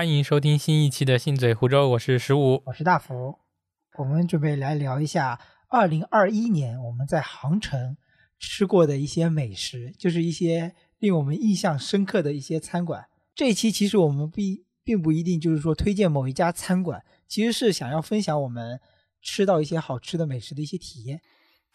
[0.00, 2.62] 欢迎收听新一期的《信嘴湖州》，我是十五。
[2.64, 3.38] 我是大福，
[3.98, 5.38] 我们准备来聊一下
[5.68, 7.98] 二零二一年我们在杭城
[8.38, 13.08] 吃过的一些美食，就是一些令我们印象深刻的一些餐馆。
[13.34, 18.80] 这一期其实我们并并不一定就是说推荐某一家餐馆，其实是想要分享我们
[19.20, 21.20] 吃到一些好吃的美食的一些体验。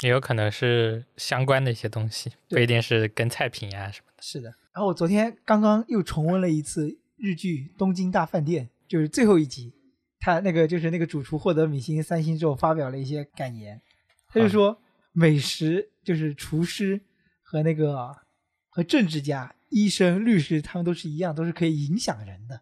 [0.01, 4.23] 也有可能是相关的一些东西，不一定是跟菜品呀、什么的。
[4.23, 9.73] 是的，然后我昨天刚刚又重温了一次日剧《东京大饭店》，就是最后一集，
[10.19, 13.81] 他那个就是那个主厨获得米其林三星之后发表了一些感言，
[14.27, 14.77] 他就说
[15.13, 17.01] 美食就是厨师
[17.41, 18.15] 和那个
[18.69, 22.61] 和政治家、医生、律师他们都是一样，都是可以影响人的。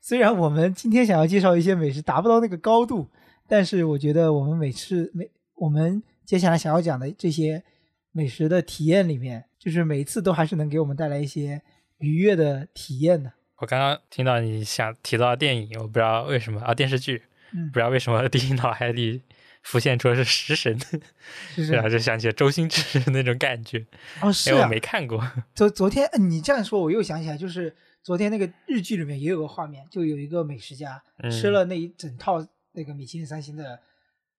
[0.00, 3.08] 虽然我们今天想要介绍一些美食达不到那个高度，
[3.46, 7.62] 但是我觉得我们每次每我们接下来想要讲的这些
[8.10, 11.60] 美食的体验里面，就是每一次都还是能给我们带来一些
[11.98, 13.30] 愉悦的体验的。
[13.60, 17.22] 我刚刚听到你想提到电影，我不知道为什么啊，电视剧，
[17.52, 19.22] 嗯不知道为什么第一脑海里
[19.62, 20.78] 浮现出的是食神，
[21.54, 23.84] 是然后就想起了周星驰那种感觉，
[24.22, 24.68] 哦，是因为我啊。
[24.68, 25.22] 没看过。
[25.54, 33.78] 昨昨天呃你这样说，我又想起来，就是昨天那个日剧里面也有个画面，就有一个美食家、嗯吃了那一整套那个米其林三星的，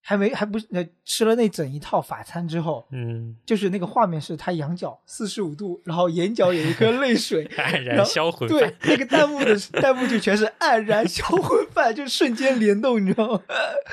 [0.04, 13.42] 还没还不是呃吃了那整一套法餐之后，嗯，就是那个画面是他仰角四十五度，然后眼角有一颗泪水， 黯然销魂对，，那个弹幕的弹幕就全是黯然销魂饭，就瞬间联动，你知道吗？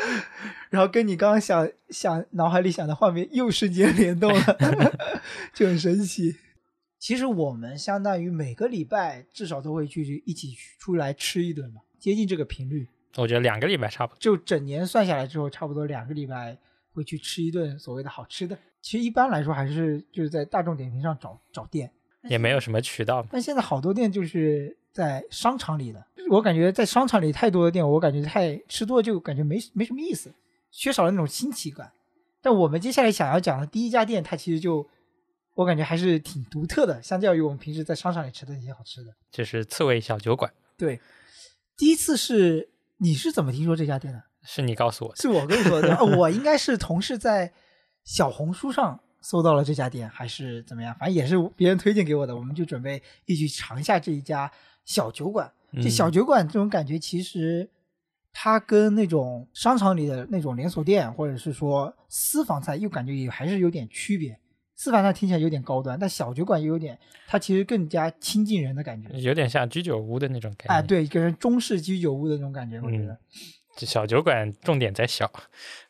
[0.71, 4.99] 然后跟你刚刚想想脑海里想的画面又瞬间联动了，
[5.55, 6.37] 就很神奇。
[6.99, 12.89] 其实我们相当于每个礼拜至少都会去一起出来吃一顿嘛，接近这个频率。
[13.17, 14.19] 我觉得两个礼拜差不多。
[14.21, 16.57] 就整年算下来之后，差不多两个礼拜
[16.93, 18.57] 会去吃一顿所谓的好吃的。
[18.81, 21.91] 其实一般来说还是就是在大众点评上找找店，
[22.23, 30.33] 也没有什么渠道，但现在好多店就是在商场里的，我感觉在商场里太多的店，我感觉太吃多了就感觉没没什么意思，
[30.71, 31.91] 缺少了那种新奇感。
[32.41, 34.89] 但我们接下来想要讲的第一家店，它其实就
[35.55, 39.13] 我感觉还是挺独特的，相较于我们平时在商场里吃的那些好吃的。
[39.33, 41.01] 就是刺猬小酒馆，对，
[41.77, 44.23] 第一次是你是怎么听说这家店的？
[44.43, 45.17] 是你告诉我的。
[45.23, 47.53] 是我跟你说的， 呃我应该是同事在
[48.05, 50.95] 小红书上搜到了这家店，还是怎么样？
[50.99, 54.51] 反正也是别人推荐给我的，我们就准备一起尝一下这一家
[54.85, 55.53] 小酒馆。
[55.75, 57.69] 这嗯小酒馆这种感觉，其实
[58.33, 64.39] 它跟那种商场里的那种连锁店，或者是说私房菜，又感觉也还是有点区别。
[64.79, 66.97] 私房它听起来有点高端，但小酒馆又有点，
[67.27, 69.09] 它其实更加亲近人的感觉。
[69.19, 70.73] 有点像居酒屋的那种感觉。
[70.73, 73.19] 哎，，对，给人中式居酒屋的那种感觉，我觉得。
[73.77, 75.29] 这小酒馆重点在小，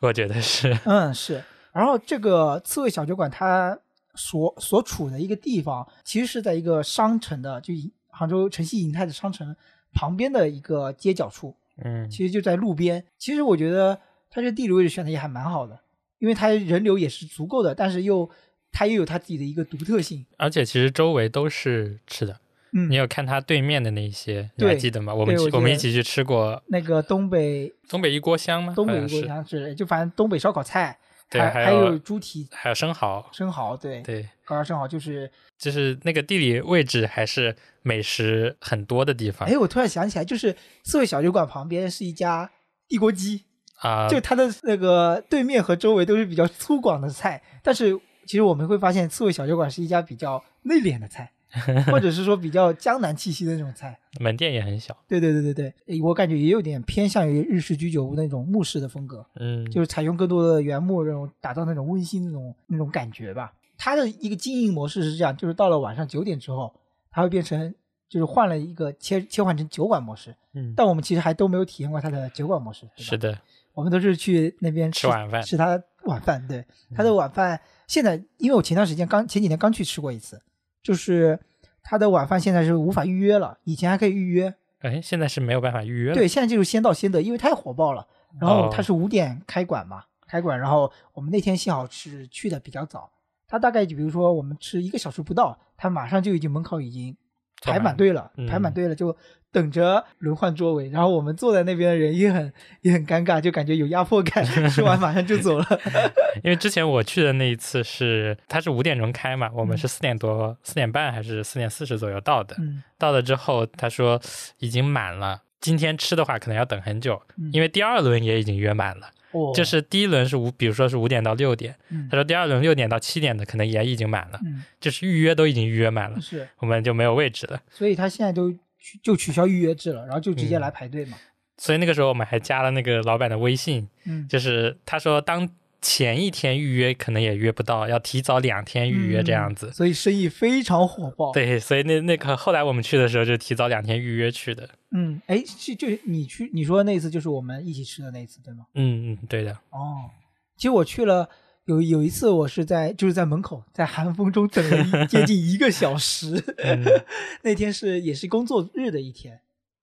[0.00, 0.74] 我觉得是。
[0.86, 1.44] 嗯，是。
[1.70, 3.78] 然后这个刺猬小酒馆，它
[4.14, 9.54] 所所处的一个地方，其实是在一个商城的，就银杭州城西银泰的商城
[9.92, 13.04] 旁边的一个街角处，嗯，其实就在路边。
[13.18, 14.00] 其实我觉得
[14.30, 15.78] 它这地理位置选的也还蛮好的，
[16.20, 18.28] 因为它人流也是足够的，但是又
[18.72, 20.24] 它又有它自己的一个独特性。
[20.36, 22.40] 而且其实周围都是吃的。
[22.72, 25.14] 嗯你，有看它对面的那一些，你还记得吗？
[25.14, 28.74] 我们我们一起去吃过那个东北东北一锅香吗？
[28.76, 30.98] 东北锅好像是香是，就反正东北烧烤菜，
[31.30, 40.54] 对，还还有猪蹄、还有生蚝，生蚝，对，对，高压生蚝就是就是那个地理位置还是美食很多的地方哎，我突然想起来，就是
[40.84, 42.50] 四位小酒馆旁边是一家
[42.86, 43.44] 地锅鸡，
[43.80, 44.06] 啊。
[44.10, 51.32] 就它的那个对面和周围都是比较粗犷的菜，但是其实我们会发现刺猬小酒馆是一家比较内敛的菜，
[51.90, 53.98] 或者是说比较江南气息的那种菜。
[54.20, 63.50] 门店也很小，对对对对对，我感觉也有点偏向于日式居酒屋那种木式的风格，嗯，就是采用更多的原木，这种打造那种温馨那种那种感觉吧。
[63.78, 66.70] 它的一个经营模式是这样，就是到了晚上九点之后，
[67.10, 67.74] 它会变成
[68.10, 72.82] 就是换了一个切切换成酒馆模式，嗯，但我们其实还都没有体验过它的酒馆模式。
[72.94, 73.10] 对吧？
[73.10, 73.38] 是，的，
[73.72, 75.40] 我们都是去那边吃晚饭。
[75.40, 76.44] 嗯吃它的晚饭。
[76.48, 76.64] 对，
[76.94, 80.42] 他的晚饭现在，因为我前段时间刚前几天刚去吃过一次，
[80.82, 81.38] 就是
[81.82, 84.52] 他的晚饭现在是无法预约了，以前还可以预约。
[84.80, 86.14] 哎，现在是没有办法预约了。
[86.14, 88.06] 对，现在就是先到先得，因为太火爆了。
[88.40, 93.10] 然后哦它是五点开馆嘛，开馆，然后我们那天幸好是去的比较早，
[93.46, 97.16] 他大概就比如说我们吃一个小时不到，他马上就已经门口已经
[97.62, 99.16] 排满满队了，嗯排满队了就
[99.50, 102.52] 等着轮换座位，然后我们坐在那边的人也很
[102.82, 105.66] 也很尴尬，就感觉有压迫感， 吃完马上就走了。
[106.44, 112.56] 因为之前我去的那一次是，它是五点钟开嘛，我们嗯是四点多、四点半还是四点四十左右到的。
[112.58, 114.20] 嗯到了之后，他说
[114.58, 119.10] 已经满了，今天吃的话可能要等很久，嗯因为第二轮也已经约满了。
[119.30, 127.60] 哦，就是第一轮是五，比如说是五点到六点，嗯他说第二轮六点到七点的可能也已经满了，嗯就是预约都已经预约满了，是，我们就没有位置了。
[127.70, 128.58] 所以他现在都取
[129.02, 131.18] 就取消预约制了，然后就直接嗯来排队嘛。
[131.56, 135.48] 所以那个时候我们还加了那个老板的微信，嗯，就是他说当
[135.80, 139.66] 前一天预约可能也约不到，要提早两天预约这样子。
[139.66, 144.68] 嗯所以生意非常火爆。，对，所以那那个后来我们去的时候就提早两天预约去的。
[144.92, 148.66] 嗯，哎，是就你去你说的那次，就是我们一起吃的那次，对吗？
[148.74, 149.52] 嗯嗯，对的。
[149.70, 150.10] 哦，
[150.56, 151.28] 其实我去了
[151.68, 156.42] 有有一次，我是在就是在门口，在寒风中等了接近一个小时。
[156.56, 156.82] 嗯
[157.44, 159.42] 那天是也是工作日的一天，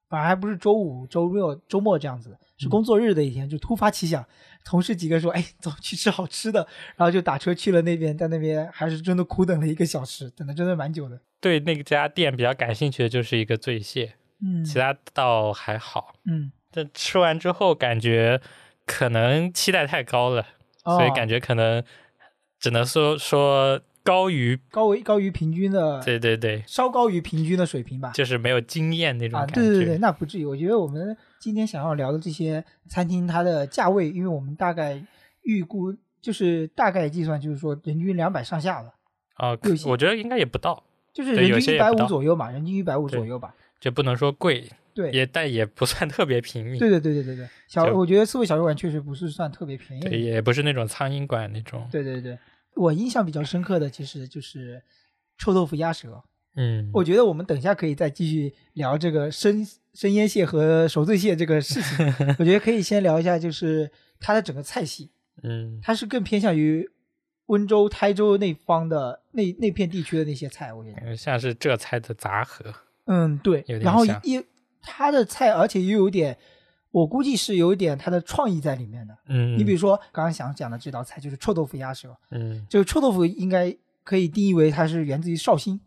[0.10, 4.26] 反而还不是周五、周六、周末这样子，是工作日的一天，就突发奇想，
[4.66, 6.68] 同事几个说：“哎，走去吃好吃的。”
[6.98, 11.22] 然后就打车去了那边，在那边还是真的苦等了一个小时，等的真的蛮久的。
[11.40, 16.16] 对那家店比较感兴趣的就是一个醉蟹，嗯，其他倒还好。
[16.26, 18.42] 嗯，但吃完之后感觉
[18.88, 20.48] 可能期待太高了，
[20.86, 21.84] 哦、所以感觉可能
[22.60, 28.12] 只能说说高于，高于高于平均的，对对对，稍高于平均的水平吧。
[28.14, 29.62] 就是没有经验那种啊，感觉。
[29.62, 30.46] 对对对，那不至于。
[30.46, 35.04] 我觉得我们今天想要聊的这些餐厅，它的价位，因为我们大概
[35.42, 38.94] 预估就是大概计算，就是说人均两百上下了，
[39.38, 43.54] 哦有，些我觉得应该也不到，就是人均一百五左右嘛，人均一百五左右吧。
[43.80, 50.02] 就不能说贵，对，也但也不算特别平民，对对对对对对，小我觉得四位小酒馆确实不是算特别便宜。
[50.02, 51.86] 对，也不是那种苍蝇馆那种。
[51.92, 52.40] 对对对，
[52.76, 54.82] 我印象比较深刻的其实就是
[55.38, 56.24] 臭豆腐鸭舌。
[56.56, 62.06] 嗯，我觉得我们等一下可以再继续聊这个生生腌蟹和熟醉蟹这个事情。
[62.40, 65.12] 我觉得可以先聊一下，就是它的整个菜系，
[65.44, 66.90] 嗯它是更偏向于
[67.48, 70.74] 温州、台州那方的那那片地区的那些菜。
[70.74, 72.74] 我觉得，像是浙菜的杂合。
[73.08, 73.64] 嗯，对。
[73.82, 74.42] 然后像一
[74.86, 76.38] 它的菜，而且又有点，
[76.92, 79.18] 我估计是有一点他的创意在里面的。
[79.28, 82.16] 嗯，你比如说刚刚想讲的这道菜，就是臭豆腐鸭舌。
[82.32, 85.80] 嗯这个臭豆腐应该可以定义为它是源自于绍兴，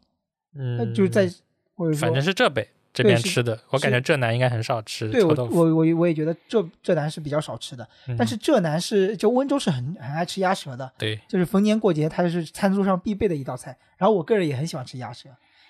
[0.54, 1.30] 呃嗯，就是在
[1.74, 5.56] 或者说反正是浙北这边吃的，我感觉浙南应该很少吃对我臭豆腐。
[5.56, 13.76] 我我我也觉得浙浙南是比较少吃的，嗯但是浙南是就温州是很很爱吃鸭舌的，对，就是逢年过节它是餐桌上必备的一道菜。
[13.96, 15.28] 然后我个人也很喜欢吃鸭舌，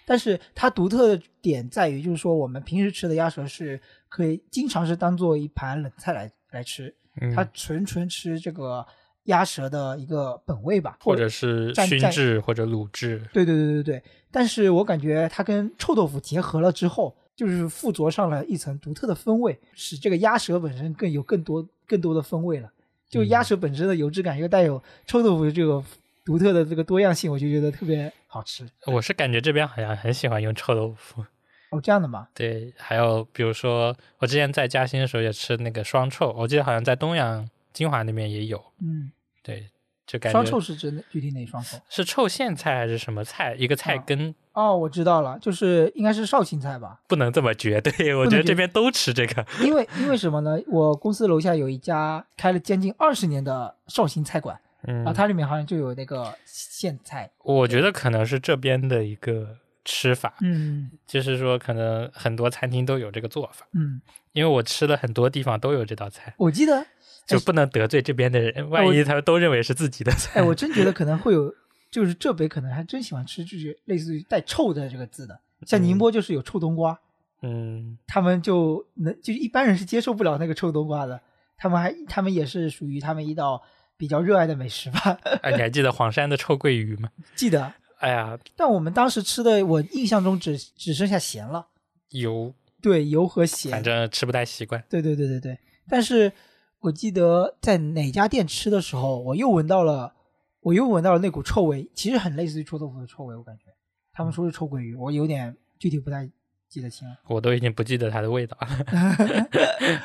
[0.08, 3.78] 但是它独特的点在于，就是说我们平时吃的鸭舌是
[4.08, 8.86] 可以经常是当做一盘冷菜来来吃，嗯它纯纯吃这个
[9.24, 13.20] 鸭舌的一个本味吧，或者是熏制或者卤制。
[13.34, 22.72] 对对对对对，但是我感觉它跟臭豆腐结合了之后，就是附着上了一层独特的风味，使这个鸭舌本身更有更多更多的风味了。
[23.10, 25.82] 就鸭舌本身的油脂感，又带有臭豆腐的这个
[26.28, 28.68] 独特的这个多样性，我就觉得特别好吃。
[28.84, 31.24] 我是感觉这边好像很喜欢用臭豆腐。
[31.70, 32.28] 哦，这样的吗？
[32.34, 38.62] 对，还有比如说，我之前在嘉兴的时候也吃那个双臭，我记得好像在东阳金华那边也有。
[38.82, 39.10] 嗯，
[39.42, 39.70] 对，
[40.06, 41.78] 就感觉双臭是指哪具体哪双臭？
[41.88, 43.54] 是臭苋菜还是什么菜？
[43.54, 47.00] 一个菜啊根，哦，我知道了，就是应该是绍兴菜吧？
[47.08, 48.14] 不能这么绝对。
[48.14, 49.46] 我觉得这边都吃这个。
[49.62, 50.58] 因为因为什么呢？
[50.66, 57.30] 我公司楼下有一家开了将近二十年的绍兴菜馆，嗯然后，它里面好像就有那个苋菜。
[57.44, 63.66] 我觉得可能是这边的一个吃法，嗯就是说可能很多餐厅都有这个做法。
[63.74, 64.00] 嗯，
[64.32, 66.86] 因为我吃了很多地方都有这道菜，我记得
[67.26, 70.40] 就不能得罪这边的人，万一他们都认为是自己的菜。
[70.40, 71.54] 哎，我 真觉得可能会有，
[71.90, 76.98] 就是浙北可能还真喜欢吃，就是类似于带臭的这个字的，像宁波就是有臭冬瓜，
[77.42, 81.20] 嗯他们就能就是一般人是接受不了那个臭冬瓜的，
[81.56, 83.62] 他们还他们也是属于他们一道
[83.98, 85.18] 比较热爱的美食吧。
[85.42, 87.10] 哎，你还记得黄山的臭鳜鱼吗？
[87.36, 91.66] 记得，哎呀，但我们当时吃的，我印象中只只剩下咸了，
[92.10, 94.82] 油，对，油和咸反，正吃不太习惯。
[94.88, 95.58] 对对对对对。
[95.88, 96.32] 但是
[96.78, 100.14] 我记得在哪家店吃的时候，我又闻到了，
[100.60, 103.64] 我又闻到了那股臭味，其实很类似于臭豆腐的臭味，我感觉。
[104.12, 106.28] 他们说是臭鳜鱼，我有点具体不太
[106.68, 107.08] 记得清。
[107.26, 109.46] 我都已经不记得它的味道了，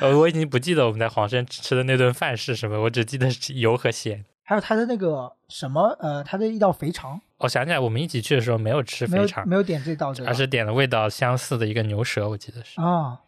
[0.00, 4.24] 呃我已经不记得我们在黄山吃的那顿饭是什么，我只记得是油和咸。
[4.46, 12.78] 还有它的那个什么，呃，它的一道肥肠，我想起来，我们一起去的时候没有吃肥肠，没有点这道这个，而是点了味道相似的一个牛舌，我记得是。
[12.80, 13.20] 啊，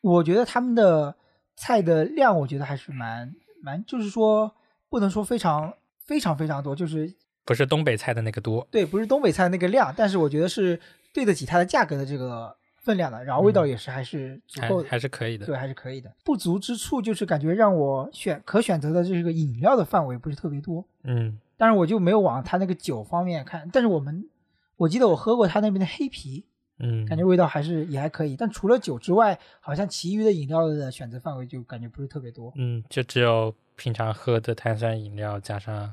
[0.00, 1.14] 我觉得他们的
[1.56, 3.30] 菜的量，我觉得还是蛮
[3.62, 4.54] 蛮，就是说
[4.88, 5.74] 不能说非常
[6.06, 7.14] 非常非常多，就是
[7.44, 8.66] 不是东北菜的那个多。
[8.70, 10.80] 对，不是东北菜那个量，但是我觉得是
[11.12, 12.56] 对得起它的价格的这个
[12.86, 15.44] 分量的，然后味道也是还是足还够的，还是可以的。
[15.44, 16.14] 对，还是可以的。
[16.24, 24.28] 不足之处就是感觉让我选可选择的这个饮料的范围不是特别多，嗯，但是我就没有往它那个酒方面看，但是我们
[24.76, 26.44] 我记得我喝过它那边的黑啤，
[26.78, 32.52] 嗯，感觉味道还是也还可以，但除了酒之外，好像其余的饮料的选择范围就感觉不是特别多。
[32.54, 35.92] 嗯，就只有平常喝的碳酸饮料加上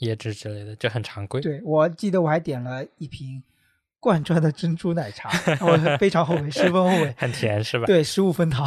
[0.00, 1.40] 椰汁之类的，就很常规。
[1.40, 3.40] 对我记得我还点了一瓶
[4.02, 5.30] 罐装的珍珠奶茶，
[5.64, 7.14] 我非常后悔，十分后悔。
[7.16, 7.86] 很甜是吧？
[7.86, 8.66] 对，十五分糖。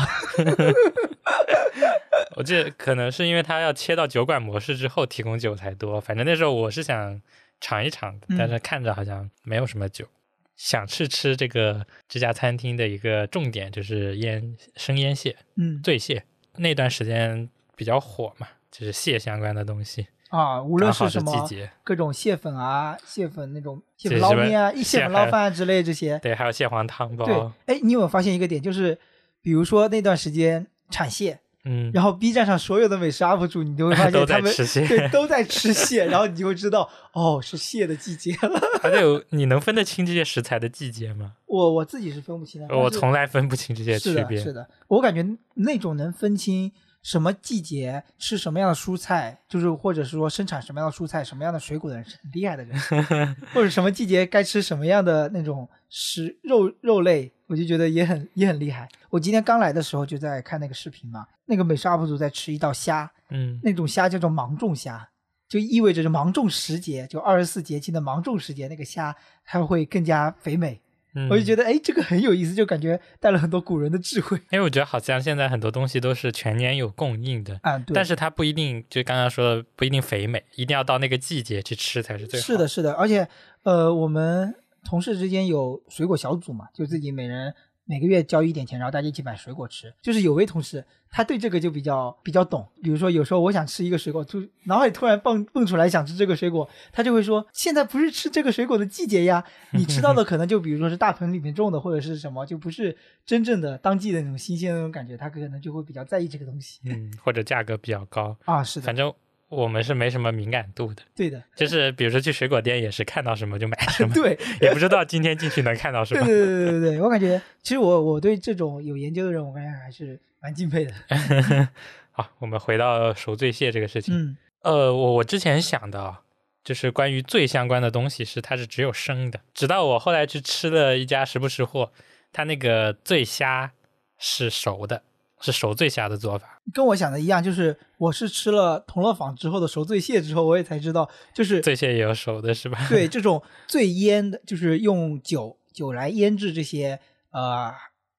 [2.37, 7.21] 我记得可能是因为它要切到酒馆模式之后提供酒才多，反正那时候我是想
[7.59, 10.07] 尝一尝但是看着好像没有什么酒。
[10.55, 16.23] 想去吃这个这家餐厅的一个重点就是腌生腌蟹、嗯，醉蟹，
[16.55, 26.19] 那段时间比较火嘛，就是蟹相关的东西，啊，无论是什么季节，各种蟹粉啊、蟹粉那种蟹粉捞面啊、一蟹蟹粉捞饭啊之类这些。
[26.19, 28.97] 对，还有蟹黄汤包对包，，哎，你有没有发现一个点，就是
[29.41, 38.59] 比如说那段时间产蟹，嗯，然后 B 站上所有的美食 UP 主，你都会发 现他们在吃蟹，对都在吃蟹，然后你就会知道哦，是蟹的季节了。
[38.81, 41.33] 还有你能分得清这些食材的季节吗？
[41.45, 44.43] 我我自己是分不清的，我从来分不清这些是的，区别。
[44.43, 46.71] 是的，我感觉那种能分清
[47.05, 52.75] 什么季节吃什么样的蔬菜，就是或者是说生产什么样的蔬菜、什么样的水果的人是很厉害的人，
[53.53, 58.89] 或者什么季节该吃什么样的那种食肉肉类，我就觉得也很也很厉害。
[59.11, 65.07] 我今天刚来的时候就在看那个视频嘛，那个美食 UP 主在吃一道虾，嗯，那种虾叫做芒种虾。
[65.47, 70.81] 就意味着是芒种时节，就二十四节气的芒种时节，那个虾它会更加肥美。
[71.15, 74.37] 嗯我就觉得，哎，这个很有意思，就感觉带了很多古人的智慧。
[74.51, 82.45] 因为我觉得好像现在很多东西都是全年有供应的，啊，对，但是它不一定，就刚刚说的不一定肥美，一定要到那个季节去吃才是最好。
[82.45, 83.27] 是的，，是的，而且
[83.63, 84.53] 呃，我们
[84.83, 87.53] 同事之间有水果小组嘛，就自己每人
[87.85, 89.93] 每个月交一点钱，然后大家一起买水果吃。
[90.01, 92.67] 就是有位同事，他对这个就比较比较懂。
[92.81, 106.79] 比如说，有时候我想吃一个水果，突脑海里突然蹦蹦出来想吃这个水果，他就会说：“现在不是吃这个水果的季节呀，你吃到的可能就比如说是大棚里面种的，或者是什么，就不是真正的当季的那种新鲜的那种感觉，他可能就会比较在意这个东西。
[106.85, 109.13] 嗯，或者价格比较高，啊，是的反，正
[109.47, 114.37] 我们是没什么敏感度的，对的，就是比如说去水果店也是看到什么就买什么， 对。
[114.59, 116.25] 也不知道今天进去能看到什么。
[116.25, 120.93] 对对对对我感觉其实我我对这种有研究的人，我感觉还是蛮敬佩的。
[122.11, 124.15] 好，我们回到熟醉蟹这个事情。
[124.15, 126.21] 嗯呃，我我之前想的啊，
[126.63, 131.91] 就是关于醉相关的东西是它是只有生的，直到我后来去吃了一家食不识货，
[132.33, 133.73] 它那个醉虾
[134.17, 135.03] 是熟的，
[135.41, 136.61] 是熟醉虾的做法。
[136.73, 142.77] 跟我想的一样，就是我是吃了同乐坊之后的熟醉蟹之后，我也才知道，就是醉蟹也有熟的是吧？
[142.89, 146.99] 对这种 醉腌的，就是用酒酒来腌制这些
[147.31, 147.71] 呃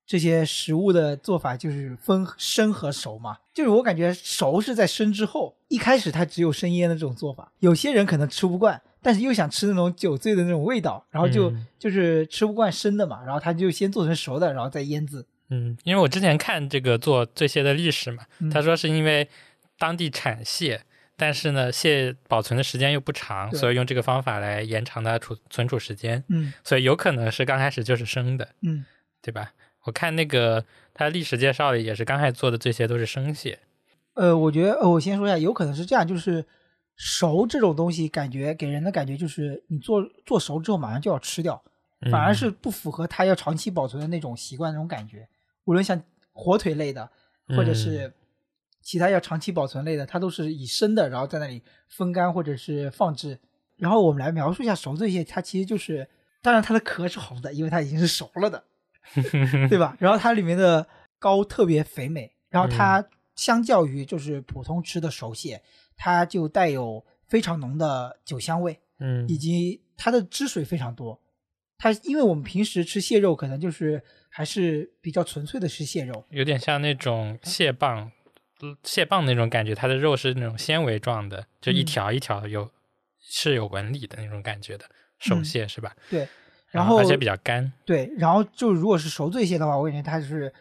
[0.06, 3.38] 这些食物的做法，就是分生和熟嘛。
[3.52, 8.80] 就是我感觉熟是在生之后，一开始它只有生腌的这种做法，有些人可能吃不惯。
[9.02, 15.24] 但是又想吃那种酒醉的那种味道，然后就、嗯就是吃不惯生的嘛，然后他就先做成熟的，然后再腌制。
[15.48, 19.28] 嗯，因为我之前看这个做醉蟹的历史嘛，嗯他说是因为
[19.78, 20.82] 当地产蟹，
[21.16, 28.84] 但是呢蟹保存的时间又不长，所以用这个方法来延长它储存储时间，嗯所以有可能是刚开始就是生的，嗯，
[29.22, 29.52] 对吧？
[29.84, 33.60] 我看那个他历史介绍里也是刚开始做的这些都是生蟹，
[34.14, 36.44] 呃，我觉得呃，我先说一下，有可能是这样，就是
[36.96, 41.62] 熟这种东西，感觉给人的感觉就是你做做熟之后马上就要吃掉，
[42.00, 45.28] 嗯反而是不符合它要长期保存的那种习惯那种感觉。
[45.66, 47.08] 无论像火腿类的，
[47.48, 48.14] 或者嗯是
[48.80, 53.38] 其他要长期保存类的，它都是以生的，然后在那里风干或者是放置。
[53.76, 56.08] 然后我们来描述一下熟这些，它其实就是，
[56.40, 58.64] 当然它的壳是红的，因为它已经是熟了的，
[59.68, 59.94] 对吧？
[60.00, 60.86] 然后它里面的
[61.18, 65.60] 膏特别肥美，然后它相较于就是普通吃的熟蟹，
[65.94, 71.20] 它就带有非常浓的酒香味，嗯以及它的汁水非常多。
[71.76, 74.02] 它因为我们平时吃蟹肉，可能就是
[74.36, 78.12] 还是比较纯粹的是蟹肉，有点像那种蟹棒，
[78.60, 82.70] 呃蟹棒那种感觉，它的肉是那种纤维状的，就一嗯条一条有、
[83.18, 84.84] 是有纹理的那种感觉的
[85.18, 85.96] 手嗯蟹、是吧？
[86.10, 86.28] 对。
[86.70, 90.52] 然后而且比较干，对，然后就如果是熟醉蟹的话，我感觉它是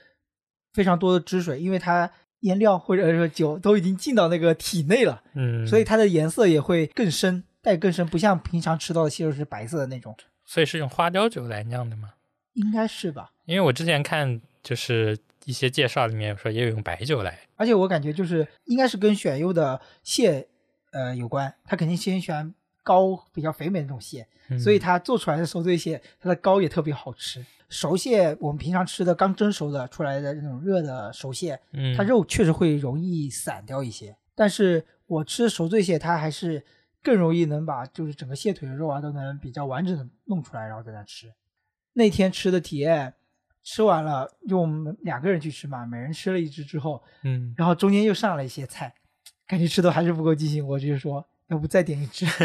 [0.72, 2.10] 非常多的汁水，因为它
[2.42, 10.16] 腌料或者说酒都已经进到那个体内了，嗯，所以它的颜色也会更深，带更深，不像平常吃到的蟹肉是白色的那种，
[10.46, 12.14] 所以是用花雕酒来酿的吗？
[12.54, 13.32] 应该是吧？
[13.46, 20.48] 因为我之前看就是一些介绍里面有说也有用白酒来，而且我感觉就是应该是跟选用的蟹
[20.92, 27.46] 呃有关，它肯定先选膏比较肥美的那种蟹，嗯所以它做出来的熟醉蟹，它的膏也特别好吃。
[27.68, 36.64] 熟蟹我们平常吃的刚蒸熟的出来的那种热的熟蟹，嗯它肉确实会容易散掉一些，但是我吃熟醉蟹，它还是
[37.04, 41.34] 更容易能把就是整个蟹腿的肉啊都能比较完整的弄出来，然后在那吃。
[41.94, 43.14] 那天吃的体验，
[43.66, 48.94] 吃完了就我们两个人去吃嘛，每人吃了一只之后，嗯然后中间又上了一些菜，
[49.48, 50.66] 感觉吃的还是不够尽兴。
[50.66, 52.26] 我就说要不再点一只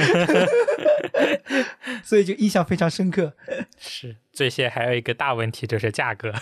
[2.03, 3.35] 所以就印象非常深刻
[3.79, 6.33] 是这些还有一个大问题就是价格，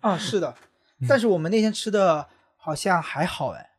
[0.00, 0.18] 啊。
[0.18, 0.54] 是的，
[1.08, 3.70] 但是我们那天吃的好像还好哎，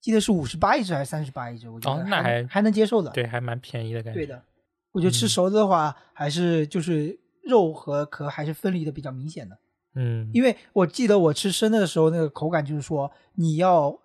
[0.00, 3.10] 记得是五十八一只还是三十八一只，我觉得哦那还还能接受的。
[3.12, 4.18] 对，还蛮便宜的感觉。
[4.20, 4.42] 对的，
[4.90, 9.56] 我觉得吃熟的话，还是就是肉和壳还是分离的比较明显的。
[9.94, 13.98] 嗯，因为我记得我吃生的的时候，那个口感就是说你要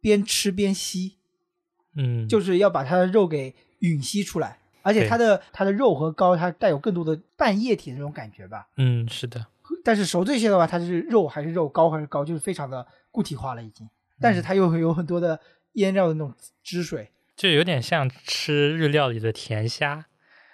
[0.00, 1.16] 边吃边吸，
[1.94, 8.68] 嗯，就是要把它的肉给吮吸出来，而且它的它的肉和膏它带有更多的半液体的那种感觉吧。
[8.76, 9.46] 嗯，是的，
[9.82, 13.88] 但是熟醉蟹的话，它是肉还是肉，膏还是膏，就是非常的固体化了已经。
[14.20, 15.40] 但是它又有很多的
[15.72, 17.10] 腌料的那种汁水。
[17.34, 20.06] 就有点像吃日料里的甜虾，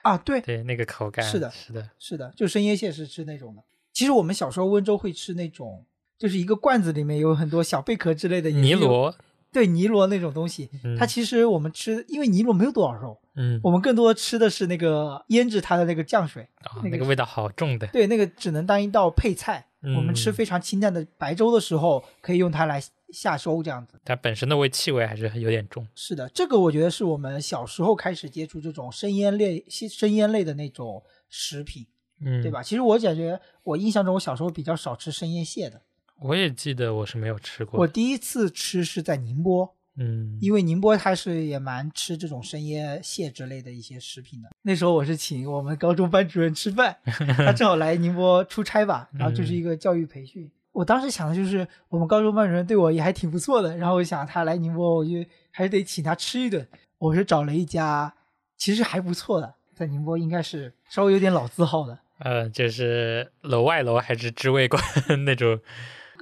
[0.02, 3.62] 啊，对，对，那个口感是的是的，是的，就生腌蟹是吃那种的。
[4.00, 5.84] 其实我们小时候温州会吃那种，
[6.16, 9.14] 就是一个罐子里面有很多小贝壳之类的泥螺，
[9.52, 10.70] 对泥螺那种东西。
[10.82, 16.44] 嗯它其实我们吃，因为泥螺没有多少肉，嗯，我们更多吃的是那个腌制它的那个酱水。
[16.64, 19.66] 哦那个那个味道好重的，对，那个只能当一道配菜。
[19.82, 24.00] 嗯我们吃非常清淡的白粥的时候，可以用它来下粥，这样子。
[24.02, 25.86] 它本身的味气味还是有点重。
[25.94, 31.86] 是的，这个我觉得是我们小时候开始接触这种生腌类、生腌类的那种食品，
[32.20, 32.50] 嗯，对？
[32.50, 32.62] 吧？
[32.62, 35.80] 其实我感觉，我印象中我小时候比较少吃生腌蟹的。
[36.20, 37.86] 我也记得我是没有吃过我。
[37.86, 44.50] 第一次吃是在宁波，嗯，因为宁波它是也蛮吃这种生腌蟹之类的一些食品的。
[44.62, 46.94] 那时候我是请我们高中班主任吃饭，
[47.38, 50.50] 他正好来宁波出差吧，然后就是一个教育培训。
[50.72, 55.10] 我当时想的就是，我们高中班主任对我也还挺不错的，然后我想他来宁波，我就
[55.50, 56.68] 还是得请他吃一顿。
[56.98, 58.14] 我是找了一家
[58.58, 64.82] 其实还不错的，在宁波应该是稍微有点老字号的，呃，就是楼外楼还是知味观
[65.24, 65.58] 那种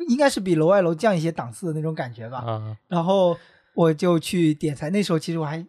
[0.09, 2.45] 应该是比楼外楼降一些档次的那种感觉吧。
[2.47, 3.37] 嗯，然后
[3.75, 5.65] 我就去点菜，那时候其实我还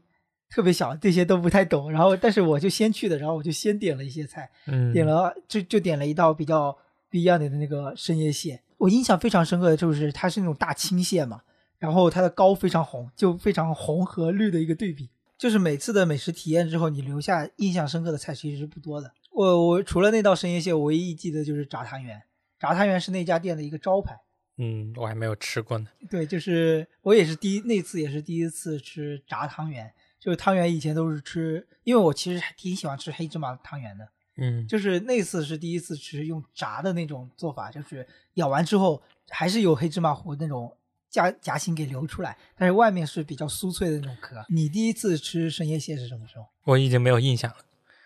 [0.49, 1.91] 特别小，这些都不太懂。
[1.91, 6.75] 然后，但是我就先去的，然后我就先点了一些菜，嗯，点了就就点了一道比较
[7.09, 8.61] 不一样的那个深夜蟹。
[8.77, 11.41] 我印象非常深刻的就是它是那种大青蟹嘛，
[11.77, 15.09] 然后它的膏非常红，就非常红和绿的一个对比。
[15.37, 19.11] 就是每次的美食体验之后，你留下印象深刻的菜其实是不多的。
[19.39, 22.21] 我我除了那道生腌蟹，我唯一记得就是炸汤圆，
[22.59, 24.19] 炸汤圆是那家店的一个招牌。
[24.57, 25.87] 嗯，我还没有吃过呢。
[26.09, 40.75] 对，就是我也是第一那次也是第一次吃炸汤圆，就是汤圆以前都是吃，因为我其实还挺喜欢吃黑芝麻汤圆的，嗯，就是那次是第一次吃用炸的那种做法，就是咬完之后还是有黑芝麻糊那种
[41.09, 44.45] 夹夹心给流出来，但是外面是比较酥脆的那种壳。
[44.49, 46.45] 你第一次吃生腌蟹是什么时候？
[46.65, 47.59] 我已经没有印象了。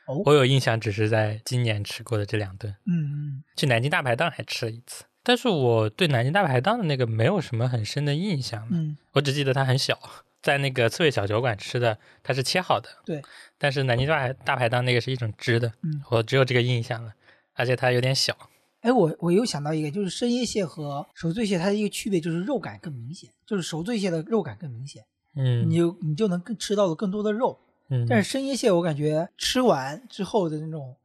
[0.08, 2.76] 哦我有印象，只是在今年吃过的这两顿。
[2.86, 8.70] 嗯嗯去南京大排档还吃了一次，但是我对南京大排档的那个没有什么很深的印象了。
[8.72, 9.98] 嗯，我只记得它很小，
[10.42, 12.90] 在那个刺猬小酒馆吃的，它是切好的。
[13.06, 13.22] 对，
[13.58, 17.14] 但是南京大排大排档那个是一种汁的，嗯我只有这个印象了，
[17.54, 18.36] 而且它有点小。
[18.82, 25.06] 哎，我我又想到一个，就是生椰蟹和熟醉蟹它的一个区别就是肉感更明显，就是熟醉蟹的肉感更明显。
[25.36, 27.58] 嗯，你就你就能更吃到的更多的肉。
[27.94, 30.96] 嗯，但是生椰蟹我感觉吃完之后的那种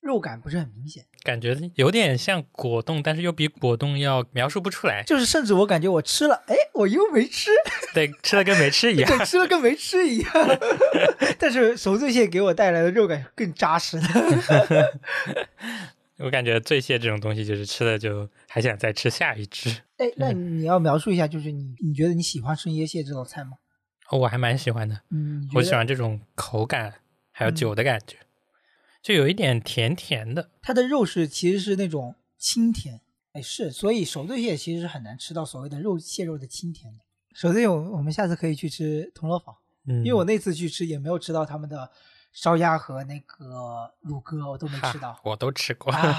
[0.00, 5.02] 肉感不是很明显，感觉有点像果冻，但是又比果冻要描述不出来。
[5.04, 7.50] 就是甚至我感觉我吃了，哎，我又没吃，
[7.94, 9.08] 对，吃了跟没吃一样。
[9.08, 10.32] 对，吃了跟没吃一样。
[11.38, 14.04] 但是熟醉蟹给我带来的肉感更扎实了。
[16.18, 19.70] 我感觉醉蟹这种东西，就是吃了就还想再吃下一只。
[19.98, 23.52] 哎，那你要描述一下，就是你你觉得你喜欢生椰蟹这道菜吗？
[24.10, 26.94] 哦，我还蛮喜欢的，嗯，我喜欢这种口感，
[27.32, 28.18] 还有嗯酒的感觉，
[29.02, 30.50] 就有一点甜甜的。
[30.62, 33.00] 它的肉是其实是那种清甜，
[33.32, 37.00] 哎是，所以熟醉蟹其实是很难吃到所谓的肉蟹肉的清甜的。
[37.34, 39.54] 熟醉蟹我我们下次可以去吃铜锣坊。
[39.88, 41.90] 嗯，因为我那次去吃也没有吃到他们的
[42.32, 45.92] 烧鸭和那个乳鸽，我都没吃到，我都吃过。
[45.94, 46.12] 啊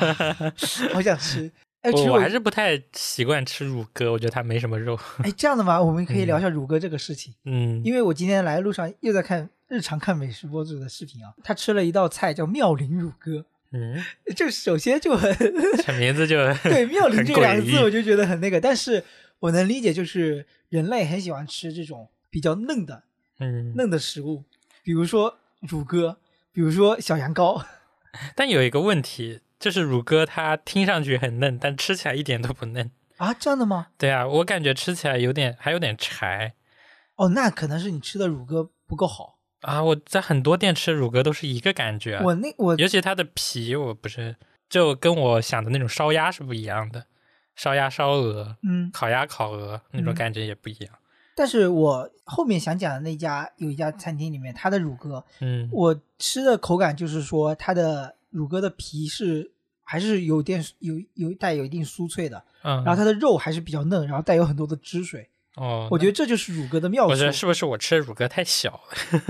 [0.93, 1.51] 好想吃。
[1.81, 4.99] 哎，其实我还是不太习惯吃乳鸽，我觉得它没什么肉。
[5.23, 5.81] 哎这样的吗？
[5.81, 14.03] 我们可以聊一下乳鸽这个事情，嗯，因为我今天来路上又在看日常看美食博主的视频啊，他吃了一道菜叫妙龄乳鸽，嗯，
[14.35, 15.31] 就首先就很
[15.85, 19.03] 这名字就对妙龄这两个字我就觉得很那个，但是
[19.39, 23.03] 我能理解，就是人类很喜欢吃这种比较嫩的
[23.39, 24.43] 嗯，嫩的食物，
[24.83, 26.17] 比如说乳鸽，
[26.51, 27.63] 比如说小羊羔。
[28.35, 32.91] 但有一个问题，就是乳鸽它听上去很嫩，但吃起来一点都不嫩。
[33.17, 33.87] 啊，这样的吗？
[33.97, 36.53] 对啊，我感觉吃起来有点还有点柴
[37.15, 39.39] 哦，那可能是你吃的乳鸽不够好。
[39.61, 39.83] 啊！
[39.83, 44.35] 我在很多店吃乳鸽都是一个感觉啊，我那我尤其它的皮，我不是
[44.69, 47.07] 就跟我想的那种烧鸭是不一样的，
[47.55, 50.93] 烧鸭、烧鹅、嗯烤鸭、烤鹅那种嗯感觉也不一样。
[51.35, 65.27] 但是我后面想讲的那家有一家餐厅里面，它的乳鸽，嗯我吃的口感就是说它的乳鸽的皮是还是有点有有带有一定酥脆的，嗯，然后它的肉还是比较嫩，然后带有很多的汁水。
[65.55, 67.25] 哦，我觉得这就是乳鸽的妙处我觉。
[67.25, 68.79] 得是不是我吃的乳鸽太小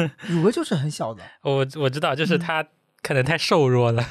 [0.03, 0.11] 了？
[0.27, 2.67] 乳鸽就是很小的，我我知道，就是嗯它
[3.01, 4.03] 可能太瘦弱了，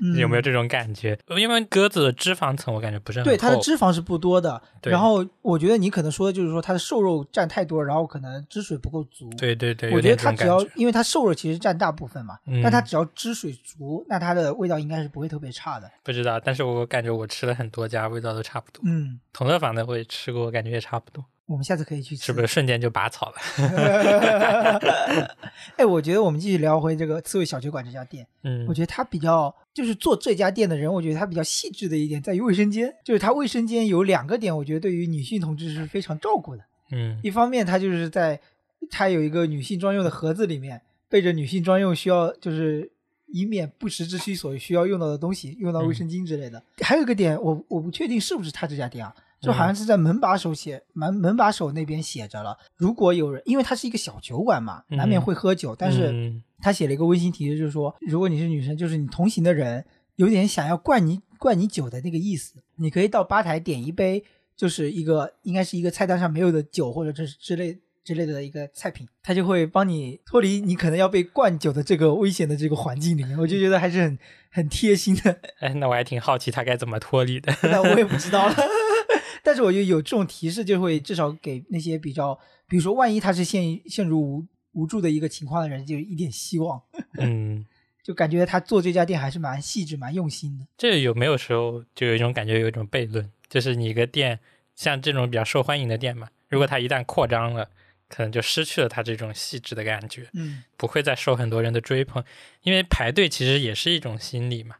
[0.00, 1.18] 嗯、有没有这种感觉？
[1.38, 9.30] 因为鸽子的脂肪层我感觉不是很对它的脂肪是不多的，对然后我觉得你可能说的就是说它的瘦肉占太多，然后可能汁水不够足。
[9.38, 10.60] 对对对，我觉得它只要。
[10.74, 15.90] 因为它瘦肉其实占大部分嘛，嗯但它只要汁水足，那它的味道应该是不会特别差的。
[16.02, 18.82] 不知道，但是我感觉我吃了很多家，味道都差不多。
[18.84, 22.24] 嗯，同乐坊的我也吃过，我感觉也差不多，我们下次可以去吃。
[22.24, 23.36] 是不是瞬间就拔草了？
[25.76, 36.62] 哎，我觉得我们继续聊回这个刺猬小酒馆这家店，嗯我觉得它比较就是做这家店的人，我觉得他比较细致的一点在于卫生间，就是他卫生间有两个点，我觉得对于女性同志是非常照顾的。
[36.92, 38.40] 嗯一方面，他就是在
[38.90, 42.90] 他有一个女性专用的盒子里面备着女性专用需要就是
[43.26, 46.62] 以免不时之需所需要用到的东西，用到卫生巾之类的。
[46.80, 64.22] 还有一个点，我我不确定是不是他这家店啊，就好像是在门把手写门门把手那边写着了，如果有人，因为它是一个小酒馆嘛，难免会喝酒，但是嗯他写了一个温馨提示，就是说，如果你是女生，就是你同行的人有点想要灌你灌你酒的那个意思，你可以到吧台点一杯，
[64.56, 74.18] 就是一个应该是一个菜单上没有的酒或者这之类之类的一个菜品，他就会帮你脱离你可能要被灌酒的这个危险的这个环境里面，我就觉得还是很
[74.52, 75.36] 很贴心的。
[75.58, 77.52] 哎，那我还挺好奇他该怎么脱离的。
[77.62, 78.54] 那我也不知道了。
[79.42, 86.80] 但是我觉得有这种提示，就会至少给那些比较，比如说万一他是陷陷入无无助的一个情况的人，就有一点希望。
[87.18, 87.66] 嗯，
[88.02, 90.66] 就感觉他做这家店还是蛮细致、蛮用心的。
[90.78, 94.38] 这有没有时候就有一种感觉，有一种悖论，就是你一个店
[94.74, 97.68] 像这种比较受欢迎的店嘛，如果它一旦扩张了，
[98.08, 102.22] 可能就失去了它这种细致的感觉，嗯，不会再受很多人的追捧，
[102.62, 104.76] 因为排队其实也是一种心理嘛，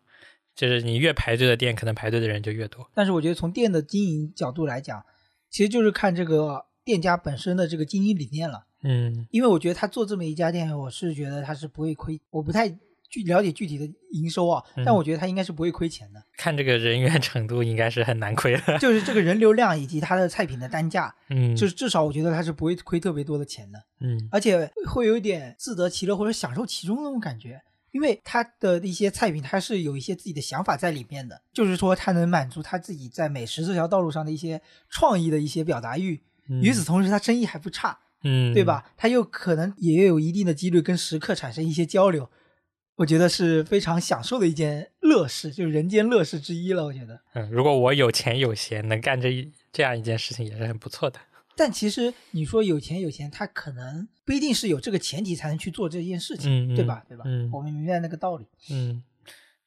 [0.54, 2.90] 就是你越排队的店，可能排队的人就越多。
[2.94, 5.04] 但是我觉得从店的经营角度来讲，
[5.50, 8.66] 其实就是看这个店家本身的这个经营理念了。
[8.84, 12.20] 嗯因为我觉得他做这么一家店，我是觉得他是不会亏。
[12.30, 12.68] 我不太
[13.08, 16.22] 具了解具体的营收啊，嗯但我觉得他应该是不会亏钱的。
[16.36, 18.78] 看这个人员程度，应该是很难亏的。
[18.78, 23.78] 就是这个人流量以及他的菜品的单价， 嗯，就是至少我觉得他是不会亏特别多的钱的。
[24.00, 27.62] 嗯而且会有一点自得其乐或者享受其中的那种感觉。
[27.92, 36.20] 因为他的一些菜品，他是有一些自己的想法在里面的，就是说他能满足他自己在美食这条道路上的一些创意的一些表达欲。
[36.48, 38.64] 嗯与此同时，他生意还不差，嗯，对？
[38.64, 38.84] 吧？
[38.96, 42.28] 他又可能也有一定的几率跟食客产生一些交流，
[42.96, 46.84] 我觉得是非常享受的一件乐事，就是人间乐事之一了。
[46.84, 47.20] 我觉得。
[47.34, 51.20] 嗯，如果我有钱有闲，能干这一这样一件事情，也是很不错的。
[51.56, 57.04] 但其实你说有钱有钱，他可能不一定是有这个前提才能去做这件事情，对吧？
[57.08, 57.24] 对吧？
[57.26, 58.46] 嗯我们明白那个道理。
[58.70, 59.02] 嗯，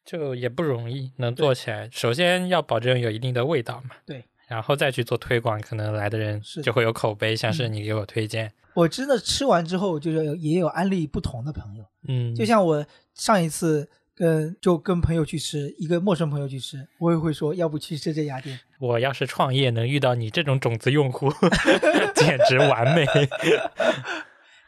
[0.03, 1.89] 就也不容易能做起来。
[1.91, 18.57] 首先要保证有一定的味道嘛，对，然后再去做推广，可能来的人就会有口碑，像是嗯你给我推荐，我真的吃完之后，就是也有安利不同的朋友，嗯，就像我上一次跟就跟朋友去吃，一个陌生朋友去吃，我也会说要不去吃这家店。
[18.79, 21.29] 我要是创业能遇到你这种种子用户，
[22.15, 23.05] 简直完美，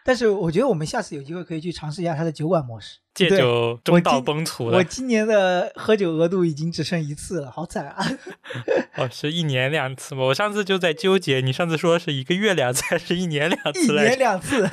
[0.08, 3.00] 但是我觉得我们下次有机会可以去尝试一下它的酒馆模式。
[3.14, 4.78] 戒酒中道崩殂了。
[4.78, 8.06] 我今年的喝酒额度已经只剩一次了，好惨啊！
[8.96, 10.24] 哦，是一年两次吗？
[10.24, 13.92] 我上次就在纠结，你上次说是一个月两次还是一年两次一？
[13.92, 14.66] 年两次，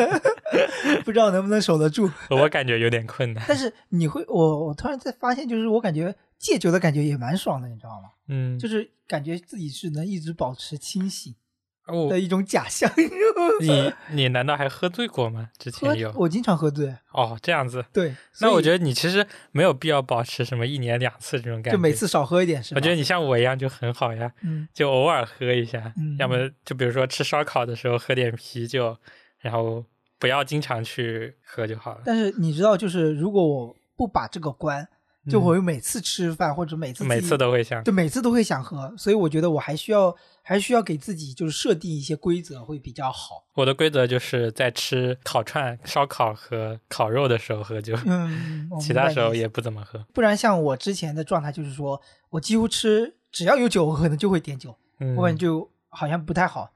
[1.05, 2.09] 不知道能不能守得住。
[2.31, 3.45] 我感觉有点困难。
[3.49, 8.11] 但是你会，我我突然在发现，就是我感觉戒酒的感觉也蛮爽的，你知道吗？
[8.29, 11.37] 嗯，就是感觉自己是能一直保持清醒哦
[12.09, 12.91] 的，一种假象。
[13.61, 15.51] 你你难道还喝醉过吗？
[15.59, 17.85] 之前有我经常喝醉，哦，这样子。
[17.93, 22.79] 对，那我觉得得你其实没有必要保持什么一年两次这种感觉，就每次少喝一点是吧？
[22.79, 28.97] 我觉得你像我一样就很好呀，嗯，就偶尔喝一下，嗯要么就比如说吃烧烤的时候喝点啤酒，
[29.41, 29.85] 然后
[30.19, 32.03] 不要经常去喝就好了。
[32.05, 34.89] 但是你知道，就是如果我不把这个关，
[35.31, 43.45] 就我每次吃饭或者每次嗯每次都会想，对每次都会想喝，所以我觉得我还需要还需要给自己就是设定一些规则会比较好。
[43.55, 50.05] 我的规则就是在吃烤串、烧烤和烤肉的时候喝酒，嗯，其他时候也不怎么喝。
[50.13, 56.71] 不然像我之前的状态就是说，我几乎吃只要有酒，我可能就会点酒，嗯，我感觉就好像不太好。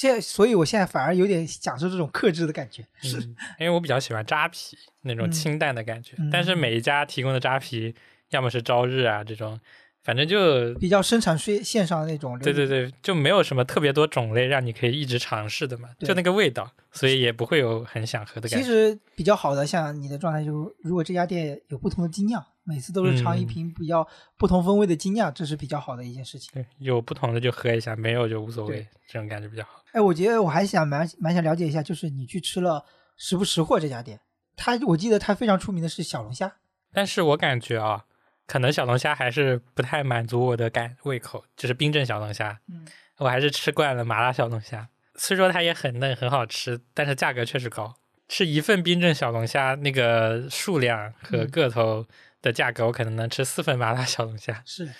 [0.00, 2.82] 现在，所以我现在反而有点享受这种克制的感觉。
[3.02, 7.94] 是，嗯，因为我比较喜欢扎啤那种嗯清淡的感觉，嗯但是每一家提供的扎啤，
[8.30, 9.60] 要么是朝日啊这种，
[10.02, 12.38] 反正就比较生产线线上的那种。
[12.38, 18.58] 对对对，就没有什么特别多种类让你可以一直尝试的嘛，就那个味道，所以也不会有很想喝的感觉。
[18.58, 26.50] 其实比较好的，像你的状态就，如果这家店有不同的精酿，每次都是尝一嗯瓶比较不同风味的精酿，这是比较好的一件事情。
[26.52, 29.82] 对，有不同的就喝一下，没有就无所谓，这种感觉比较好。
[29.92, 32.84] 哎，我觉得我还想蛮蛮想了解一下，就是你去吃了
[33.16, 34.20] 识不识货这家店，
[34.56, 36.56] 它我记得它非常出名的是小龙虾。
[36.92, 38.04] 但是我感觉啊，
[38.46, 42.86] 可能小龙虾还是不太满足我的感胃口，就是冰镇小龙虾，嗯，
[43.18, 44.88] 我还是吃惯了麻辣小龙虾。
[45.16, 47.94] 虽说它也很嫩很好吃，但是价格确实高。
[48.28, 52.06] 吃一份冰镇小龙虾那个数量和嗯个头
[52.42, 54.62] 的价格，我可能能吃四份麻辣小龙虾。
[54.64, 54.90] 是。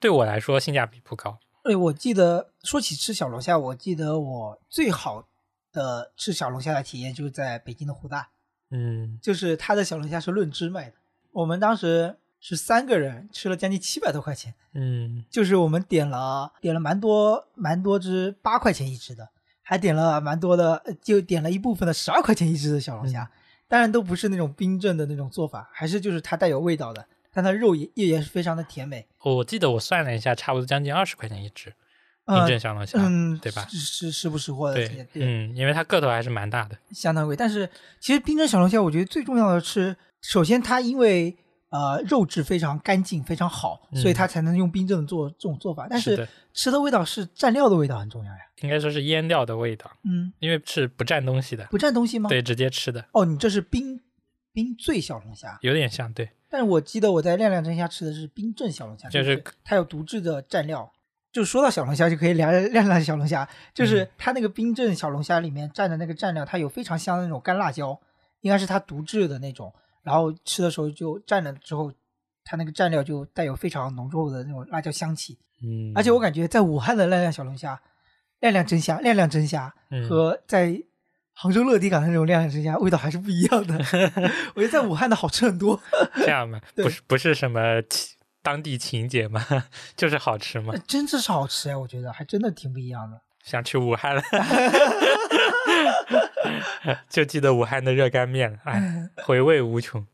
[0.00, 1.40] 对我来说性价比不高。
[1.64, 5.26] 哎，我记得说起吃小龙虾，我记得我最好
[5.72, 8.30] 的吃小龙虾的体验就是在北京的湖大，
[8.70, 10.96] 嗯，就是他的小龙虾是论只卖的。
[11.32, 19.28] 我们当时是三个人吃了将近七百多块钱，嗯，就是我们点了点了蛮多蛮多只八块钱一只的，
[19.60, 23.28] 还点了蛮多的，呃就点了一部分的十二块钱一只的小龙虾。
[23.68, 29.06] 当然都不是那种冰镇的那种做法，还是就是它带有味道的，但它肉也也也是非常的甜美。
[29.22, 31.66] 我记得我算了一下，差不多将近二十块钱一只
[32.24, 33.66] 冰呃镇小龙虾，嗯，对吧？
[33.70, 36.78] 是是是不识货的，对，嗯，因为它个头还是蛮大的。
[36.92, 37.36] 相当贵。
[37.36, 37.68] 但是
[38.00, 41.36] 其实冰镇小龙虾，我觉得最重要的是，首先它因为
[41.70, 45.86] 呃肉质非常干净、非常好，嗯所以它才能用冰镇做这种做法。
[45.88, 48.38] 但是吃的味道是蘸料的味道很重要呀。
[48.62, 52.28] 应该说是腌料的味道，嗯，因为是不蘸东西的，不蘸东西吗？。
[52.28, 54.00] 对，直接吃的，哦，你这是冰
[54.52, 60.92] 冰醉小龙虾，有点像，对，但是我记得我在亮亮蒸虾吃的是冰镇小龙虾，就就是它有独制的蘸料。
[61.30, 68.00] 就说到小龙虾，就可以聊亮亮小龙虾，就是嗯它那个冰镇小龙虾里面蘸的那个蘸料，它有非常香的那种干辣椒，
[68.40, 69.72] 应该是它独制的那种。
[70.08, 71.92] 然后吃的时候就蘸了之后，
[72.42, 75.38] 它那个蘸料就带有非常浓重的那种辣椒香气。
[75.62, 77.78] 嗯，而且我感觉在武汉的亮亮小龙虾、
[78.40, 80.82] 亮亮真虾、亮亮真虾嗯和在
[81.34, 83.74] 杭州乐迪港的那种亮亮真虾味道还是不一样的。
[84.56, 85.78] 我觉得在武汉的好吃很多。
[86.16, 89.44] 这样嘛，不是不是什么情当地情节嘛，
[89.94, 93.20] 就是好吃嘛呃，真的是好吃哎，我觉得还真的挺不一样的。
[93.44, 94.22] 想去武汉了，
[97.08, 100.06] 就记得武汉的热干面，哎，回味无穷。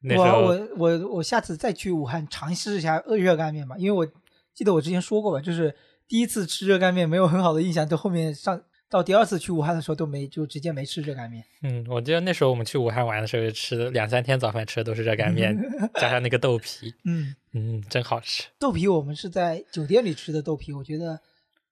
[0.00, 4.06] 那时我候我我我下次再去武汉尝试一下热热干面吧，因为我
[4.52, 5.74] 记得我之前说过吧，就是
[6.06, 11.42] 第一次吃热干面没有很好的印象，到后面上到第二次去武汉的时候都没就直接没吃热干面。
[11.62, 15.56] 嗯，我记得那时候我们去武汉玩的时候，吃的两三天早饭吃的都是热干面，
[15.96, 18.44] 加上那个豆皮，嗯，嗯，真好吃。
[18.58, 21.18] 豆皮我们是在酒店里吃的豆皮，我觉得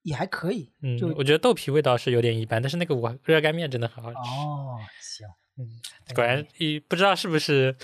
[0.03, 0.71] 也还可以。
[0.83, 4.19] 嗯就，我觉得豆皮味道是有点一般，但是那个我热干面真的很好吃。
[4.19, 5.27] 哦，行，
[5.59, 5.69] 嗯，
[6.15, 7.77] 果然，一不知道是不是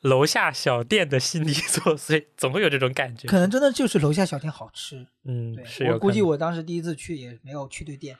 [0.00, 3.28] 楼下小店的心理作祟， 总会有这种感觉。
[3.28, 5.06] 可能真的就是楼下小店好吃。
[5.24, 8.16] 嗯，对是有我估计我当时第一次去也没有去对店。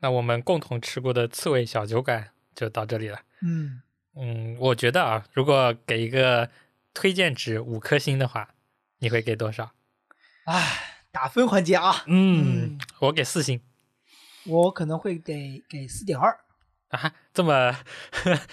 [0.00, 3.20] 那我们共同吃过的刺猬小酒馆就到这里了。
[3.42, 3.82] 嗯，
[4.16, 6.50] 嗯，我觉得啊，如果给一个
[6.92, 8.54] 推荐值五颗星的话，
[8.98, 9.72] 你会给多少？
[10.44, 13.60] 唉，打分环节啊，嗯，我给四星
[14.46, 16.36] 我可能会给给四点二。
[16.88, 17.72] 啊，这么，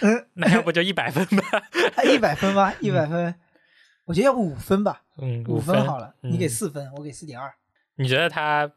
[0.01, 1.43] 嗯 那要不就一百分吧？
[2.05, 3.33] 一百分吧，一百分，
[4.05, 7.51] 我觉得要不五分吧，嗯，五分好了，你给嗯四分，我给四点二。
[7.95, 8.71] 你觉得他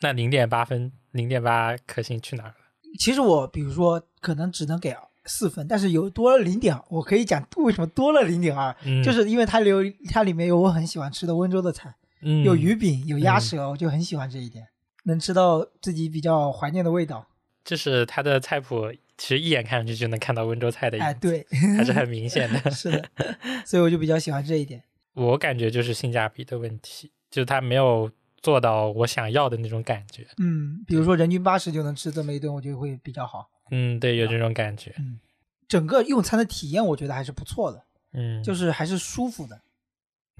[0.00, 2.54] 那零点八分，零点八颗星去哪儿了？
[2.98, 9.78] 其实我比如说可能只能给四分，但是有多了零点，我可以讲为什么多了零点二，嗯，就是因为它有
[10.10, 14.68] 它里面有我很喜欢吃的温州的菜，嗯有鱼饼，有鸭舌，我就很喜欢这一点，
[15.04, 17.28] 能吃到自己比较怀念的味道。
[17.64, 22.70] 就是它的菜谱，其实一眼看上去就能看到温州菜的影哎，对，还是很 明显的。
[22.70, 23.08] 是的，
[23.66, 24.82] 所以我就比较喜欢这一点。
[25.14, 30.26] 我感觉就是性价比的问题，就是它没有做到我想要的那种感觉。
[30.38, 33.50] 嗯，比如说人均八十就能吃这么一顿，我觉得会比较好。
[33.70, 34.94] 嗯，对，有这种感觉。
[34.98, 35.18] 嗯
[35.68, 39.60] 整个用餐的体验，我觉得还是不错的，嗯，就是还是舒服的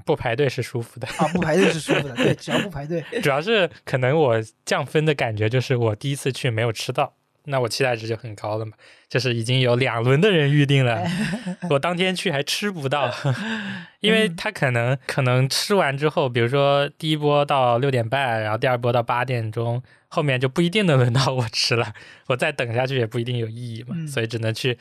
[0.05, 8.73] 不排队是舒服的，啊，不排队是舒服的，对，只要不排队，主要是可能我降分的感觉就是我第一次去没有吃到，那我期待值就很高了嘛。
[9.09, 11.03] 就是已经有两轮的人预定了，
[11.69, 13.13] 我当天去还吃不到，
[13.99, 21.93] 因为他可能可能吃完之后，比如说第一波到六点半，然后第二波到八点钟，后面就不一定能轮到我吃了，
[22.29, 24.79] 我再等下去也不一定有意义嘛，嗯所以只能去。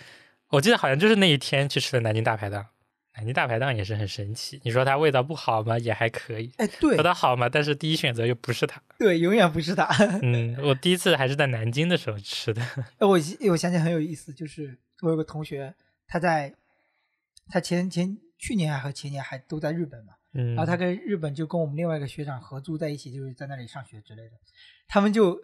[0.49, 2.65] 我记得好像就是那一天去吃的南京大排档，
[3.19, 4.61] 南京大排档也是很神奇。
[4.63, 5.77] 你说它味道不好吗？
[5.77, 6.49] 也还可以。
[6.55, 8.81] 哎，对说它好嘛，但是第一选择又不是它。
[8.97, 9.85] 对，永远不是它。
[10.21, 12.61] 嗯， 我第一次还是在南京的时候吃的。
[12.97, 13.19] 哎，我
[13.51, 15.75] 我想起很有意思，就是我有个同学，
[16.07, 16.55] 他在
[17.49, 24.31] 他前前去年还和前年还都在日本嘛，嗯，然后他跟日本就跟我们另外一个学长合租在一起，就是在那里上学之类的。
[24.87, 25.37] 他们就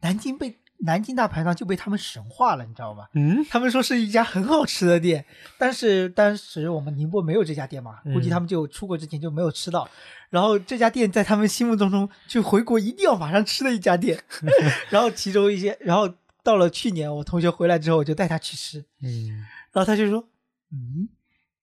[0.00, 3.06] 南京被南京大排档就被他们神化了，你知道吗？
[3.14, 5.24] 嗯他们说是一家很好吃的店，
[5.58, 9.88] 但是当时我们宁波没有这家店嘛，嗯估计他们就出国之前就没有吃到。
[10.28, 14.20] 然后这家店在他们心目当中，就回国一定要马上吃的一家店。
[14.90, 16.12] 然后其中一些，然后
[16.42, 19.28] 到了去年我同学回来之后，我就带他去吃，嗯，
[19.72, 20.28] 然后他就说
[20.72, 21.08] ：“嗯，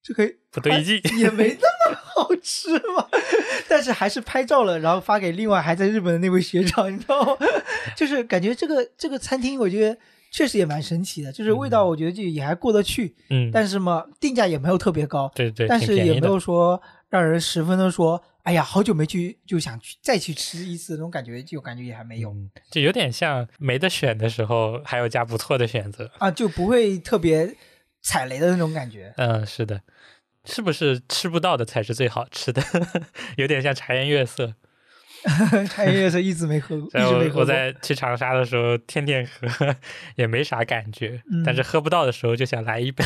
[0.02, 1.00] 这个不对劲。
[1.18, 1.83] 也没那么
[2.14, 3.08] 好吃吗。
[3.68, 7.36] 但是还是拍照了，然后发给另外还在日本的那位学长，你知道吗？
[7.96, 9.98] 就是感觉这个这个餐厅，我觉得
[10.30, 26.10] 确实也蛮神奇的，就是味道我觉得就也还过得去，嗯，但是嘛，定价也没有特别高，对对，但是也没有说让人十分的说，哎呀，好久没去就想去再去吃一次那种感觉，就感觉也还没有、嗯就有点像没得选的时候，还有家不错的选择。
[26.18, 27.54] 啊，就不会特别
[28.02, 29.14] 踩雷的那种感觉。
[29.16, 29.80] 嗯，是的，
[30.44, 32.62] 是不是吃不到的才是最好吃的？
[33.36, 34.54] 有点像茶颜悦色。
[35.70, 37.40] 茶颜悦色一直没喝过， 一然后直没喝过。
[37.40, 39.74] 我在去长沙的时候，天天喝，
[40.16, 43.02] 也没啥感觉，嗯但是喝不到的时候就想来一杯。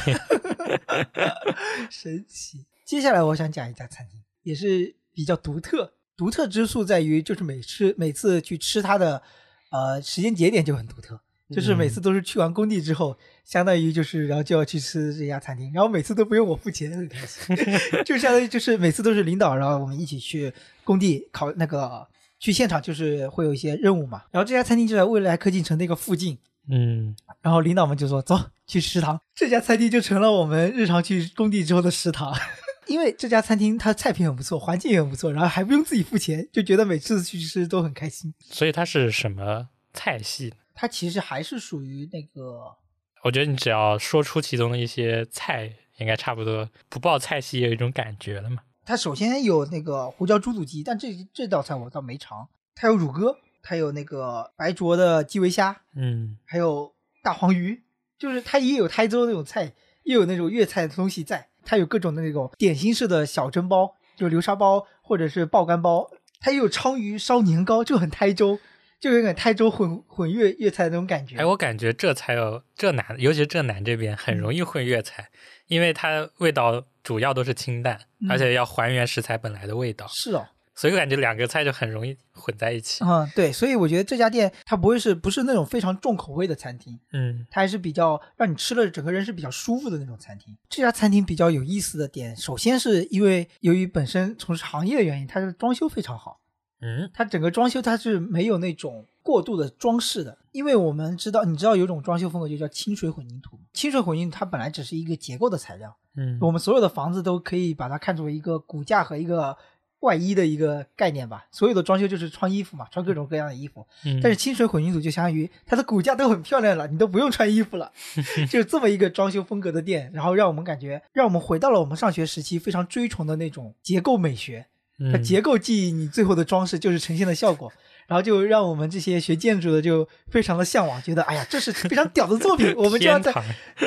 [1.90, 2.66] 神奇。
[2.84, 5.92] 接下来我想讲一家餐厅，也是比较独特。
[6.16, 9.22] 独特之处在于，就是每次每次去吃它的，
[9.70, 11.20] 呃，时间节点就很独特。
[11.50, 17.56] 就是每次都是去完工地之后，相当于就是然后就要去吃这家餐厅，然后每次都不用我付钱，很开心。
[18.04, 20.52] 就相当于就是每次都是领导，然后我们一起去
[20.84, 22.06] 工地考那个
[22.38, 24.22] 去现场，就是会有一些任务嘛。
[24.30, 26.36] 然后这家餐厅就在未来科技城那个附近，
[26.70, 32.36] 嗯，然后领导们就说：“走，去食堂。”这家餐厅就成了我们日常去工地之后的食堂。
[32.88, 38.32] 因为这家餐厅它菜品很不错，环境也很不错，然后还不用自己付钱，就觉得每次去吃都很开心。
[38.50, 40.54] 所以它是什么菜系？
[40.80, 42.76] 它其实还是属于那个，
[43.24, 46.70] 我觉得你只要说出其中的一些菜，应该差不多。
[46.88, 48.62] 不报菜系也有一种感觉了嘛。
[48.84, 52.48] 它首先有那个胡椒猪肚鸡，但这这道菜我倒没尝。
[52.76, 57.82] 它有乳鸽，它有那个白灼的基围虾，嗯还有大黄鱼，
[58.16, 61.48] 就是它也有台州那种菜，也有那种粤菜的东西在。
[61.64, 66.08] 它有各种的那种点心式的小蒸包，就流沙包或者是爆干包。
[66.40, 68.60] 它也有鲳鱼烧年糕，就很台州，
[69.00, 71.36] 就有点台州混混粤粤菜那种感觉。
[71.36, 75.30] 哎，我感觉浙菜有浙南，尤其是浙南这边很容易混粤菜，
[75.66, 83.04] 因为它味道主要都是清淡，嗯而且要还原食材本来的味道，是哦，所以我感觉两个菜就很容易混在一起。
[83.04, 90.56] 嗯，对，所以我觉得这家店它不会是不是那种非常重口味的餐厅，嗯它还是比较让你吃了整个人是比较舒服的那种餐厅。
[90.68, 96.40] 这家餐厅比较有意思的点，首先是因为由于本身从事行业的原因，它的装修非常好。
[96.80, 103.58] 嗯它整个装修它是没有那种过度的装饰的，因为我们知道，你知道有种装修风格就叫清水混凝土。
[103.72, 109.56] 清水混凝土它本来只是一个结构的材料，嗯，我们所有的房子都可以把它看作为一个骨架和一个
[110.00, 111.46] 外衣的一个概念吧。
[111.50, 113.86] 所有的装修就是穿衣服嘛，穿各种各样的衣服。
[114.04, 117.92] 嗯但是清水混凝土就相当于它的骨架都很漂亮了，你都不用穿衣服了，
[118.48, 124.66] 就是这么一个装修风格的店，然后让我们感觉，让我们回到了我们上学时期非常追崇的那种结构美学。
[125.12, 127.72] 它嗯结构记忆，你最后的装饰就是呈现的效果，
[128.08, 133.32] 然后就让我们这些学建筑的就非常的向往，觉得哎呀，这是非常屌的作品，我们就要在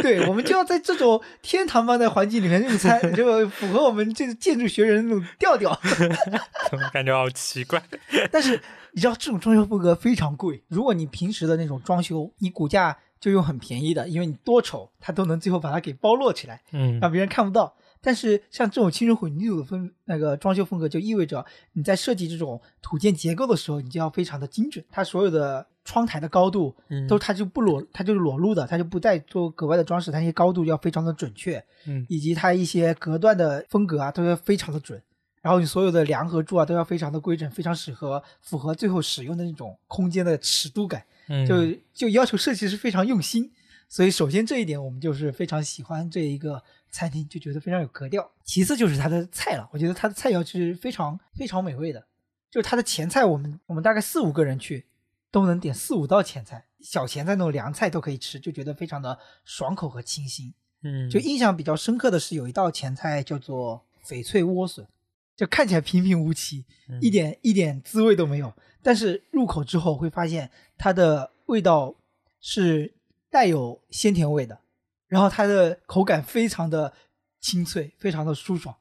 [0.02, 5.78] 对，我们就要在这种天堂般的环境里面用餐，就符合我们这个建筑学人那种调调。
[6.72, 7.84] 怎么感觉好奇怪？
[8.32, 8.62] 但是
[8.94, 16.62] 你知道这种装修风格非常贵，如果你平时的那种装修，你骨架就用很便宜的，因为你多丑，它都能最后把它给包落起来。
[16.72, 17.76] 嗯让别人看不到。
[18.02, 24.84] 但是像这种清水混凝土的风那个装修风格，就意味着你在设计这种土建结构的时候，你就要非常的精准。
[24.92, 35.02] 它所有的窗台的高度嗯都它就不裸，它就是裸露的，它就不再做格外的装饰，它那些高度要非常的准确，嗯以及它一些隔断的风格啊都要非常的准。
[35.42, 41.04] 然后你所有的梁和柱啊都要非常的规整，非常适合符合最后使用的那种空间的尺度感。
[41.28, 41.56] 嗯就
[41.94, 43.52] 就要求设计师非常用心，
[43.92, 48.32] 所以首先这一点我们就是非常喜欢这一个餐厅，就觉得非常有格调。
[48.46, 52.08] 其次就是它的菜了，我觉得它的菜肴是非常非常美味的，
[52.50, 54.86] 就是它的前菜，我们我们大概四五个人去
[55.30, 60.54] 都能点四五道前菜，小前菜那种凉菜都可以吃，就觉得非常的爽口和清新。
[60.84, 64.88] 嗯就印象比较深刻的是有一道前菜叫做翡翠莴笋，
[65.36, 68.54] 就看起来平平无奇，嗯一点一点滋味都没有。
[68.82, 71.94] 但是入口之后会发现它的味道
[72.40, 72.94] 是
[73.32, 74.60] 带有鲜甜味的，
[75.08, 76.94] 然后它的口感非常的
[77.40, 78.78] 清脆，非常的舒爽。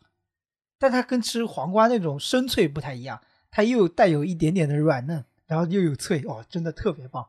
[0.78, 3.20] 但它跟吃黄瓜那种生脆不太一样，
[3.51, 7.26] 它又带有一点点的软嫩，然后又有脆，哦，真的特别棒。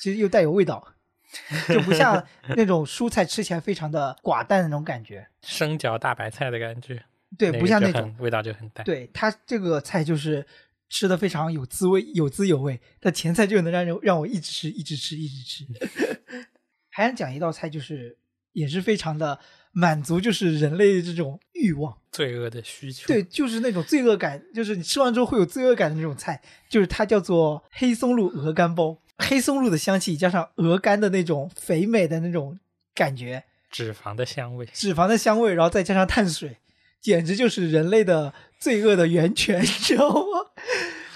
[0.00, 0.94] 其实又带有味道，
[1.68, 5.28] 就不像那种蔬菜吃起来非常的寡淡的那种感觉。
[5.42, 7.04] 生嚼大白菜的感觉。
[7.38, 8.84] 对，不像那种，个味道就很淡。
[8.84, 10.46] 对它这个菜就是
[10.88, 12.80] 吃的非常有滋味，有滋有味。
[13.00, 15.64] 但前菜就能让人让我一直吃，一直吃，一直吃。
[16.96, 18.16] 还想讲一道菜，就是
[18.52, 19.40] 也是非常的
[19.72, 21.98] 满足，就是人类这种欲望。
[22.12, 23.08] 罪恶的需求。
[23.08, 28.96] 对，就是那种罪恶感，就是你吃完之后会有罪恶感的那种菜，就是它叫做黑松露鹅肝包。
[29.18, 32.60] 黑松露的香气加上鹅肝的那种肥美的那种
[32.94, 33.42] 感觉，
[33.72, 34.64] 脂肪的香味。
[34.72, 36.58] 脂肪的香味，然后再加上碳水，
[37.00, 40.52] 简直就是人类的罪恶的源泉， 你知道吗？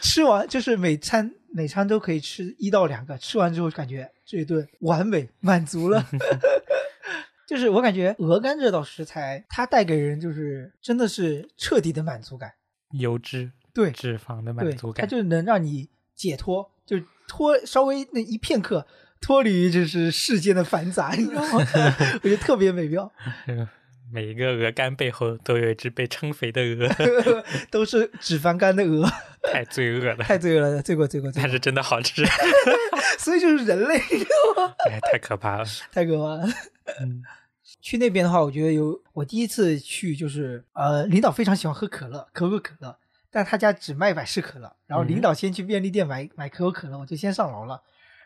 [0.00, 6.04] 吃完就是每餐每餐都可以吃一到两个，吃完之后感觉这一顿完美满足了。
[7.48, 12.52] 就是我感觉鹅肝这道食材，它带给人就是真的是彻底的满足感。
[12.92, 15.06] 油脂、对脂肪的满，足感。
[15.06, 16.96] 它就能让你解脱，就
[17.26, 18.86] 脱稍微那一片刻
[19.20, 21.64] 脱离于就是世间的繁杂， 你知道吗？
[22.22, 23.10] 我觉得特别美妙，
[23.46, 23.66] 嗯
[24.12, 29.06] 每一个鹅肝背后都有一只被撑肥的鹅，都是脂肪肝的鹅，
[29.52, 30.16] 太罪恶了。
[30.16, 32.24] 太罪恶了，罪过罪过，但是真的好吃，
[33.18, 34.74] 所以就是人类，你知道吗？
[34.90, 35.64] 哎，太可怕了。
[35.92, 36.46] 太可怕了。
[37.00, 37.22] 嗯，
[37.80, 42.96] 去那边的话，我觉得有我第一次去就是呃，领导非常喜欢喝可乐，可口可乐，
[43.30, 44.74] 但他家只卖百事可乐。
[44.86, 47.82] 然后领导先去便利店买买可口可乐，我就先上楼了，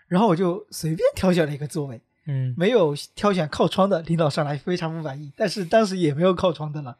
[0.08, 6.96] 然后我就随便挑选了一个座位，嗯，没有挑选靠窗的，领导上来非常不满意，但是当时也没有靠窗的了。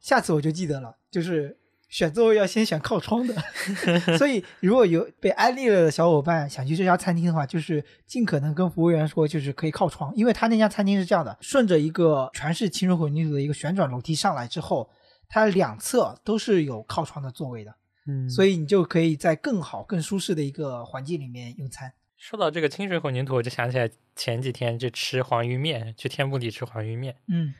[0.00, 1.56] 下次我就记得了，就是
[1.88, 3.34] 选座位要先选靠窗的。
[4.18, 14.88] 所以如果有被安利了的小伙伴想去这家餐厅的话，就是尽可能跟服务员说，就是可以靠窗，因为他那家餐厅是这样的，顺着一个全是清水混凝土的一个旋转楼梯上来之后，
[15.28, 17.74] 它两侧都是有靠窗的座位的，
[18.06, 21.92] 嗯所以你就可以在更好、更舒适的一个环境里面用餐。
[22.16, 27.54] 说到这个清水混凝土，我就想起来前几天就吃黄鱼面，去天目里吃黄鱼面，嗯，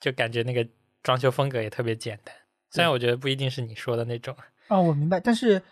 [0.00, 0.66] 就感觉那个
[1.02, 2.34] 装修风格也特别简单。
[2.70, 4.36] 虽然我觉得不一定是你说的那种
[4.68, 5.62] 啊，我明白，但是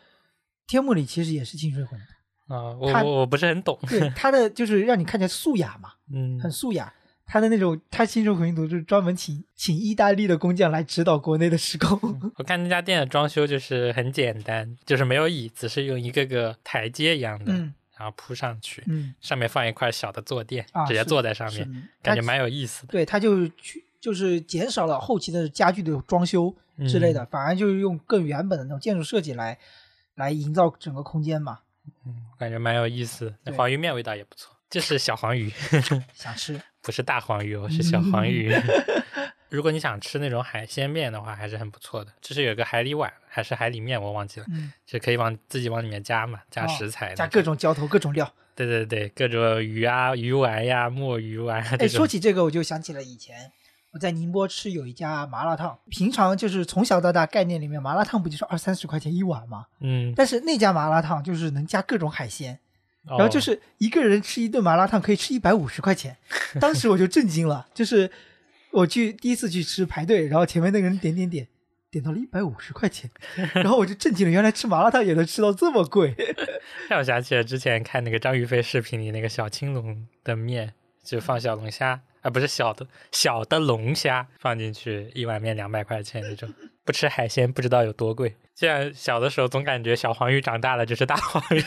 [0.67, 2.13] 天幕里其实也是清水混凝土。
[2.55, 3.79] 啊、我我我不是很懂。
[3.89, 6.93] 对， 它的就是让你看起来素雅嘛，嗯很素雅。
[7.29, 11.99] 他的那种，他清水混凝土就是专门请请意大利的工匠来指导国内的施工。
[12.37, 26.55] 我看那家店的装修就是很简单，就是没有椅子，是用一个个台阶一样的，嗯然后铺上去，嗯，上面放一块小的坐垫，直接坐在上面，感觉蛮有意思的对，他就去就是减少了后期的家具的装修
[26.89, 29.59] 之类的，反而就是用更原本的那种建筑设计来
[30.15, 31.59] 来营造整个空间嘛。
[32.05, 33.35] 嗯，感觉蛮有意思。
[33.43, 35.51] 那黄鱼面味道也不错，这是小黄鱼，
[36.15, 38.55] 想吃，不是大黄鱼哦，是小黄鱼。
[39.51, 42.13] 如果你想吃那种海鲜面的话，还是很不错的。
[42.21, 47.43] 就是有个海里碗还是海里面，我忘记了，嗯，就可以往自己往里面加嘛，加哦食材、加各。
[47.43, 48.33] 种浇头，各种料。
[48.55, 53.53] 对对对，各种鱼啊、鱼丸呀、墨鱼丸啊哎，说起这个，我就想起了以前
[53.97, 59.65] 我在宁波吃有一家麻辣烫，平常就是从小到大概念里面，麻辣烫不就是二三十块钱一碗吗？
[59.81, 62.59] 嗯，但是那家麻辣烫就是能加各种海鲜，
[63.07, 66.15] 然然后就是一个人吃一顿麻辣烫可以吃一百五十块钱，
[66.61, 68.11] 当时我就震惊了，就是
[68.71, 71.49] 我去第一次去吃排队，然后前面那个人点点点。
[71.89, 73.09] 点到了一百五十块钱，
[73.55, 76.15] 然后我就震惊了，原来吃麻辣烫也能吃到这么贵。
[76.91, 86.53] 让我想起了之前看那个张玉飞视频里那个小青龙的面，就放小龙虾啊，不是小的小的龙虾放进去，一碗面两百块钱那种。
[86.85, 88.35] 不吃海鲜不知道有多贵。
[88.53, 91.63] 这样小的时候总感觉小黄鱼长大了就是大黄鱼。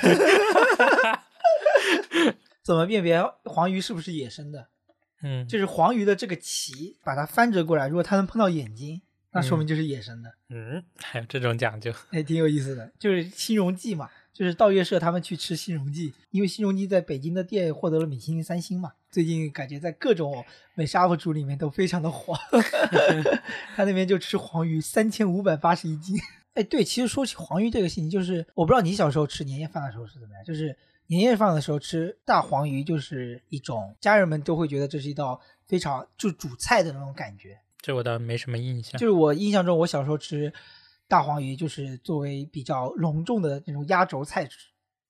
[2.62, 4.68] 怎么辨别黄鱼是不是野生的？
[5.24, 9.02] 嗯，就是黄鱼的这个鳍，把它翻折过来，如果它能碰到眼睛，
[9.32, 11.94] 那说明就是野生的，嗯，还有这种讲究。
[12.12, 12.92] 也挺有意思的。
[13.00, 22.38] 就是新荣记嘛，就是道月社他们去吃新荣记，因为新荣记在北京的店获得了米其林三星嘛，最近感觉在各种美食 UP 主里面都非常的火。
[23.76, 26.18] 他那边就吃黄鱼，三千五百八十一斤。
[26.54, 30.76] 哎，对，其实说起黄鱼这个事情，就是我不知道你小时候吃年夜饭的时候是怎么样，就是
[31.08, 37.60] 年夜饭的时候吃大黄鱼，就是一种家人们都会觉得这是一道非常就主菜的那种感觉。
[37.82, 39.00] 这我倒没什么印象。
[39.00, 40.52] 就是我印象中，我小时候吃
[41.10, 44.48] 大黄鱼，就是作为比较隆重的那种压轴菜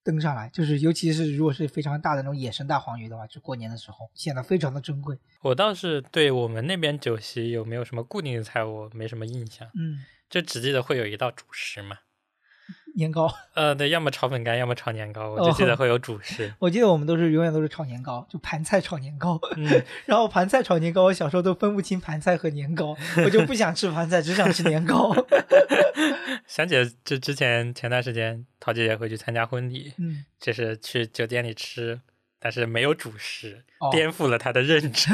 [0.02, 5.20] 登上来，就是尤其是如果是非常大的那种野生大黄鱼的话，就过年的时候显得非常的珍贵。
[5.42, 11.98] 我倒是对我们那边酒席有没有什么固定的菜，我没什么印象，嗯，就只记得会有一道主食嘛。
[12.96, 16.54] 年糕，呃，对，要么炒粉干，要么炒年糕，我就记得会有主食。
[16.60, 19.40] 我记得我们都是永远都是炒年糕，就盘菜炒年糕。
[19.56, 25.16] 嗯，然后盘菜炒年糕，我小时候都分不清盘菜和年糕，我就不想吃盘菜，只想吃年糕。
[26.48, 32.02] 想起了这之前前段时间陶姐姐会去参加婚礼，嗯，就是去酒店里吃，
[32.40, 35.12] 但是没有主食，哦颠覆了她的认知。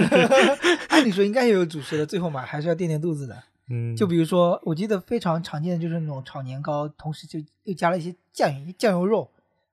[0.89, 3.43] 按理说应该也有主食的，最后嘛还是要垫垫肚子的。
[3.69, 9.31] 嗯，就比如说，我记得非常常见的就是那种炒年糕，同时就又加了一些酱油酱油肉，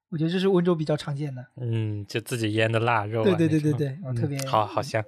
[0.09, 5.05] 我觉得这是温州比较常见的，嗯，就自己腌的腊肉啊对对对对对特别好好香。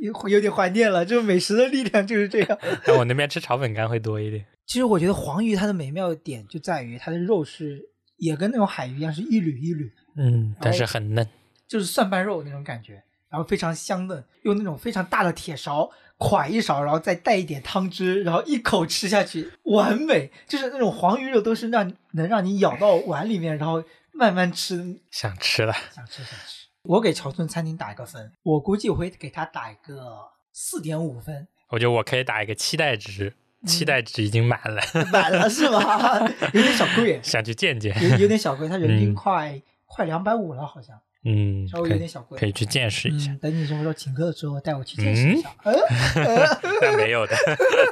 [0.00, 2.58] 有有有点怀念了，就是美食的力量就是这样。
[2.86, 4.44] 但我那边吃炒粉干会多一点。
[4.66, 7.82] 其实我觉得黄鱼它的美妙点就在于它的肉是
[8.16, 11.28] 也跟那种海鱼一样是一缕一缕的，嗯，但是很嫩。
[11.68, 15.90] 就是蒜瓣肉那种感觉，然后非常香嫩，用那种非常大的铁勺
[16.22, 20.30] 㧟一勺，然后再带一点汤汁，然后一口吃下去，完美。
[20.46, 26.68] 就是那种黄鱼肉都是让能让你咬到碗里面，然后慢慢吃，想吃了，想吃想吃。
[26.84, 36.20] 我给桥村餐厅打一个分，我估计我会给他打一个四点五分，我觉得我可以打一个期待值，嗯期待值已经满了，满了是吗？
[36.52, 37.96] 有点小贵，想去见见。
[38.02, 42.38] 有有点小贵，它人均嗯快、快两百五了，好像嗯，稍微可以有点小贵。
[42.38, 43.30] 可以去见识一下。
[43.30, 45.50] 嗯，等你什么时候请客的时候，带我去见识一下。
[45.64, 45.74] 嗯，
[46.82, 47.36] 那没有的，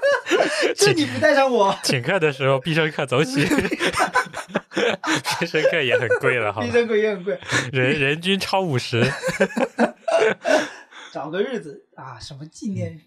[0.77, 3.45] 这你不带上我，请客的时候必胜客走起，
[5.39, 6.73] 必胜客也很贵了，好吧必？
[6.73, 7.39] 胜客也很贵。
[7.73, 9.05] 人人均超五十。
[11.13, 13.01] 找个日子啊，什么纪念日？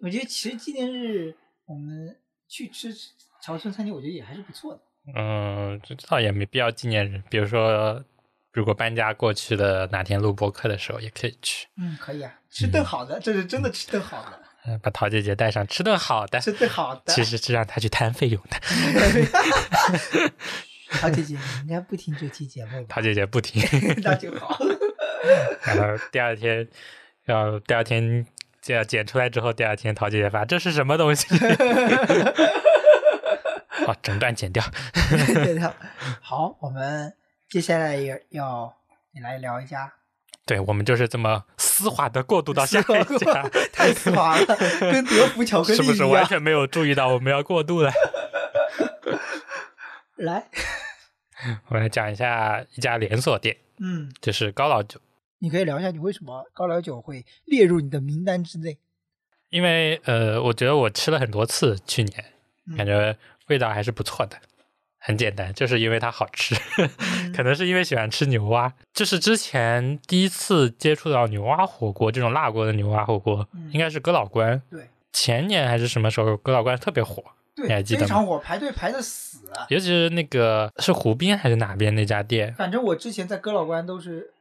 [0.00, 1.34] 我觉得其实纪念日
[1.66, 2.16] 我们
[2.48, 2.92] 去吃
[3.40, 4.80] 潮汕餐厅，我觉得也还是不错的。
[5.16, 8.04] 嗯，这倒也没必要纪念日，比如说，
[8.52, 17.02] 如果搬家过去的哪天录播客的时候，也可以去，嗯，可以啊，吃顿好的，这是真的吃顿好的，嗯，把陶姐姐带上吃顿好的，吃顿好的。
[17.06, 18.56] 其实是让她去摊费用的。
[21.00, 22.86] 陶姐姐，你应该不听这期节目吧？
[22.88, 23.62] 桃姐姐不听，
[24.04, 24.58] 那就好。
[25.64, 26.68] 然后第二天
[27.24, 28.26] 要第二天
[28.60, 31.26] 就要剪出来之后，第二天陶姐姐发这是什么东西？
[33.86, 34.62] 好，整段剪掉。
[35.42, 35.74] 对的。
[36.20, 37.14] 好，我们
[37.52, 38.74] 接下来也要
[39.12, 39.92] 你来聊一下
[40.46, 42.82] 对我们就是这么丝滑的过渡到下一
[43.18, 46.02] 家， 太丝滑了，跟德芙巧克力是不是。
[46.02, 47.92] 完全没有注意到我们要过渡了？
[50.16, 50.48] 来，
[51.68, 54.98] 我来讲一下一家连锁店，嗯，就是高老酒。
[55.40, 58.78] 你可以聊一下你为什么高老酒会列入你的名单之内。
[59.50, 62.24] 因为呃，我觉得我吃了很多次，去年
[62.66, 63.14] 嗯感觉
[63.48, 64.38] 味道还是不错的。
[65.04, 68.72] 很简单，就是因为它好吃，嗯可能是因为喜欢吃牛蛙。
[68.92, 77.22] 就是之前第一次接触到牛蛙火锅这种辣锅的牛蛙火锅，嗯应该是哥老关对前年还是什么时候，哥老关特别火，
[77.54, 79.38] 对，你还记得吗非常火，排队排的死。
[79.68, 84.32] 尤其是那个是湖边还是哪边那家店，反正我之前在哥老关都是，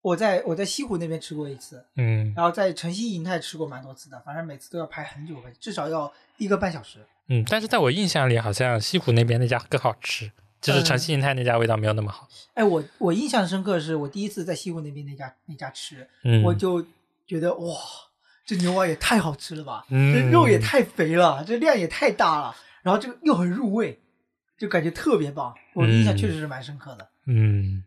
[0.00, 7.00] 我在我在西湖那边吃过一次，嗯然后在城西银泰吃过蛮多次的，反正每次都要排很久，至少要一个半小时。
[7.28, 10.30] 嗯，但是在我印象里，好像西湖那边那家更好吃，
[10.60, 12.28] 就是城西银泰那家味道没有那么好。
[12.54, 16.84] 哎，我我印象深刻是我第一次在西湖那边那家那家吃，嗯，我就
[17.26, 17.74] 觉得哇，
[18.44, 24.00] 这牛蛙也太好吃了吧，嗯这肉也太肥了，这量也太大了，然后这个又很入味，
[24.58, 25.54] 就感觉特别棒。
[25.74, 27.84] 我印象嗯确实是蛮深刻的，嗯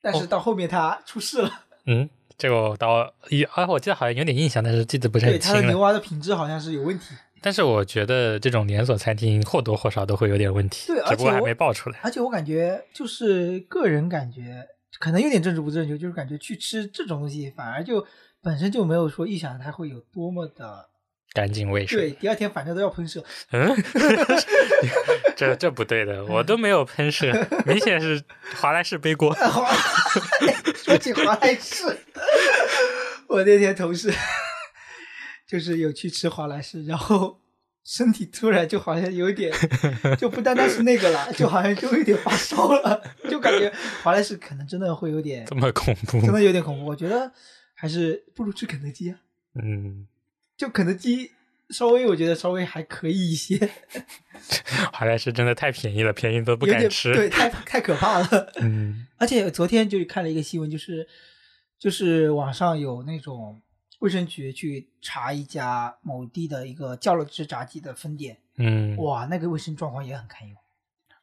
[0.00, 5.60] 但是到后面他出事了，嗯，这个我到一啊，我记得好像有点印象，但是记得不是很清了。
[5.60, 7.14] 他的牛蛙的品质好像是有问题。
[7.42, 11.98] 但是我觉得这种连锁餐厅或多或少都会有点问题，对而只不过还没爆出来。
[12.02, 14.64] 而且我感觉就是个人感觉，
[15.00, 18.06] 可能有点政治不正确，就是感觉去吃这种东西，反而就
[18.40, 20.86] 本身就没有说预想它会有多么的
[21.32, 21.98] 干净卫生。
[21.98, 23.24] 对，第二天反正都要喷射。
[23.50, 23.74] 嗯，
[25.36, 27.32] 这这不对的，我都没有喷射，
[27.66, 28.22] 明显是
[28.60, 29.34] 华莱士背锅。
[30.84, 31.84] 说起华莱士，
[33.28, 34.12] 我那天同事
[35.52, 37.38] 就是有去吃华莱士，然后
[37.84, 39.52] 身体突然就好像有点，
[40.16, 43.70] 就不单单是那个了，就好像就有点发烧了，就感觉
[44.02, 46.22] 华莱士可能真的会有点这，么恐怖？
[46.22, 46.86] 真的有点恐怖。
[46.86, 47.30] 我觉得
[47.74, 49.18] 还是不如吃肯德基啊，
[49.62, 50.06] 嗯，
[50.56, 51.32] 就肯德基
[51.68, 53.68] 稍微我觉得稍微还可以一些，
[54.92, 57.12] 华莱士真的太便宜了，便宜都不敢吃。
[57.12, 58.52] 对，太太可怕了。
[58.60, 61.06] 嗯而且昨天就看了一个新闻，就是
[61.78, 63.60] 就是网上有那种
[64.02, 70.56] 卫生局去查一家某地的一个叫乐之炸鸡的分店，嗯，哇，那个卫生状况也很堪忧。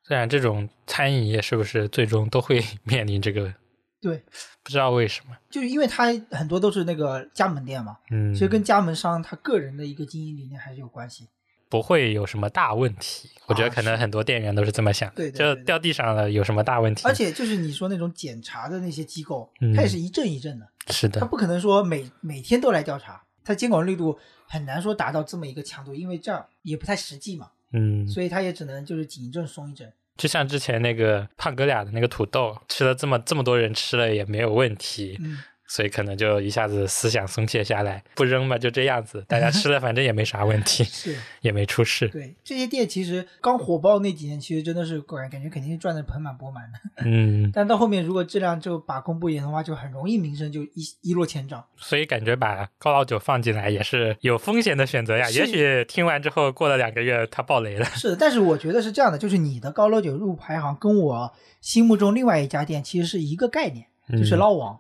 [0.01, 3.53] 虽然这种餐饮业是不是最终都会 面临这个，
[4.01, 4.23] 对，
[4.63, 5.36] 不知道为什么。
[5.49, 11.27] 就是因为它很多都是那个加盟店嘛，嗯，其实跟加盟商他个人的一个经营理念还是有关系。
[11.69, 13.30] 不会有什么大问题。
[13.45, 17.03] 我觉得可能很多店员都是这么想的，对对对对就掉地上了有什么大问题？
[17.05, 24.17] 而且就是你说那种检查的那些机构，嗯它也是一阵一阵的，是的，他不可能说每每天都来调查，他监管力度
[24.47, 27.49] 很难说达到这么一个强度，因为这样也不太实际嘛。
[27.71, 29.91] 嗯，所以他也只能就是紧一阵松一阵。
[30.17, 35.37] 就像之前那个胖哥俩的那个土豆，吃了这么这么多人吃了也没有问题，嗯，
[35.70, 42.07] 所以可能就一下子思想松懈下来，不扔嘛，就这样子，大家吃了 反正也没啥问题，是也没出事。
[42.07, 47.03] 对这些店其实刚火爆那几年，其实真的是感感觉肯定是赚的盆满钵满的。
[47.05, 51.63] 嗯， 但到后面如果质量就把控不严的话，就很容易名声就一一落千丈。
[51.78, 55.28] 所以感觉把高老九放进来也是有风险的选择呀。
[55.28, 57.86] 是也许听完之后过了两个月他爆雷了。
[57.86, 64.74] 是的，但是我觉得是这样的，就是你的高老九入排行跟我心目中另外一家店其实是一个概念，就是捞王。
[64.74, 64.80] 嗯，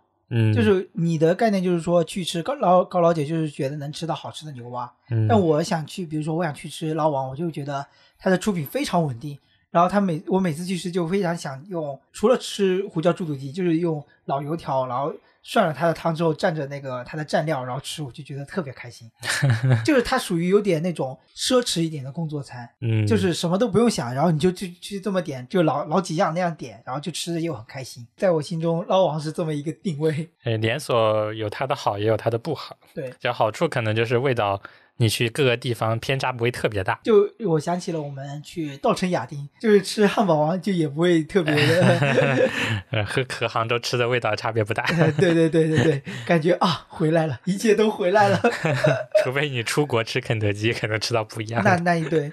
[0.53, 4.91] 就是你的概念就是说去吃高老高老姐，就是觉得能吃到好吃的牛蛙。
[5.09, 7.85] 嗯，但我想去，比如说我想去吃老王，我就觉得
[8.17, 9.37] 它的出品非常稳定。
[9.71, 19.09] 然后他每我每次去吃就非常想用，除了吃胡椒猪肚鸡，就是用老油条，然后涮了他的汤之后蘸着那个他的蘸料，然后吃，我就觉得特别开心。
[19.85, 28.05] 就是它属于有点那种奢侈一点的工作餐， 嗯，就是什么都不用想，然后你就去去这么点，就老老几样那样点，然后就吃的又很开心。
[28.17, 30.29] 在我心中，捞王是这么一个定位。
[30.43, 32.77] 哎连锁有它的好，也有它的不好。
[32.93, 34.61] 对，就好处可能就是味道，
[35.01, 36.99] 你去各个地方偏差不会特别大。
[37.03, 42.49] 就我想起了我们去稻城亚丁，就是吃汉堡王，就也不会特别的，
[42.91, 44.83] 呃，和和杭州吃的味道差别不大，
[45.17, 48.39] 对对对对对，感觉啊回来了，一切都回来了。
[49.23, 51.75] 除非你出国吃肯德基，可能吃到不一样那。
[51.77, 52.29] 那一对，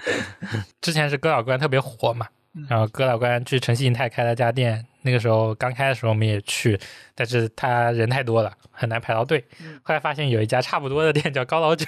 [0.81, 6.79] 之前是哥老关特别火嘛嗯，然后哥老关去城西银泰开了家店，那个时候刚开的时候我们也去，
[7.15, 9.79] 但是他人太多了，很难排到队嗯。
[9.83, 11.87] 后来发现有一家差不多的店叫高老九，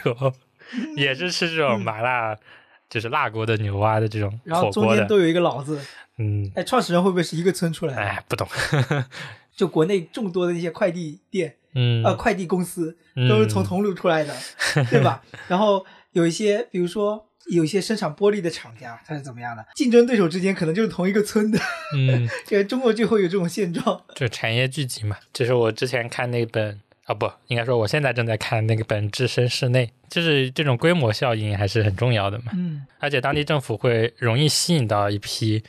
[0.96, 2.36] 也是吃这种麻辣，
[2.88, 4.88] 就是辣锅的牛蛙的这种然后火锅的。
[4.88, 5.80] 中间都有一个老字，
[6.18, 8.00] 嗯，哎，创始人会不会是一个村出来的？
[8.00, 8.46] 哎，不懂。
[9.56, 14.32] 就国内众多的那些快递店，嗯，呃，快递公司嗯都是从桐庐出来的，
[14.88, 15.20] 对吧？
[15.48, 19.66] 然后有一些，比如说有一些生产玻璃的厂家，它是怎么样的？
[19.74, 21.58] 竞争对手之间可能就是同一个村的，
[21.96, 24.00] 嗯， 这个中国就会有这种现状。
[24.14, 25.16] 就产业聚集嘛。
[25.32, 32.52] 这是我之前看那本啊，不应该说我现在正在看那个本《置身室内》，就是这种规模效应还是很重要的嘛。
[32.54, 35.64] 嗯而且当地政府会容易吸引到一批，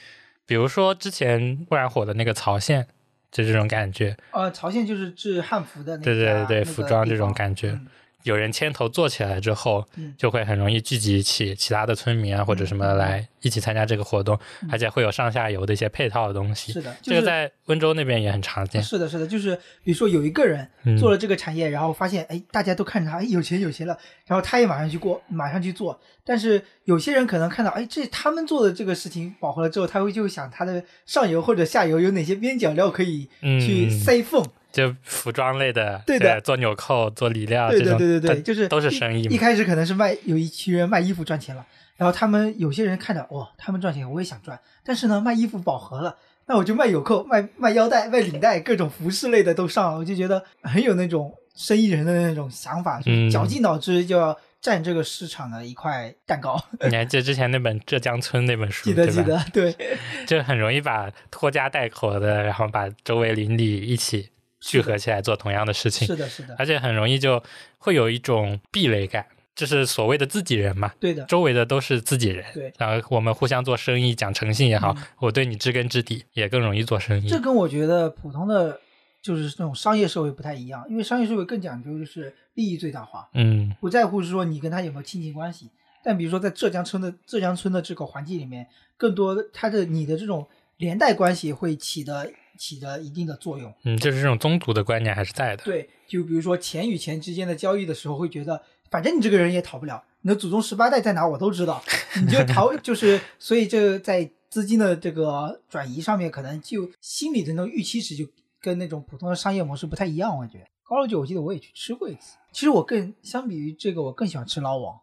[0.45, 2.85] 比如说之前忽然火的那个曹县，
[3.31, 7.87] 就这种感觉，呃，曹县就是制汉服的那对对对，那个服装这种感觉，嗯
[8.29, 16.71] 有人牵头做起来之后，嗯就会很容易聚集起其他的村民啊或者什么来一起参加这个活动，嗯而且会有上下游的一些配套的东西。
[16.71, 18.81] 是的，就是这个在温州那边也很常见。
[18.83, 25.99] 是的，是的，就是比如说有一个人嗯做了这个产业，然后发现哎，大家都看着他，哎，有钱有钱了，然后他也马上去过，马上去做。
[26.23, 34.45] 但是有些人可能看到，哎，这他们做的这个事情饱和了之后，他会就想他的上游或者下游有哪些边角料可以去嗯塞缝。
[34.71, 39.33] 就服装类的，对的做纽扣、做里料对这种，对对对对，它就是都是生意嘛。
[39.33, 41.65] 一开始可能是卖有一群人卖衣服赚钱了，
[41.97, 46.15] 然后他们有些人看着哇，他们赚钱，我也想赚，但是呢，卖衣服饱和了。
[46.45, 56.59] 那我就卖纽扣、卖卖腰带、卖领带，各种服饰类的都上了，我就觉得很有那种生意人的那种想法，就是嗯绞尽脑汁就要占这个市场的一块蛋糕。
[56.89, 59.75] 你还记得之前那本《浙江村》那本书，记得记得，对，
[60.25, 67.41] 就很容易把拖家带口的，然后把周围邻里一起聚合起来做同样的事情，是的，是的，而且很容易就
[67.77, 77.29] 会有一种壁垒感，就是所谓的自己人嘛，对的，周围的都是自己人，对然后我们互相做生意，讲诚信也好，嗯我对你知根知底，也更容易做生意。
[77.29, 78.79] 这跟我觉得普通的
[79.21, 85.69] 就是那种商业社会不太一样，因为商业社会更讲究就是利益最大化，嗯不在乎是说你跟他有没有亲情关系。
[86.01, 90.47] 但比如说在浙江村的浙江村的这个环境里面，更多的它的你的这种
[90.77, 93.73] 连带关系会起的起的一定的作用。
[93.85, 95.63] 嗯，就是这种宗族的观念还是在的。
[95.63, 101.81] 对，就比如说钱与钱之间的交易的时候，会觉得反正你这个人也逃不了，你的祖宗十八代在哪我都知道，
[102.21, 108.25] 你就逃就是，所以这在资金的这个转移上面，可能就心理的那种预期值就
[108.61, 110.37] 跟那种普通的商业模式不太一样。
[110.37, 114.99] 我觉得高楼酒我记得我也去吃过一次，其实我更相比于这个，我更喜欢吃捞王。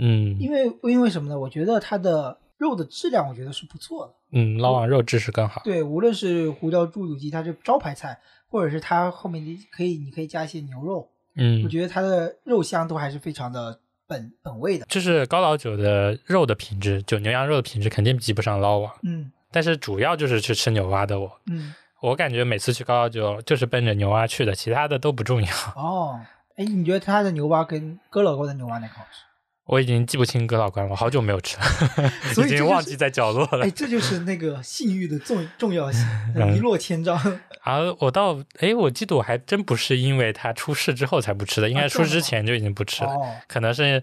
[0.00, 1.38] 嗯因为因为什么呢？
[1.38, 4.14] 我觉得它的肉的质量，我觉得是不错的。
[4.32, 5.62] 嗯，捞网肉质是更好。
[5.64, 14.84] 对，无论是胡椒猪肚鸡，它是招牌菜，或者是它后面你可以你可以加一些牛肉，嗯我，觉得它的肉香都还是非常的本本味的。
[14.88, 21.40] 就是高老九的肉的品质，就牛羊肉的品质肯定比不上捞网，嗯但是主要就是去吃牛蛙的我。
[21.46, 25.48] 嗯，我感觉每次去高老九就是奔着牛蛙去的，其他的都不重要。
[25.74, 26.20] 哦，
[26.56, 29.20] 哎，你觉得他的牛蛙跟哥老沟的牛蛙哪个好吃？
[29.68, 31.64] 我已经记不清哥老关了，好久没有吃了，
[32.34, 33.70] 所以已这就是经忘记在角落了哎，。
[33.70, 36.02] 这就是那个信誉的重重要性，
[36.34, 37.16] 嗯一落千丈。
[37.62, 44.02] 啊我到哎，我记得我还真不是因为他出事之后才不吃的，应该出事之前就已经不吃了，哦，可能是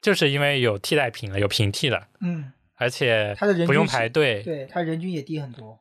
[0.00, 5.80] 就是因为有替代品了，有平替了，嗯，而且它的人不用排队，对，它人均也低很多。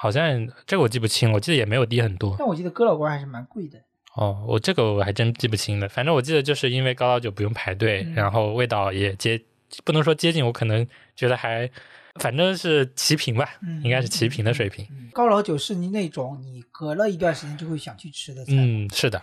[0.00, 2.34] 好像这个我记不清，我记得也没有低很多。
[2.38, 3.78] 但我记得哥老关还是蛮贵的。
[4.18, 5.88] 哦，我这个我还真记不清了。
[5.88, 9.40] 反正我记得就是因为高老酒不用排队，嗯然后味道也接，
[9.84, 11.70] 不能说接近，我可能觉得还，
[12.16, 14.84] 反正是齐平吧，嗯应该是齐平的水平。
[14.90, 18.52] 嗯高老酒是你那种你隔了一段时间就会想去吃的菜。
[18.54, 19.22] 嗯，是的，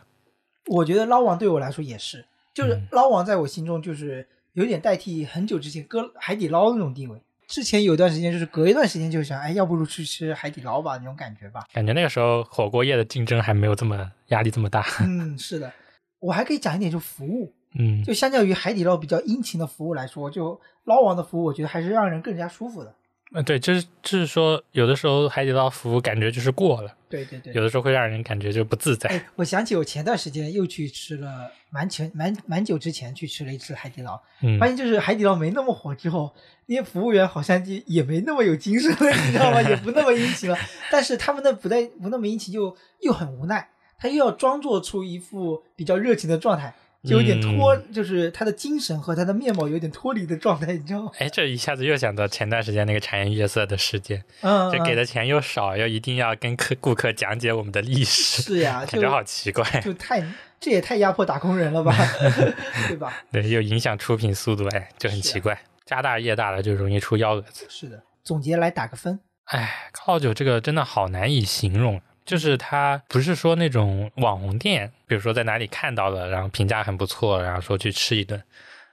[0.68, 7.20] 我觉得捞王对我来说也是，就是嗯捞王在我心中就是有点代替很久之前搁海底捞那种地位。
[7.48, 11.66] 之前有段时间就是隔一段时间就想，哎，要不如去吃海底捞吧那种感觉吧。
[11.74, 14.86] 感觉那个时候火锅业的竞争还没有这么压力这么大。
[15.02, 15.72] 嗯，是的，
[16.20, 22.96] 我还可以讲一点，就服务，嗯，就相较于海底捞比较殷勤的服务来说，就捞王的服务，我觉得还是让人更加舒服的。
[23.34, 29.10] 呃，对，就是就是说，有的时候海底捞服务感觉就是过了，对对对，有的时候会让人感觉就不自在。
[29.10, 36.34] 哎，我想起我前段时间又去吃了，蛮前蛮蛮久之前去吃了一次海底捞，嗯发，现就是海底捞没那么火之后，
[36.68, 39.62] 那些服务员好像就也没那么有精神了，你知道吗？
[39.62, 40.58] 也不那么殷勤了。
[40.90, 43.68] 但是他们的不带不那么殷勤，就又很无奈，
[43.98, 46.74] 他又要装作出一副比较热情的状态，
[47.06, 51.12] 就有点脱，就是他的精神和他的面貌有点脱离的状态，你知道吗？
[51.20, 59.64] 哎，这一下子又想到前段时间那个茶颜悦色的事件，嗯，就给嗯的钱又少，又一定要跟客顾客讲解我们的历史，是呀， 感觉好奇怪。
[59.82, 60.24] 就太
[60.60, 61.96] 这也太压迫打工人了吧，
[62.88, 63.14] 对吧？
[63.32, 65.58] 对，又影响出品速度，哎，就很奇怪。
[65.86, 67.66] 家大业大了，就容易出幺蛾子。
[67.70, 78.42] 是的，总结来打个分，哎，高老酒这个真的好难以形容，就是它不是说那种网红店，比如说在哪里看到了，然后评价很不错，然后说去吃一顿，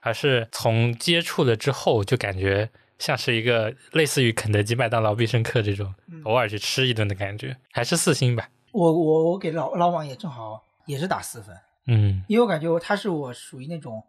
[0.01, 2.69] 而是从接触了之后就感觉
[2.99, 8.47] 像是一个类似于肯德基、麦当劳、必胜客这种嗯偶尔去吃一顿的感觉，还是四星吧。
[8.71, 11.55] 我我我给老老王也正好也是打四分。
[11.87, 14.01] 嗯因为我感觉他是我属于那种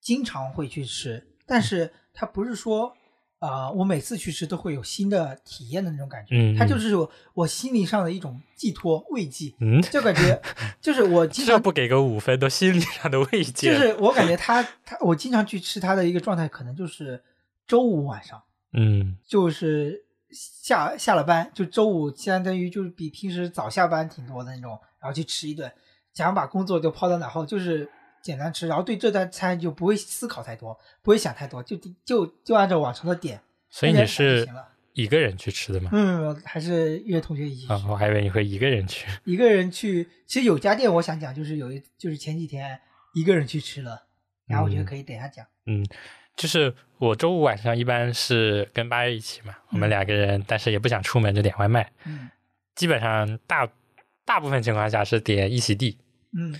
[0.00, 2.96] 经常会去吃，但是他不是说
[3.40, 10.40] 啊、我每次去吃都会有新的体验的那种感觉，嗯，它就是我我心理上的一种寄托慰藉，嗯，就感觉
[10.78, 13.72] 就是我经常这不给个五分都心理上的慰藉。
[13.72, 17.22] 就是我感觉他他我经常去吃他的一个状态，可能就是
[17.66, 18.42] 周五晚上，
[18.74, 25.72] 嗯就是下下了班，就周五相当于就是比平时早下班挺多的那种，然后去吃一顿，
[26.12, 27.88] 想把工作就抛到脑后，就是
[28.22, 34.48] 简单吃，然后对这顿餐就不会思考太多，不会想太多，就就就按照往常的点，所以你是。
[34.92, 35.88] 一个人去吃的吗？
[35.92, 39.06] 嗯，还是约同学一起去，啊、我还以为你会一个人去。
[39.24, 40.06] 一个人去。
[40.26, 42.78] 其实有家店我想讲，就是有一就是前几天
[43.14, 44.02] 一个人去吃了，
[44.46, 45.46] 然后我觉得嗯可以等一下讲。
[45.66, 45.86] 嗯，
[46.36, 52.28] 就是我周五晚上一般是跟八月一起嘛，我们嗯两个人，但是也不想出门就点外卖，嗯
[52.74, 53.70] 基本上大
[54.24, 55.98] 大部分情况下是点一席地，
[56.36, 56.52] 嗯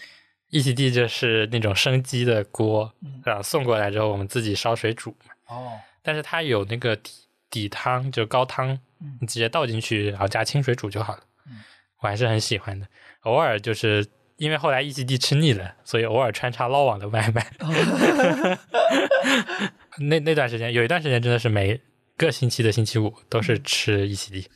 [0.51, 5.73] 一席地就是那种生鸡的锅，嗯，然后送过来之后我们自己烧水煮嘛，哦，
[6.03, 7.13] 但是它有那个底
[7.49, 8.69] 底汤，就高汤，
[9.01, 11.23] 嗯你直接倒进去，然后加清水煮就好了。
[11.47, 11.59] 嗯
[12.01, 12.87] 我还是很喜欢的，
[13.21, 14.07] 偶尔就是
[14.39, 17.47] 因为后来一席地吃腻了，所以偶尔穿插捞网的外卖。
[19.99, 21.79] 那那段时间有一段时间真的是每
[22.17, 24.49] 个星期的星期五都是吃一席地，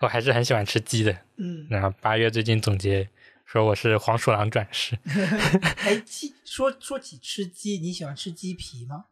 [0.00, 1.16] 我还是很喜欢吃鸡的。
[1.38, 3.08] 嗯，然后八月最近总结
[3.52, 4.98] 说我是黄鼠狼转世，
[5.84, 9.04] 哎， 鸡说说起吃鸡，你喜欢吃鸡皮吗？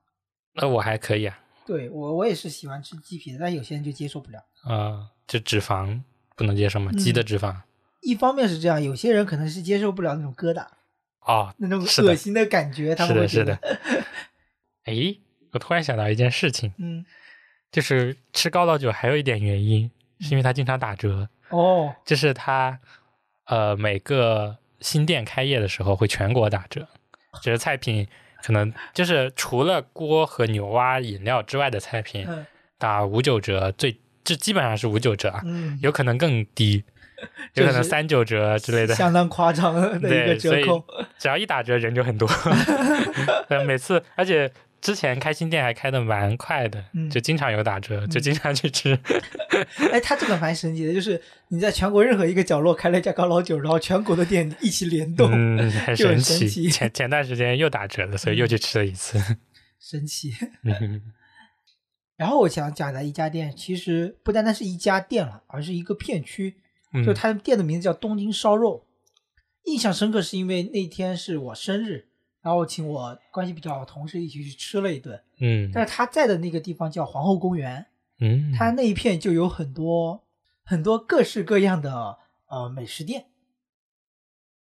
[0.54, 4.42] 那我还可以啊，对我我也是喜欢吃鸡皮的，但有些人就接受不了。
[4.64, 6.00] 呃，就脂肪
[6.36, 6.90] 不能接受吗？
[6.90, 7.54] 嗯鸡的脂肪
[8.00, 10.66] 一方面是这样，有些人可能是接受不了那种疙瘩，
[11.20, 14.04] 哦，那种恶心的感觉，他们会觉得是的。
[14.84, 15.16] 哎，
[15.52, 17.04] 我突然想到一件事情，嗯，
[17.70, 22.80] 就是吃高老酒还有一点原因，是因为它经常打折，哦，就是它
[23.50, 26.88] 呃每个新店开业的时候会全国打折，
[27.42, 28.08] 就是菜品
[28.42, 32.46] 可能就是除了锅和牛蛙饮料之外的菜品嗯
[32.78, 36.82] 打五九折，最这基本上是五九折啊，嗯，有可能更低，
[37.52, 38.94] 有可能三九折之类的。
[38.94, 40.82] 相当夸张的一对个折扣。
[41.18, 42.26] 只要一打折，人就很多。
[43.48, 48.98] 呃每次，而且之前开新店还开的蛮快的，嗯就经常有打折，就经常去吃。
[49.92, 56.38] 哎，他这个蛮神奇的，就是你在全国任何一个角落开了一家高老酒，然后全国的店一起联动，嗯，很神奇。
[56.38, 59.18] 神奇前前段时间又打折了，所以又去吃了一次。
[59.78, 60.32] 神奇。
[60.64, 61.02] 嗯
[62.16, 66.56] 然后我想讲的一家店，其实不单单是一家店了，而是一个片区。
[66.92, 68.84] 嗯就他的店的名字叫东京烧肉，
[69.64, 72.08] 印象深刻是因为那天是我生日，
[72.42, 75.22] 然后请我关系比较好的同事一起去吃了一顿。
[75.38, 77.86] 嗯但是他在的那个地方叫皇后公园，
[78.20, 80.24] 嗯，他那一片就有很多
[80.64, 82.18] 很多各式各样的
[82.48, 83.26] 呃美食店。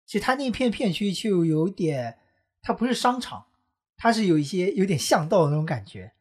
[0.05, 2.19] 其实他那片片区就有点，
[2.61, 3.47] 它不是商场，
[3.97, 6.13] 它是有一些有点巷道的那种感觉。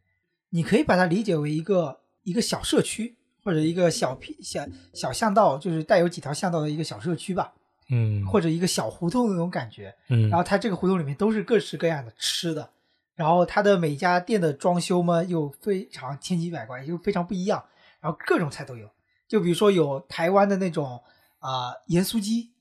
[0.51, 7.53] 你可以把它理解为一个一个小社区，或者一个小片小小巷道，就是带有几条巷道的一个小社区吧。
[7.89, 9.95] 嗯或者一个小胡同的那种感觉。
[10.09, 12.71] 嗯，然后它这个胡同里面都是各式各样的吃的，
[13.15, 17.65] 然后它的每家店的装修嘛又非常千奇百怪，又非常不一样，
[18.01, 18.91] 然后各种菜都有。
[19.27, 21.03] 就比如说有台湾的那种
[21.39, 22.53] 啊、盐酥鸡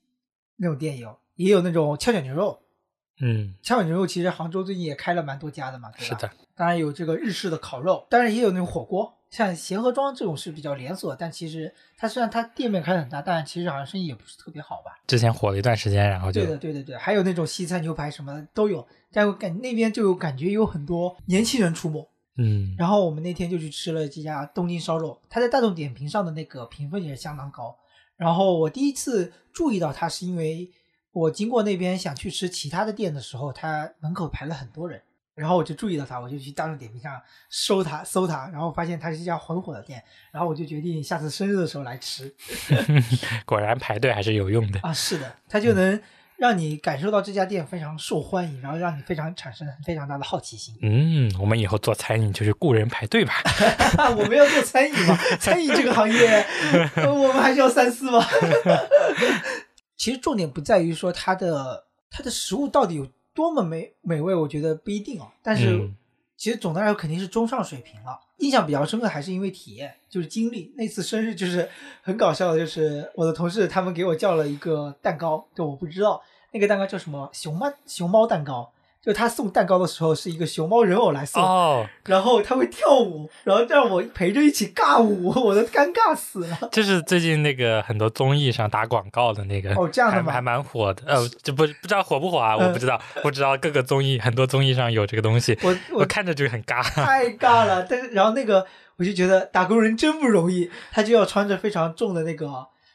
[0.56, 2.60] 那种店有，也有那种跷脚牛肉。
[3.20, 6.04] 嗯跷脚牛肉其实杭州最近也开了蛮多家的嘛，对吧？
[6.04, 14.96] 是的，当然有这个日式的烤肉，当然也有那种火锅，像协和庄这种是比较连锁，但其实它虽然它店面开的很大，但其实好像生意也不是特别好吧。
[15.08, 22.08] 之前火了一段时间，然后就对的，对对，对，还有那种西餐牛排什么的都有，但我感那边就有感觉有很多年轻人出没。
[22.36, 27.76] 嗯然后我们那天就去吃了这家东京烧肉，它在大众点评上的那个评分也是相当高。
[28.16, 30.70] 然后我第一次注意到它，是因为
[31.10, 35.02] 我经过那边想去吃其他的店的时候，它门口排了很多人，
[35.34, 37.20] 然后我就注意到他，我就去大众点评上
[37.50, 42.32] 搜他，搜他，然后发现他是一家很火的店，然后我就决定下次生日的时候来吃。
[43.44, 44.78] 果然排队还是有用的。
[44.82, 46.00] 啊，是的，它就能
[46.36, 50.76] 让你感受到这家店非常受欢迎，然后让你非常产生非常大的好奇心。
[50.82, 53.34] 嗯，我们以后做餐饮就是雇人排队吧。
[54.16, 56.46] 我们要做餐饮嘛，餐饮这个行业，
[56.96, 58.24] 呃我们还是要三思嘛。
[59.96, 65.26] 其实重点不在于说它的它的食物到底有多么美美味，我觉得不一定哦。
[65.42, 65.94] 但是嗯
[66.36, 68.20] 其实总的来说肯定是中上水平了。
[68.38, 71.68] 印象比较深刻还是因为体验，就是经历那次生日，就是
[72.02, 76.20] 很搞笑的，就是我的同事他们给我叫了一个蛋糕，就我不知道
[76.50, 78.70] 那个蛋糕叫什么熊猫熊猫蛋糕。
[79.04, 86.58] 就他送蛋糕的时候是一个熊猫人偶来送，哦，然后他会跳舞，然后让我陪着一起尬舞， 我都尴尬死了。
[86.72, 91.02] 就是最近那个很多综艺上打广告的那个，哦这样的吗还还蛮火的。
[91.06, 92.54] 呃，就不不知道火不火啊？
[92.58, 96.82] 嗯我不知道，我知道各个综艺很多综艺上有这个东西，我我我看着就很尬。
[96.82, 102.48] 太尬了，但是然后那个我就觉得打工人真不容易，他就要穿着非常重的那个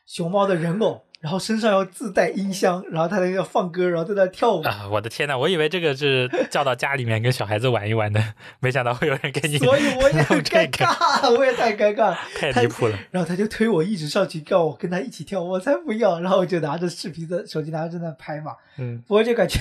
[0.08, 4.62] 熊猫的人偶，然后身上要自带音箱，然后他那要放歌，然后在那跳舞。
[4.64, 4.88] 啊！
[4.90, 8.24] 我的天呐，我以为这个是叫到家里面跟小孩子玩一玩的，
[8.62, 12.18] 没想到会有人给你所以我也很尴个，尬，我也太尴尬了。
[12.40, 12.98] 太离谱了。
[13.12, 16.20] 然后他就推我一直上去，叫我跟他一起跳，我才不要。
[16.22, 19.60] 然后我就拿着视频的手机拿着在那拍嘛，嗯，不过就感觉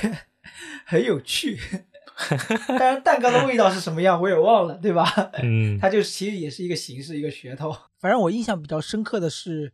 [0.84, 1.58] 很有趣。
[2.68, 5.04] 当然，蛋糕的味道是什么样我也忘了，对吧？
[5.42, 7.74] 嗯它就是其实也是一个形式，一个噱头。
[8.00, 9.72] 反正我印象比较深刻的是，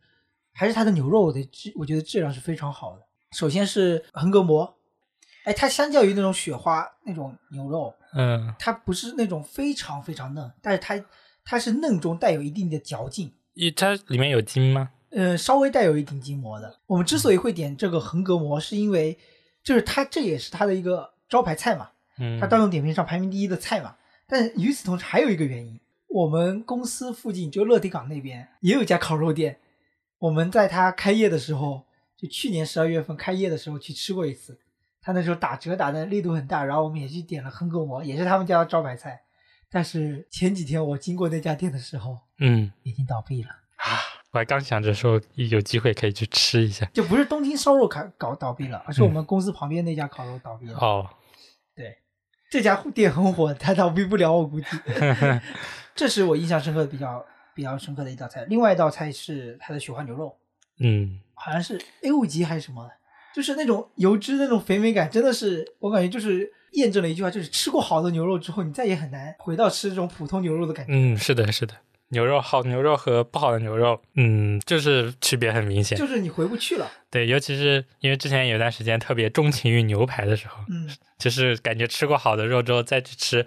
[0.57, 3.01] 还是它的牛肉的质，我觉得质量是非常好的。
[3.33, 4.77] 首先是横膈膜，
[5.43, 11.03] 哎，它相较于那种雪花那种牛肉，嗯它不是那种非常非常嫩，但是它
[11.43, 14.91] 它是嫩中带有一定的嚼劲，一它里面有筋吗？
[15.11, 16.79] 嗯，稍微带有一点筋膜的。
[16.87, 19.17] 我们之所以会点这个横膈膜，是因为
[19.61, 23.95] 就是它这也是它的一个招牌菜嘛，嗯，它大众点评上排名第一的菜嘛。
[24.27, 29.59] 但与此同时还有一个原因，我们公司附近就乐迪港那边也有一家烤肉店，
[30.25, 31.85] 我们在它开业的时候，
[32.17, 34.59] 就去年十二月份开业的时候去吃过一次，
[34.99, 39.21] 他那时候打折打的力度很大，然后我们也去点了横膈膜，也是他们家的招牌菜。
[39.69, 43.49] 但是前几天我经过那家店的时候，嗯已经倒闭了。
[43.75, 44.01] 啊，
[44.31, 46.85] 我还刚想着说有机会可以去吃一下。
[46.93, 50.79] 就不是东京烧肉开搞倒闭了，而是我们公司旁边那家烤肉倒闭了。
[50.79, 51.07] 哦，
[51.75, 51.99] 对，
[52.49, 54.65] 这家店很火，它倒闭不了，我估计。
[55.93, 57.23] 这是我印象深刻的比较
[57.55, 58.45] 比较深刻的一道菜。
[58.45, 60.37] 另外一道菜是它的雪花牛肉，
[60.79, 62.91] 嗯好像是 A 五级还是什么的，
[63.33, 70.93] 就是那种油脂那种肥美感，真的是我感觉就是验证了一句话，就是吃过好的牛肉之后，你再也很难回到吃这种普通牛肉的感觉。
[70.93, 71.73] 嗯，是的，是的。
[72.09, 75.97] 牛肉好牛肉和不好的牛肉，嗯，就是区别很明显。
[75.97, 80.87] 就是你回不去了，对，尤其是因为之前有段时间特别钟情于牛排的时候，嗯，
[81.17, 83.43] 就是感觉吃过好的肉之后再去吃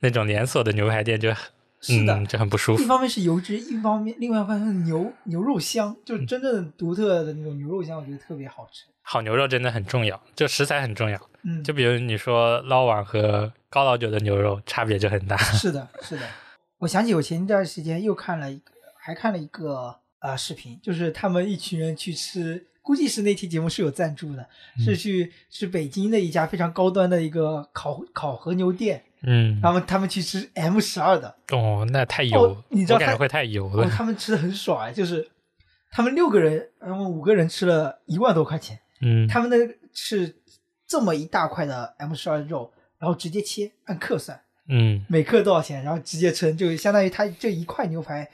[0.00, 1.50] 那种连锁的牛排店就很
[1.82, 2.82] 是的嗯，就很不舒服。
[2.82, 8.84] 一方面是油脂，一方面另外一方面是牛牛肉香，嗯就是真正的独特的那种牛肉香，我觉得特别好吃。
[9.02, 11.20] 好牛肉真的很重要，就食材很重要。
[11.42, 15.36] 嗯，就比如你说捞碗和高老九的牛肉差别就很大。
[15.36, 16.22] 是的，是的。
[16.78, 33.88] 我想起我前一段时间又看了一个，还看了一个呃视频，就是他们一群人去吃，估计是那期节目是有赞助的，嗯是去吃北京的一家非常高端的一个烤烤和牛店，嗯，他们他们去吃 M 十二的，哦，那太油，哦你知道他我感觉会太油哦，了。
[33.90, 35.30] 他们吃的很爽哎，就是
[35.90, 40.36] 他们六个人，然后五个人吃了一万多块钱，嗯，他们那个是
[40.86, 44.40] 这么一大块的 M 十二肉，然后直接切按克算。
[44.68, 45.04] 嗯。
[45.08, 48.28] 每克多少钱，然后直接称，就相当于他这一块牛排，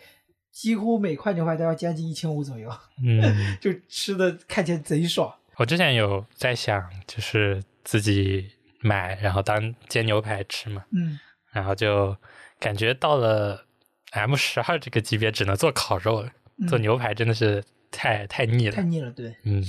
[0.50, 2.70] 几乎每块牛排都要将近一千五左右，
[3.04, 3.22] 嗯，
[3.60, 5.34] 就吃的看起来贼爽。
[5.56, 11.18] 我之前有在想，就是自己买，然后当煎牛排吃嘛，嗯，
[11.52, 12.16] 然后就
[12.58, 13.64] 感觉到了
[14.12, 18.72] M 十二这个级别，只能做烤肉了，嗯做牛排真的是太太腻了。
[18.72, 19.36] 太腻了，对。
[19.44, 19.62] 嗯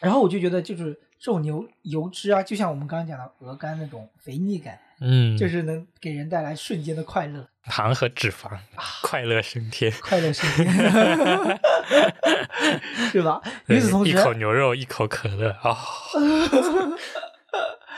[0.00, 8.50] 然后我就觉得就是这种牛油脂啊，就像我们刚刚讲的鹅肝那种肥腻感，嗯，就是能给人带来瞬间的快乐，糖和脂肪，
[9.02, 9.92] 快乐升天。
[10.00, 10.66] 快乐升天，
[13.12, 13.40] 是吧？
[13.68, 15.74] 与此同时一，口牛肉，一口可乐，哦，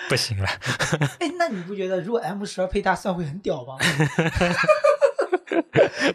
[0.09, 0.49] 不行了。
[1.21, 3.77] 哎，那你不觉得如果 M 十二配大蒜会很屌吗？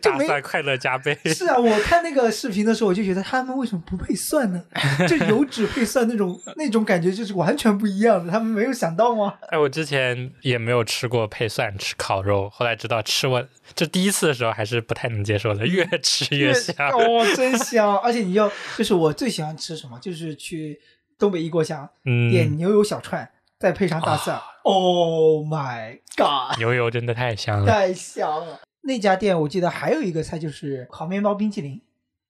[0.02, 1.18] 大没蒜快乐加倍。
[1.26, 4.62] 是啊，我看那个视频的时候，我就觉得他们为什么不配蒜呢？
[5.08, 9.34] 就油脂配蒜那种那种感觉就是完全不一样的，他们没有想到吗？
[9.50, 16.90] 哎，我之前也没有吃过配蒜吃烤肉，后来知道吃我这第一次的时候还是不太能接受的，越吃越香。
[16.90, 17.98] 哦，真香！
[17.98, 20.80] 而且你要就是我最喜欢吃什么，就是去
[21.18, 21.88] 东北一锅香
[22.32, 23.30] 点嗯，牛油小串，
[23.60, 24.40] 再配上大蒜。
[24.64, 26.58] Oh my god！
[26.58, 27.66] 牛油真的太香了。
[27.66, 28.62] 太香了。
[28.82, 31.82] 那家店我记得还有一个菜就是烤面包冰淇淋，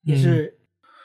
[0.01, 0.57] 也是、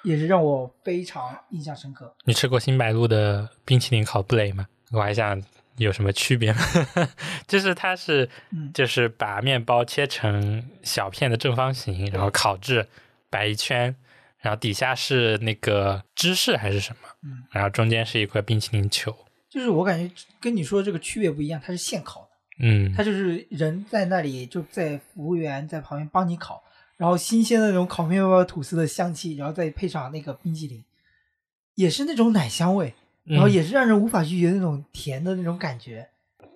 [0.02, 2.14] 也是让我非常印象深刻。
[2.24, 4.66] 你吃过新白鹿的冰淇淋烤布雷吗？
[4.92, 5.42] 我还想
[5.76, 6.60] 有什么区别吗？
[7.46, 12.86] 就是它是嗯就是把面包切成小片的正方形，然后烤制
[13.28, 13.94] 摆一圈，
[14.38, 19.14] 然后底下是那个芝士还是什么，嗯，然后中间是一块冰淇淋球。
[19.54, 22.28] 就是我感觉跟你说这个区别不一样，它是现烤的，
[22.60, 26.60] 嗯，它就是人在那里就在服务员在旁边帮你烤，
[26.96, 30.82] 然后新鲜的那种烤面包吐司的香气，然后再配上那个冰淇淋，
[31.76, 32.92] 也是那种奶香味，
[33.22, 36.08] 然后嗯也是让人无法拒绝那种甜的那种感觉。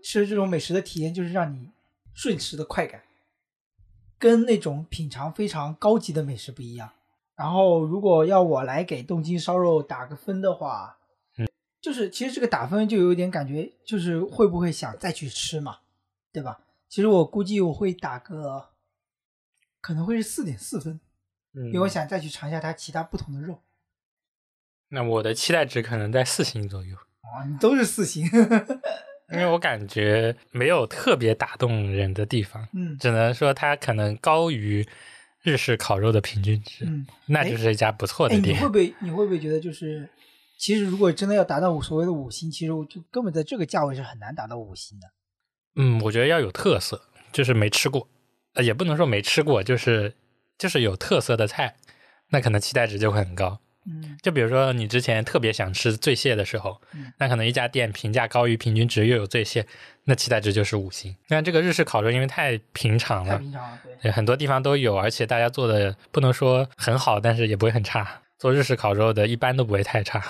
[0.02, 1.70] 吃这种美食的体验就是让你
[2.14, 3.00] 瞬时的快感，
[4.18, 6.90] 跟那种品尝非常高级的美食不一样。
[7.36, 10.97] 然后，如果要我来给东京烧肉打个分的话，嗯，
[11.80, 15.78] 就是其实这个打分就有点感觉，就是会不会想再去吃嘛，
[16.32, 16.60] 对吧？
[16.88, 18.70] 其实我估计我会打个，
[19.80, 20.98] 可能会是四点四分，
[21.54, 23.62] 因为我嗯想再去尝一下它其他不同的肉。
[24.88, 28.24] 那我的期待值可能在四星左右，啊，你都是四星，
[29.32, 34.88] 因为我感觉没有特别打动人的地方，嗯只能说它可能高于
[35.42, 37.06] 日式烤肉的平均值，嗯。
[37.26, 38.56] 那就是一家不错的店。
[38.56, 40.08] 你会不会你会不会觉得就是，
[40.58, 45.06] 其实如果真的要达到所谓的五星，其实我就根本在这个价位是很难达到五星的。
[45.76, 47.00] 嗯，我觉得要有特色，
[47.32, 48.08] 就是没吃过，
[48.54, 50.14] 呃，也不能说没吃过，就是
[50.58, 51.76] 就是有特色的菜，
[52.30, 53.60] 那可能期待值就会很高。
[53.90, 59.64] 嗯就比如说你之前特别想吃醉蟹的时候，嗯那可能一家店评价高于平均值，又有醉蟹，
[60.04, 61.14] 那期待值就是五星。
[61.28, 63.96] 但这个日式烤肉因为太平常了，太平常了，对。
[64.02, 68.22] 对很多地方都有，而且大家做的不能说很好，但是也不会很差。
[68.38, 70.22] 做日式烤肉的一般都不会太差，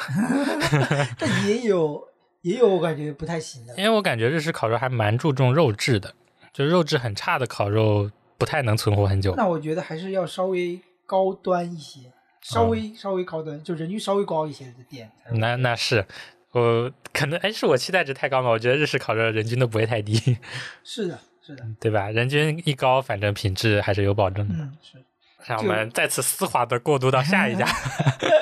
[1.18, 2.02] 但也有
[2.40, 3.84] 也有我感觉不太行的因。
[3.84, 6.14] 为我感觉日式烤肉还蛮注重肉质的，
[6.52, 9.34] 就肉质很差的烤肉不太能存活很久。
[9.36, 12.00] 那我觉得还是要稍微高端一些，
[12.40, 15.11] 稍微、稍微高端，就人均稍微高一些的店。
[15.32, 16.06] 那那是
[16.52, 18.48] 我可能哎，是我期待值太高嘛？
[18.48, 20.38] 我觉得日式烤肉人均都不会太低，
[20.82, 22.11] 是的，是的，对吧？
[22.11, 24.54] 人均一高，反正品质还是有保证的。
[24.54, 24.96] 嗯，是。
[25.45, 27.66] 让我们再次丝滑的过渡到下一家，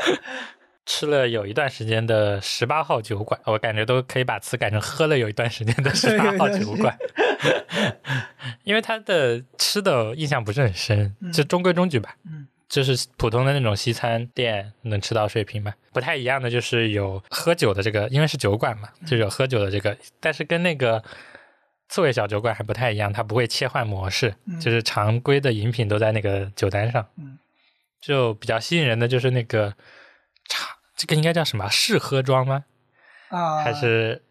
[0.86, 6.96] 吃了有一段时间的十八号酒馆，我感觉都可以把词改成喝了有一段时间的十八号酒馆，
[8.64, 12.16] 因为它的吃的印象不是很深，嗯就中规中矩吧。
[12.24, 15.72] 嗯就是普通的那种西餐店能吃到水平吧。
[15.92, 21.00] 不太一样的就是有喝酒的这个，因为是酒馆嘛，就有喝酒的这个，但是跟那个
[21.88, 27.06] 刺猬小酒馆还不太一样，它不会切换模式，嗯就是常规的饮品都在那个酒单上。
[27.16, 27.38] 嗯
[27.98, 29.74] 就比较吸引人的就是那个
[30.48, 31.68] 茶，这个应该叫什么？
[31.68, 32.64] 试喝装吗？
[33.30, 34.22] 啊，还是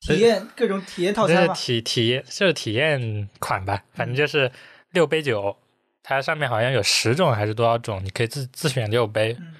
[0.00, 1.54] 体验各种体验套就是餐吧？
[1.54, 4.50] 体体验就是体验款吧，反正就是
[4.90, 5.56] 六杯酒，
[6.02, 9.54] 它上面好像有十种还是多少种，你可以自自选六杯，嗯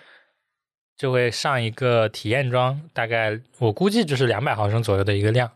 [0.98, 5.50] 就会上一个体验装，大概我估计就是两百毫升左右的一个量，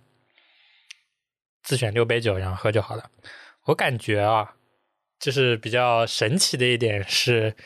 [1.64, 3.10] 自选六杯酒，然后喝就好了。
[3.64, 4.54] 我感觉啊，
[5.18, 7.56] 就是比较神奇的一点是，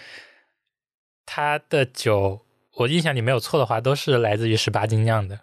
[1.26, 2.46] 它的酒，
[2.76, 5.40] 我印象里没有错的话，都是来自于十八斤酿的。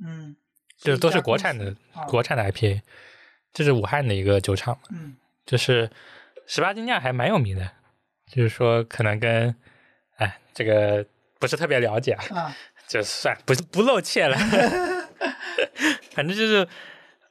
[0.00, 0.36] 嗯，
[0.78, 2.80] 就是都是国产的啊国产的 IPA，
[3.52, 5.90] 这是武汉的一个酒厂，嗯就是
[6.46, 7.68] 十八斤酿还蛮有名的，
[8.30, 9.52] 就是说可能跟
[10.18, 11.04] 哎这个
[11.40, 14.38] 不是特别了解啊，啊，就算不不露怯了
[16.14, 16.68] 反正就是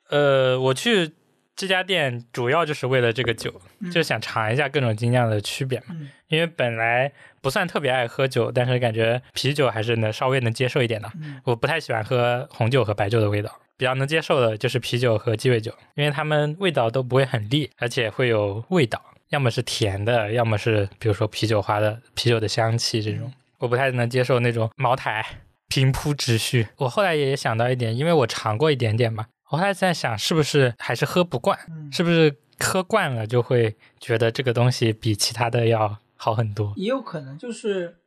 [0.09, 1.11] 呃我去
[1.55, 11.11] 这家店主要就是为了这个酒，嗯就想尝一下各种精酿的区别嘛，嗯因为本来不算特别爱喝酒，但是感觉啤酒还是能稍微能接受一点的。
[11.21, 23.31] 嗯我不太喜欢喝红酒和白酒的味道，比较能接受的就是啤酒和鸡尾酒，因为它们味道都不会很烈，而且会有味道，要么是甜的，要么是比如说啤酒花的啤酒的香气这种。
[23.59, 25.25] 我不太能接受那种茅台，
[25.67, 26.67] 平铺直叙。
[26.77, 31.57] 我后来也想到一点，因为我尝过一点点嘛，我还在想，是不是还是喝不惯？
[31.69, 36.73] 嗯，是不是喝惯了就会觉得这个东西比其他的要好很多？
[36.75, 37.97] 也有可能就是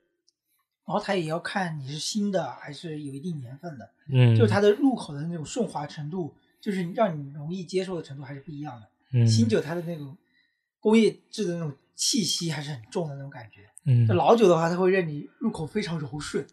[0.84, 8.88] 茅台也要看你是新的还是有一定年份的，嗯，就是它的入口的那种顺滑程度，就是让你容易接受的程度还是不一样的。
[9.12, 10.16] 嗯新酒它的那种
[10.78, 13.62] 工业制的那种气息还是很重的那种感觉。
[13.86, 16.46] 嗯那老酒的话，它会让你入口非常柔顺，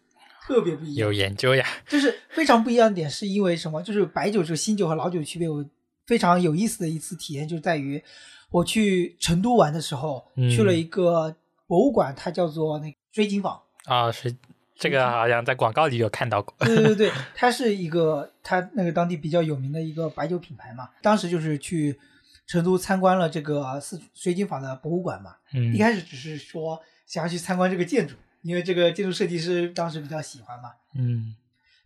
[0.47, 1.13] 特别不一样有。
[1.13, 3.83] 研究呀， 就是非常不一样的点，是因为什么？
[3.83, 5.63] 就是白酒这个新酒和老酒的区别，我
[6.05, 8.01] 非常有意思的一次体验就在于，
[8.49, 11.35] 我去成都玩的时候，嗯去了一个
[11.67, 13.59] 博物馆，它叫做那个水井坊。
[13.85, 14.33] 啊、是
[14.75, 16.53] 这个好像在广告里有看到过。
[16.65, 20.89] 对对对， 它是一个它那个当地比较有名的一个白酒品牌嘛。
[21.01, 21.97] 当时就是去
[22.45, 25.35] 成都参观了这个四水井坊的博物馆嘛。
[25.53, 28.15] 嗯一开始只是说想要去参观这个建筑，
[28.47, 30.71] 因为这个建筑设计师当时比较喜欢嘛。
[30.95, 31.35] 嗯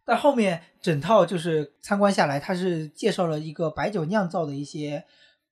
[0.04, 5.06] 但后面整套就是参观下来，它是介绍了一个白酒酿造的一些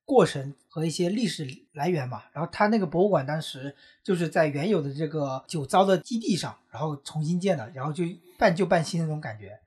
[0.06, 2.24] 过程和一些历史来源嘛。
[2.34, 8.04] 然后它那个博物馆当时就是在原有的这个酒糟的基地上，然后重新建的，然后就
[8.38, 9.60] 半旧半新的那种感觉。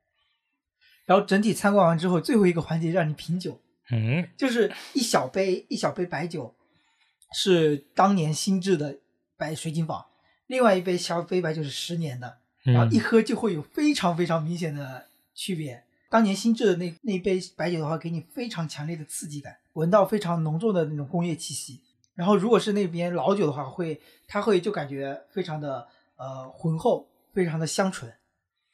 [1.07, 6.55] 然后整体参观完之后，最后一个环节让你品酒，嗯就是一小杯一小杯白酒，
[7.33, 8.99] 是当年新制的
[9.37, 10.05] 白水井坊，
[10.53, 15.83] 另外一杯小飞白酒是十年的，然后一嗯喝就会有非常非常明显的区别。
[16.11, 21.81] 当年新制的那那杯白酒的话，给你非常强烈的刺激感，闻到非常浓重的那种工业气息。
[22.15, 23.99] 然后如果是那边老酒的话，会
[24.29, 28.13] 它会就感觉非常的呃浑厚，非常的香醇。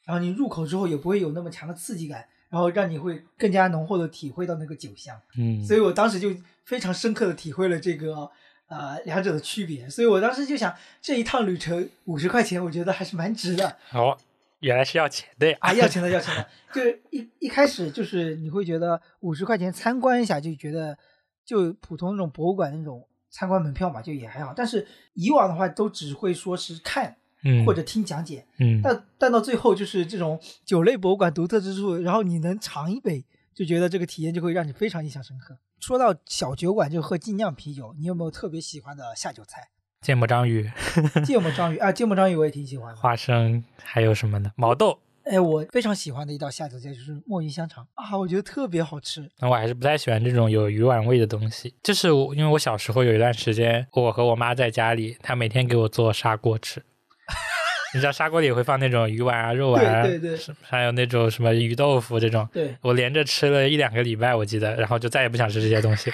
[0.03, 5.17] 然后你入口之后也不会有那么强的刺激感，然后让你会更加浓厚的体会到那个酒香。
[5.37, 8.29] 嗯，所以我当时就非常深刻的体会了这个
[8.69, 9.89] 呃两者的区别。
[9.89, 13.77] 所以我当时就想，这一趟旅程五十块钱，我觉得还是蛮值的。
[13.91, 14.17] 哦，
[14.61, 15.57] 原来是要钱的呀。
[15.59, 16.47] 啊，要钱的，要钱的。
[16.73, 20.97] 就是一一开始就是你会觉得五十块钱参观一下，就觉得
[21.43, 24.53] 就普通那种博物馆那种参观门票嘛，就也还好。
[24.55, 35.57] 但是以往的话都只会说是看嗯，或者听讲解，嗯但但到最后就是这种酒类博物馆独特之处，然后你能尝一杯，就觉得这个体验就会让你非常印象深刻。
[35.79, 39.69] 说到小酒馆就喝精酿啤酒，你有没有特别喜欢的下酒菜？
[40.01, 40.69] 芥末章鱼、
[41.25, 42.99] 芥末章鱼啊，芥末章鱼我也挺喜欢的。
[42.99, 44.51] 花生，还有什么呢？
[44.55, 44.99] 毛豆。
[45.25, 49.29] 哎，我非常喜欢的一道下酒菜就是墨鱼香肠啊，我觉得特别好吃。
[49.39, 51.75] 那我还是不太喜欢这种有鱼丸味的东西。
[51.83, 56.83] 就是我，因为我小时候有一段时间，我和我妈在家里，她每天给我做砂锅吃。
[57.93, 62.47] 你知道砂锅里会放那种鱼丸啊、肉丸啊，对对对还有那种什么鱼豆腐这种。
[62.53, 66.11] 对，我连着吃了一两个礼拜，我记得，然后就再也不想吃这些东西，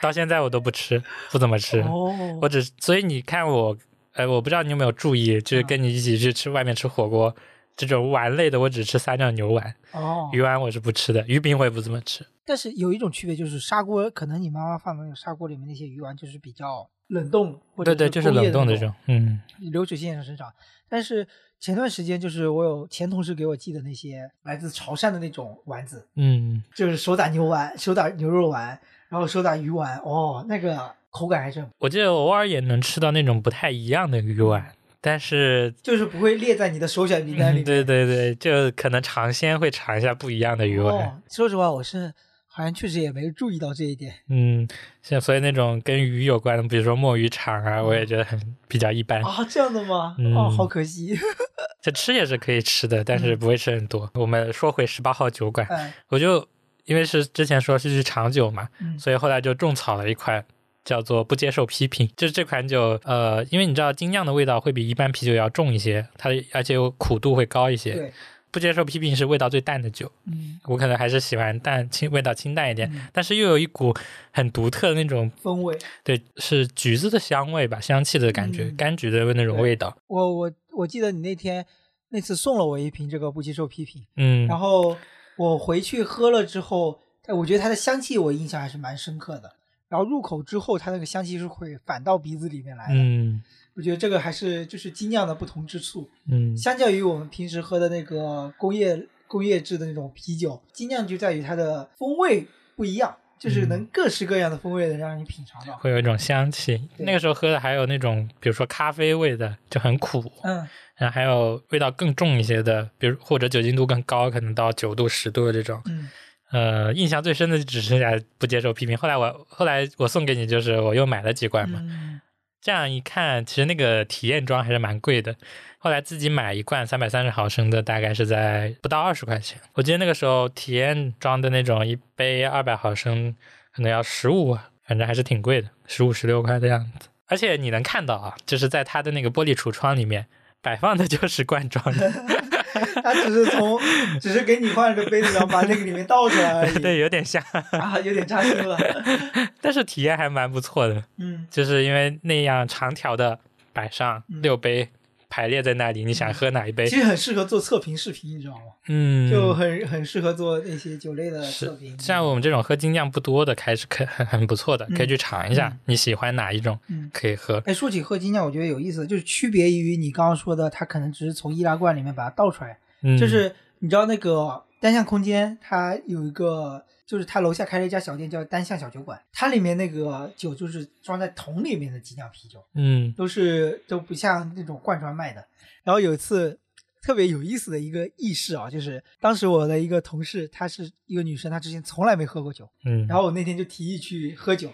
[0.00, 1.80] 到现在我都不吃，不怎么吃。
[1.80, 2.12] 哦
[2.42, 3.76] 我只所以你看我，
[4.14, 7.34] 呃，我不知道你有没有注意，就是跟你一起去吃外面吃火锅，
[7.76, 12.26] 这种丸类的我只吃三角牛丸，哦，鱼丸我是不吃的，鱼饼我也不怎么吃。
[12.44, 20.52] 但是有一种区别就是砂锅，可能你妈妈放的那个砂锅里面那些鱼丸就是比较冷冻，或者对对，就是冷冻的这种，嗯流水线上生长。
[20.88, 21.26] 但是
[21.58, 28.78] 前段时间就是我有前同事给我寄的那些来自潮汕的那种丸子，嗯，就是手打牛丸、手打牛肉丸，
[29.08, 35.74] 然后手打鱼丸，哦，那个口感还是我记得偶尔也能吃到那种不太一样的鱼丸，但是。
[35.82, 42.12] 就是不会列在你的首选名单里对对对，就可能尝鲜会尝一下不一样的鱼丸，哦，说实话，我是
[42.56, 44.14] 好像确实也没注意到这一点。
[44.28, 44.68] 嗯，
[45.02, 49.20] 像所以那种跟鱼有关的，比如说墨鱼肠啊，我也觉得很比较一般。
[49.24, 50.14] 啊，这样的吗？
[50.18, 51.18] 嗯哦，好可惜。
[51.82, 54.08] 这吃也是可以吃的，但是不会吃很多。
[54.14, 56.46] 我们说回十八号酒馆，嗯我就
[56.84, 60.44] 因为是之前说是去尝酒嘛，嗯所以后来就种草了一款
[60.84, 68.12] 叫做不接受批评，就是这款酒，呃，因为你知道精酿的味道会比一般啤酒要重一些，它而且有苦度会高一些。
[68.54, 73.94] 对，不接受批评是味道最淡的酒，嗯，我可能还是喜欢淡清味道清淡一点，嗯但是又有一股
[74.30, 75.76] 很独特的那种，风味。
[76.02, 79.96] 对，是橘子的香味吧，香气的感觉，嗯柑橘的那种味道。
[80.06, 81.66] 我我我记得你那天
[82.10, 84.96] 那次送了我一瓶这个不接受批评，嗯，然后
[85.36, 89.50] 我回去喝了之后，哎我觉得它的香气我印象还是蛮深刻的。
[89.88, 92.94] 然后入口之后，它那个香气是会反到鼻子里面来的。
[92.96, 93.42] 嗯
[93.76, 96.08] 我觉得这个还是就是精酿的不同之处。
[96.30, 102.46] 嗯相较于我们平时喝的那个工业工业制的那种啤酒，精酿就在于它的风味
[102.76, 105.76] 不一样，就是能各式各样的风味的让你品尝到。
[105.78, 106.88] 会有一种香气。
[106.98, 110.56] 那个时候喝的还有那种，比如说咖啡味的，就很苦，嗯，
[110.96, 115.80] 然后还有味道更重一些的，比如或者酒精度更高，可能到九度、十度的这种。
[115.86, 116.08] 嗯
[116.52, 118.96] 呃，印象最深的就只剩下不接受批评。
[118.96, 122.20] 后来我后来我送给你，就是我又买了几罐嘛，嗯，
[122.64, 125.36] 这样一看，其实那个体验装还是蛮贵的。
[125.76, 129.60] 后来自己买一罐三百三十毫升的，大概是在不到二十块钱。
[129.74, 133.36] 我记得那个时候体验装的那种一杯二百毫升，
[133.70, 137.08] 可能要十五，反正还是挺贵的，十五十六块的样子。
[137.26, 140.24] 而且你能看到啊，就是在它的那个玻璃橱窗里面
[140.62, 142.10] 摆放的就是罐装的，
[143.02, 143.78] 他只是从
[144.20, 146.74] 只是给你换了个杯子，然后把那个里面倒出来而已。
[146.82, 147.42] 对，有点像，
[147.72, 148.78] 啊，有点扎心了。
[149.60, 153.38] 但是体验还蛮不错的，嗯，就是因为那样长条的
[153.72, 154.88] 摆上嗯六杯
[155.34, 156.94] 排列在那里，你想喝哪一杯其？
[156.94, 158.60] 实很适合做测评视频，你知道吗？
[158.86, 161.98] 嗯，就很很适合做那些酒类的测是评。
[161.98, 167.60] 像我们这种喝精酿不多的，还是可 很很不错的，可以去尝一下嗯你喜欢哪一种，嗯，可以喝。
[167.66, 185.46] 哎，说起喝精酿，我觉得有意思，就是区别于你刚刚说的，它可能只是从易拉罐里面把它倒出来，嗯，就是你知道那个单向空间，它有一个，就是他楼下开了一家小店叫单向小酒馆，它里面那个酒就是装在桶里面的精酿啤酒，嗯都是都不像那种罐装卖的。
[185.82, 186.58] 然后有一次
[187.02, 194.72] 特别有意思的一个轶事啊，就是当时我的一个同事，她是一个女生，她之前从来没喝过酒，嗯，然后我那天就提议去喝酒，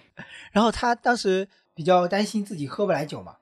[0.52, 3.39] 然后她当时比较担心自己喝不来酒嘛，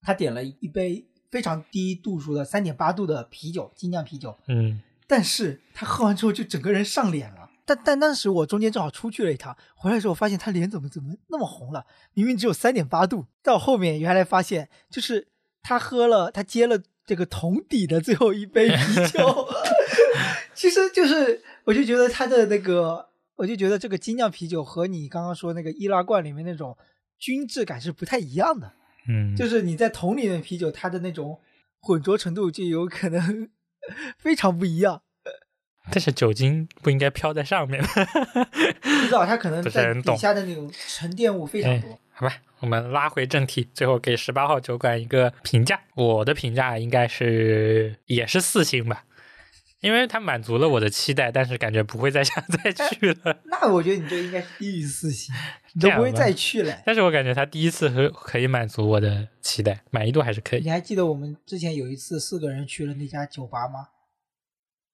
[0.00, 7.43] 她点了一杯非常低度数的三点八度的啤酒，精酿啤酒，嗯但是她喝完之后就整个人上脸了。
[7.66, 13.26] 但但当时我中间正好出去了一趟，回来的时候发现他脸怎么怎么那么红了，明明只有三点八度。
[13.42, 15.28] 到后面原来发现就是
[15.62, 19.48] 他喝了，他接了这个桶底的最后一杯啤酒，
[20.54, 26.76] 其实就是我就觉得他的那个，我就觉得这个精酿啤酒和你刚刚说那个易拉罐里面那种
[27.18, 28.72] 均质感是不太一样的。
[29.08, 31.38] 嗯，就是你在桶里面啤酒，它的那种
[31.80, 33.48] 混浊程度就有可能
[34.18, 35.02] 非常不一样。
[35.90, 37.82] 但是酒精不应该飘在上面。
[37.82, 41.98] 不知道它可能在底下的那种沉淀物非常多。
[42.16, 45.80] 好吧，我们拉回正题，最后给十八号酒馆一个评价。
[45.94, 49.04] 我的评价应该是也是四星吧，
[49.80, 53.38] 因为它满足了我的期待，但是感觉不会再想 再去了。
[53.46, 55.34] 那我觉得你这应该是低于四星，
[55.74, 56.82] 你都不会再去了。
[56.86, 60.70] 但是我感觉它第一次可可以满足我的期待，满意度还是可以你。
[60.70, 63.88] 还记得我们之前有一次四个人去了那家酒吧吗？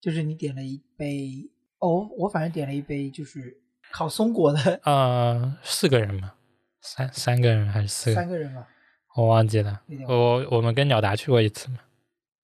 [0.01, 1.49] 就是你点了一杯，
[1.79, 3.55] 哦，我反正点了一杯就是
[3.91, 6.33] 烤松果的，呃，四个人吗？
[6.81, 8.15] 三三个人还是四个？
[8.15, 8.67] 三个人吧，
[9.15, 9.81] 我忘记了。
[10.07, 11.77] 我我们跟鸟达去过一次嘛。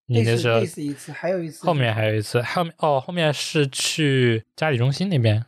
[0.09, 5.43] 你那时候类似一次，还有一次后面还有一次，后面哦，后面是去嘉里中心那边，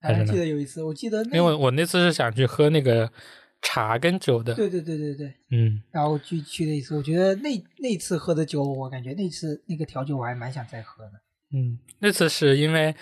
[0.00, 3.12] 还记得有一次，我记得因为我那次是想去喝那个
[3.60, 4.54] 茶跟酒的。
[4.54, 7.50] 对对对对对，嗯，然后去去了一次，我觉得那
[7.80, 11.12] 那次喝的酒，我感觉那次那个调酒我还蛮想再喝的。
[11.52, 12.94] 嗯，那次是因为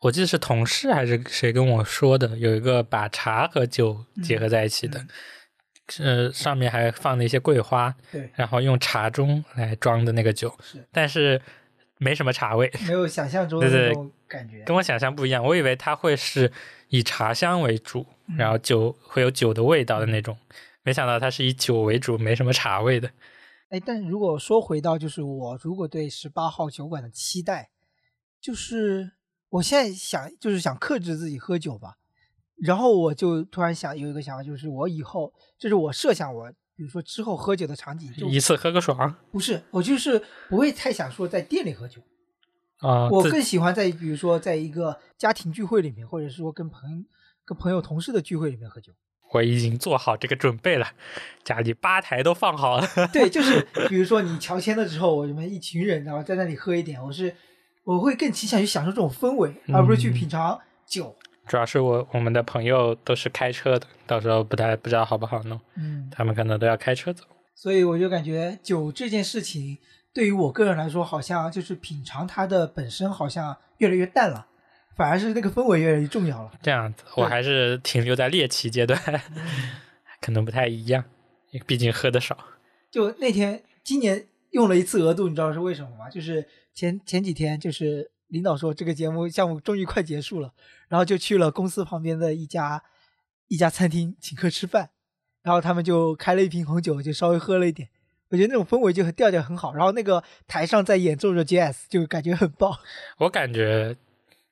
[0.00, 4.98] 我记得是同事还是谁跟我说的，有一个把茶和酒结合在一起的，
[5.98, 11.40] 嗯呃，上面还放了一些桂花，对，然后用茶盅来装的那个酒，是但是
[11.98, 14.64] 没什么茶味，没有想象中的那种感觉。
[14.64, 15.42] 跟我想象不一样。
[15.44, 16.50] 我以为它会是
[16.88, 20.36] 以茶香为主，嗯然后酒会有酒的味道的那种，
[20.82, 23.08] 没想到它是以酒为主，没什么茶味的。
[23.70, 27.70] 哎，但如果说回到就是我如果对十八号酒馆的期待，
[28.46, 29.10] 就是
[29.48, 31.94] 我现在想就是想克制自己喝酒吧，
[32.62, 42.00] 然后我就突然想有一个想法，就是我以后就是我设想我比如说之后喝酒的场景就一次喝个爽不是我就是不会太想说在店里喝酒，
[42.78, 43.08] 啊！
[43.10, 47.04] 我更喜欢在比如说在一个家庭聚会里面，或者是说跟朋
[47.44, 48.92] 跟朋友同事的聚会里面喝酒。
[49.32, 50.86] 我已经做好这个准备了，
[51.42, 52.86] 家里吧台都放好了。
[53.12, 57.34] 对，就是比如说你乔迁的时候，我们一群人然后在那里喝一点，我是
[57.86, 61.14] 我会更倾向于享受这种氛围，而不是去嗯品尝酒。
[61.46, 67.24] 主要是我我们的朋友都是开车的，到时候不太不知道好不好弄，嗯，他们可能都要开车走。
[67.54, 69.78] 所以我就感觉酒这件事情
[70.12, 74.48] 对于我个人来说，好像就是品尝它的本身好像越来越淡了，
[74.96, 76.50] 反而是那个氛围越来越重要了。
[76.60, 79.00] 这样子，我还是停留在猎奇阶段，
[80.20, 81.04] 可能不太一样，
[81.64, 82.36] 毕竟喝的少。
[82.90, 84.26] 就那天今年
[84.56, 86.08] 用了一次额度，你知道是为什么吗？
[86.08, 90.54] 就是前前几天，就是领导说这个节目项目终于快结束了，
[90.88, 92.82] 然后就去了公司旁边的一家
[93.48, 94.88] 一家餐厅请客吃饭，
[95.42, 97.90] 然后他们就开了一瓶红酒，就稍微喝了一点。
[98.30, 102.74] 我觉得那种氛围就很调调很好，然后那个台上在演奏着 jazz，就感觉很棒。
[103.18, 103.94] 我感觉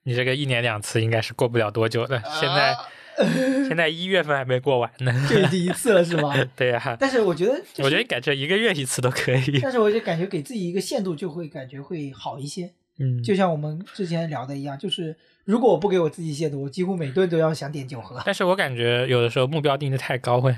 [0.02, 2.88] 你这个一年两次应该是过不了多久的，现在啊
[3.68, 5.12] 现在一月份还没过完呢。
[5.28, 6.34] 这是第一次了是吗？
[6.56, 9.60] 对呀、但是我觉得、就是，我觉得改成一个月一次都可以。
[9.62, 12.72] 但是我就感觉给自己一个限度，就会感觉会好一些。
[12.98, 18.22] 嗯，就像我们之前聊的一样，就是如果我不给我自己限度，我几乎每顿都要想点酒喝。
[18.24, 20.54] 但是我感觉有的时候目标定的太高会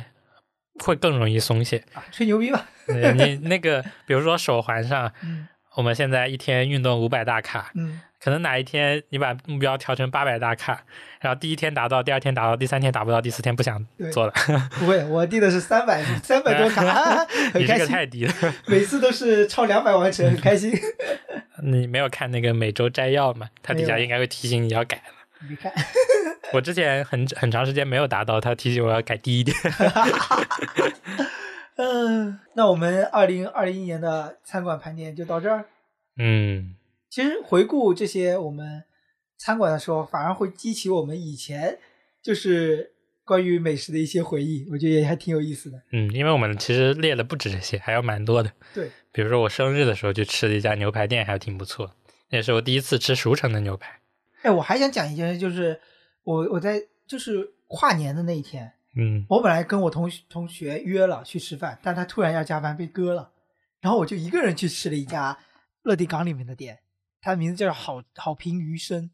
[0.85, 1.83] 会更容易松懈。
[1.95, 2.69] 啊，吹牛逼吧。
[2.89, 10.83] 呃你那个，比如说手环上，嗯我们现在一天运动五百大卡，嗯，可能哪一天你把目标调成八百大卡，
[11.21, 14.33] 然后第一天达到，第二天达到，第三天达不到，第四天不想做了，
[14.79, 16.83] 不会，我定的是三百 三百多卡，
[17.53, 18.33] 很你这个开心，太低了。
[18.67, 20.73] 每次都是超两百完成，很开心。
[21.63, 23.49] 你没有看那个每周摘要吗？
[23.63, 25.03] 它底下应该会提醒你要改了。
[25.51, 25.71] 你看，
[26.55, 29.55] 我之前很很长时间没有达到，它提醒我要改低一点。
[31.77, 35.67] 嗯， 那我们二零二一年的餐馆盘点就到这儿。
[36.19, 36.75] 嗯，
[37.11, 38.85] 其实回顾这些我们
[39.37, 41.79] 餐馆的时候，反而会激起我们以前
[42.23, 42.93] 就是
[43.25, 45.83] 关于美食的一些回忆，我觉得也还挺有意思的。
[45.93, 48.51] 嗯，因为我们其实列的不止这些，还有蛮多的。
[48.73, 51.95] 对，比如说我生日的时候去吃了一家牛排店，还挺不错。
[52.31, 54.01] 那是我第一次吃熟成的牛排。
[54.43, 55.79] 哎，我还想讲一件事，就是
[56.25, 59.25] 我我在就是跨年的那一天，嗯。
[59.29, 63.31] 我本来跟我同学同学约了去吃饭，但他突然要加班被割了，
[63.81, 65.39] 然后我就一个人去吃了一家
[65.83, 66.81] 乐迪港里面的店，
[67.21, 69.11] 它的名字叫好好评鱼生，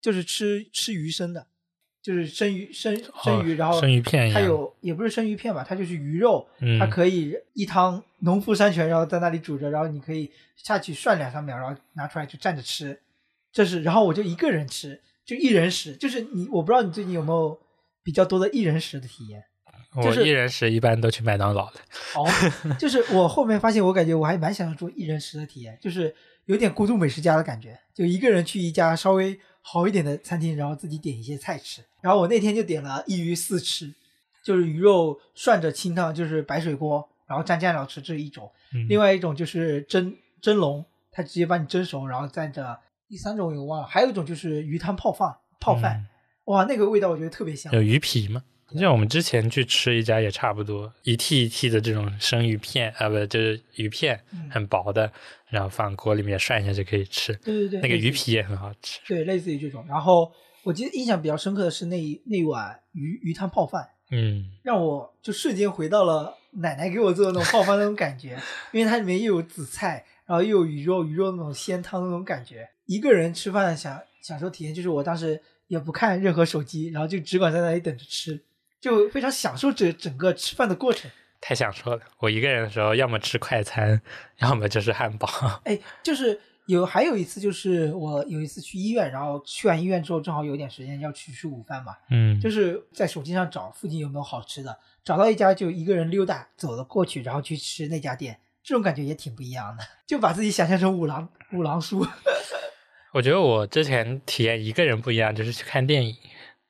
[0.00, 1.46] 就是吃吃鱼生的，
[2.00, 6.78] 就是生鱼生生鱼，哦然后生鱼片一它有也不是生鱼片吧，它就是鱼肉，嗯。
[6.78, 13.00] 它可以一汤农夫山泉，然后在那里煮着，然后你可以下去涮两三秒，然后拿出来就蘸着吃。
[13.50, 17.58] 这是，然后我就一个人吃，就一人食，就是你，我不知道你最近有没有
[18.08, 19.44] 比较多的一人食的体验。
[20.02, 21.72] 就是我一人食一般都去麦当劳了。
[22.14, 22.26] 哦，
[22.78, 26.14] 就是我后面发现，我感觉我还蛮想要做一人食的体验，就是
[26.46, 31.84] 有点孤独美食家的感觉，就一个人去一家稍微好一点的餐厅，然后自己点一些菜吃。
[32.00, 33.92] 然后我那天就点了一鱼四吃，
[34.42, 38.50] 就是鱼肉涮着清汤，就是白水锅，然后蘸酱料吃，这是一种。
[38.72, 40.82] 嗯、另外一种就是蒸蒸笼，
[41.12, 42.80] 它直接把你蒸熟，然后蘸着。
[43.10, 46.06] 第三种我忘了，还有一种就是鱼汤泡饭，泡饭，嗯
[46.48, 47.72] 哇，那个味道我觉得特别香。
[47.72, 48.42] 有鱼皮吗？
[48.78, 55.10] 像我们之前去吃一家也差不多，一屉一屉的这种生鱼片啊，不就是鱼片，嗯很薄的，
[55.48, 57.34] 然后放锅里面涮一下就可以吃。
[57.36, 59.00] 对对对，那个鱼皮也很好吃。
[59.06, 59.84] 对，类似于这种。
[59.88, 60.30] 然后
[60.64, 68.38] 我记得印象比较深刻的是那一那碗鱼鱼汤泡饭，嗯让我就瞬间回到了奶奶给我做的那种泡饭那种感觉，
[68.72, 72.68] 因为它里面又有紫菜，然后又有鱼肉，鱼肉那种鲜汤那种感觉。
[72.84, 78.42] 一个人吃饭享享受体验，就是我当时也不看任何手机，然后就只管在那里等着吃，
[78.80, 81.10] 就非常享受这整个吃饭的过程。
[81.40, 82.02] 太享受了。
[82.18, 84.02] 我一个人的时候，要么吃快餐，
[84.38, 85.28] 要么就是汉堡。
[85.64, 102.04] 哎，就是有还有一次，就是我有一次去医院，然后去完医院之后，正好有点时间要去吃午饭嘛，嗯，就是在手机上找附近有没有好吃的，找到一家就一个人溜达走了过去，然后去吃那家店，这种感觉也挺不一样的，就把自己想象成五郎五郎叔。
[103.12, 106.16] 我觉得我之前体验一个人不一样，就是去看电影。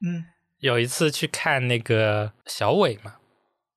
[0.04, 0.24] 嗯，
[0.60, 3.16] 有一次去看那个小伟嘛，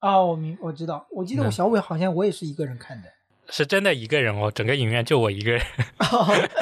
[0.02, 3.10] 哦，我明我知道，我记得我嗯小伟好像我也是一个人看的。
[3.50, 5.62] 是真的一个人哦，整个影院就我一个人。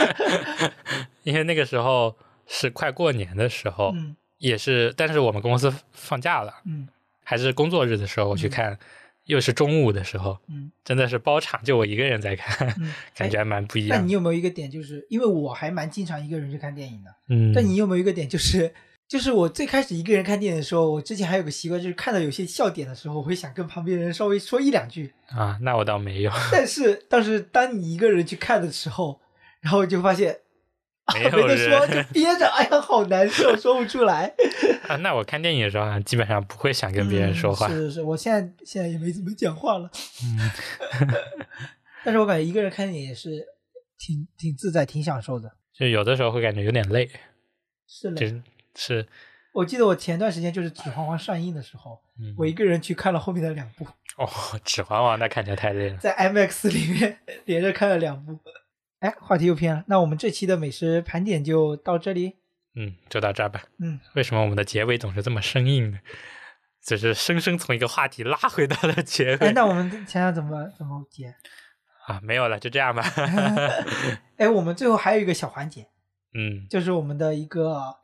[1.24, 2.16] 因为那个时候
[2.48, 6.88] 是快过年的时候，嗯也是，但是我们公司放假了，嗯
[7.24, 8.80] 还是工作日的时候我去看，
[9.30, 14.12] 又是中午的时候，嗯真的是包场，就我一个人在看，嗯， 感觉还蛮不一样那你。
[14.12, 18.74] 有没有一个点，就是因为我还蛮经常一个人去看电影的，嗯，但你有没有一个点，就是
[19.08, 25.14] 就是我最开始一个人看电影的时候，我之前还有个习惯，就是看到有些笑点的时候，我会想跟旁边人稍微说一两句。
[25.28, 29.20] 啊，那我倒没有， 但是，但是当你一个人去看的时候，
[29.62, 30.38] 然后就发现啊
[31.16, 34.34] 没得说，就憋着，哎呀，好难受， 说不出来。
[34.88, 37.68] 啊，那我看电影的时候啊，基本上不会想跟别人说话。
[37.68, 39.90] 嗯是是是，我现在现在也没怎么讲话了。
[40.24, 40.52] 嗯
[42.04, 43.46] 但是我感觉一个人看电影也是
[43.98, 45.52] 挺挺自在、挺享受的。
[45.74, 47.10] 就有的时候会感觉有点累，
[47.88, 48.42] 是的，就是
[48.76, 49.08] 是，
[49.54, 53.86] 我记得我前段时间就是《指环王》上映的时候，嗯，我一个人去看了后面的两部，
[54.18, 54.30] 哦，
[54.64, 55.98] 指环王那看起来太累了。
[55.98, 58.40] 在 IMAX 里面连着看了两部。
[59.00, 62.36] 哎，话题又偏了，那我们这期的美食盘点就到这里。
[62.76, 63.64] 嗯，就到这儿吧。
[63.80, 66.00] 嗯，为什么我们的结尾总是这么生硬呢？
[66.86, 71.36] 就是生生从一个话题拉回到了结尾哎，尾那我们想想怎么怎么结。
[72.08, 73.04] 啊，没有了，就这样吧。
[74.38, 75.88] 哎，我们最后还有一个小环节，
[76.34, 77.98] 嗯，就是我们的一个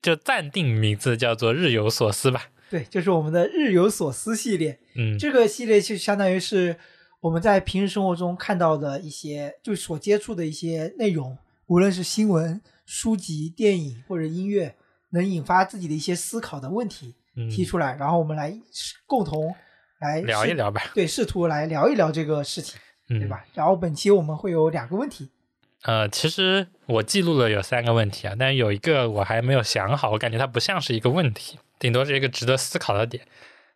[0.00, 2.46] 就暂定名字叫做“日有所思”吧。
[2.70, 4.78] 对，就是我们的日有所思系列。
[4.96, 6.76] 嗯，这个系列就相当于是
[7.20, 11.36] 我们在平时生活中看到的一些，就所接触的一些内容，
[11.66, 14.74] 无论是新闻、书籍、电影或者音乐，
[15.10, 18.58] 能引发自己的一些思考的问题嗯提出来，然后我们来
[19.06, 19.54] 共同
[19.98, 22.80] 来，聊一聊吧，对，试图来聊一聊这个事情，
[23.10, 23.28] 嗯，对？
[23.28, 23.44] 吧？
[23.52, 25.28] 然后本期我们会有两个问题，
[25.82, 33.26] 呃，其实我记录了有三个问题啊，但有一个我还没有想好，我感觉它不像是一个问题，顶多是一个值得思考的点。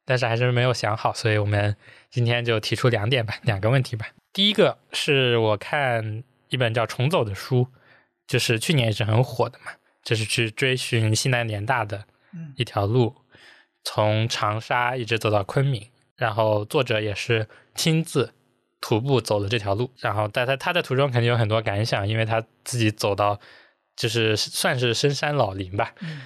[0.04, 1.76] 但是还是没有想好，所以我们
[2.10, 4.06] 今天就提出两点吧，两个问题吧。
[4.32, 7.68] 第一个是我看一本叫《重走》的书，
[8.26, 9.72] 就是去年也是很火的嘛，
[10.02, 13.14] 就是去追寻西南联大的嗯一条路，
[13.84, 18.34] 从长沙一直走到昆明，然后作者也是亲自
[18.80, 23.40] 徒步走了这条路，然后在他他在途中肯定有很多感想，因为他自己走到
[23.96, 26.22] 就是算是深山老林吧，嗯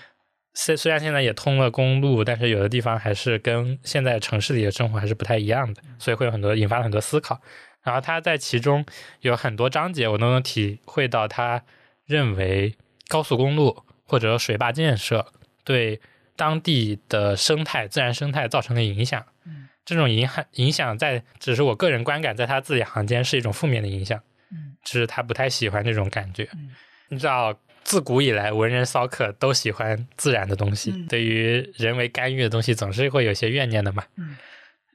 [0.60, 7.40] 虽虽然现在也通了公路，但是有的地方还是跟现在城市里的生活还是不太一样的，所以会有很多引发了很多思考。
[7.84, 8.84] 然后他在其中
[9.20, 11.62] 有很多章节，我都能体会到他
[12.04, 12.74] 认为
[13.06, 15.32] 高速公路或者水坝建设
[15.62, 16.00] 对
[16.34, 19.24] 当地的生态、自然生态造成的影响。
[19.46, 24.20] 嗯这种影响影响在只是我个人观感，在他字里行间是一种负面的影响，
[24.50, 26.48] 嗯就是他不太喜欢这种感觉。
[26.52, 26.74] 嗯
[27.10, 27.58] 你知道，
[27.88, 34.04] 自古以来文人骚客都喜欢自然的东西，嗯对于人为干预的东西总是会有些怨念的嘛。
[34.16, 34.36] 嗯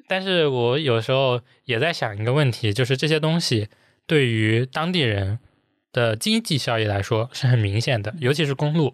[0.07, 3.69] 但是我有时候也在想一个问题，就是这些东西
[4.05, 5.39] 对于当地人
[5.91, 8.93] 的经济效益来说是很明显的，尤其是公路，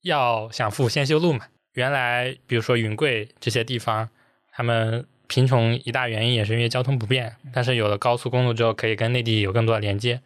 [0.00, 1.48] 要想富先修路嘛。
[1.74, 4.08] 原来比如说云贵这些地方，
[4.52, 10.22] 他们贫穷一大原因也是因为交通不便，但是有了高速公路之后，可以跟内地有更多的连接。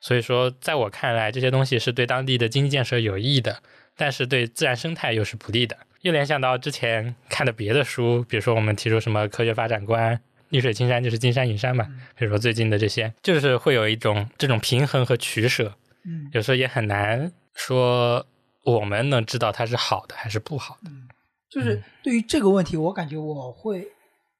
[0.00, 3.62] 所以说，在我看来，这些东西是对当地的经济建设有益的，
[3.96, 5.76] 但是对自然生态又是不利的。
[6.02, 10.20] 又联想到之前看的别的书，比如说我们提出什么科学发展观，
[10.50, 18.24] 绿水青山就是金山银山嘛，嗯比如说最近的这些，就是会有一种这种平衡和取舍，嗯有时候也很难说
[18.64, 20.90] 我们能知道它是好的还是不好的。
[20.90, 21.08] 嗯，
[21.50, 23.88] 就是对于这个问题，我感觉我会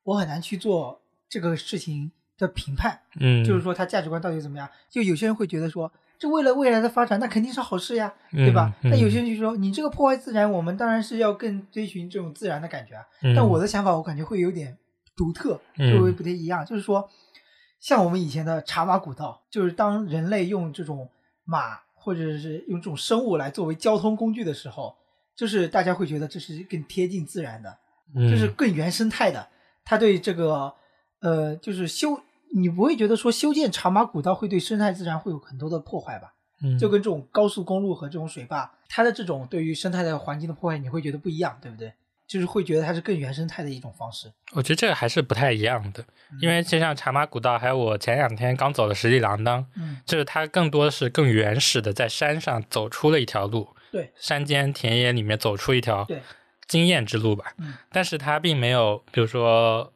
[0.05, 4.69] 我很难去做这个事情的评判，嗯，就是说他价值观到底怎么样。
[4.89, 8.73] 就有些人会觉得说，这为了未来的发展，那肯定是好事呀，对吧？
[8.83, 13.05] 嗯那有些人就说，你这个破坏自然，我们当然是要更追寻这种自然的感觉啊。
[13.23, 14.79] 嗯但我的想法，我感觉会有点
[15.17, 16.65] 独特，嗯就会不太一样。
[16.65, 17.09] 就是说，
[17.81, 21.09] 像我们以前的茶马古道，就是当人类用这种
[21.45, 24.97] 马或者是用这种生物来作为交通工具的时候，
[25.37, 27.77] 就是大家会觉得这是更贴近自然的，
[28.15, 29.49] 嗯就是更原生态的。
[29.85, 30.73] 它对这个
[31.21, 32.21] 呃，就是修，
[32.55, 36.35] 你不会觉得说修建茶马古道会对生态自然会有很多的破坏吧？
[36.63, 41.93] 嗯就跟这种高速公路和这种水坝，它的这种对于生态的环境的破坏，你会觉得不一样，对不对？
[42.27, 44.31] 就是会觉得它是更原生态的一种方式。
[44.53, 46.03] 我觉得这个还是不太一样的，
[46.33, 56.21] 嗯因为就像茶马古道，还有我前两天刚走的十里郎当，嗯，就是它更多是更原始的，在山上走出了一条路，对山间田野里面走出一条对，
[56.67, 57.55] 经验之路吧。
[57.59, 59.91] 嗯但是它并没有，比如说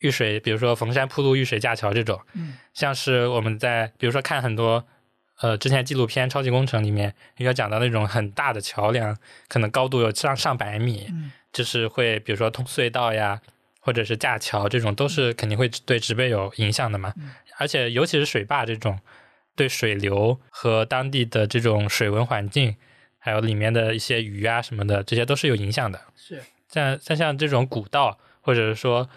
[0.00, 4.86] 遇水，比如说逢山铺路、遇水架桥这种，嗯像是我们在比如说看很多
[5.40, 9.16] 呃之前纪录片《超级工程》里面应该讲到那种很大的桥梁，
[9.48, 13.40] 可能高度有上上百米，嗯就是会比如说通隧道呀，
[13.80, 17.12] 或者是架桥这种，都是肯定会对植被有影响的嘛。
[17.16, 17.30] 嗯
[17.60, 19.00] 而且尤其是水坝这种，
[19.56, 22.76] 对水流和当地的这种水文环境，
[23.18, 26.00] 还有里面的一些鱼啊什么的，这些都是有影响的。
[26.14, 29.10] 是，像像像这种古道，或者是说，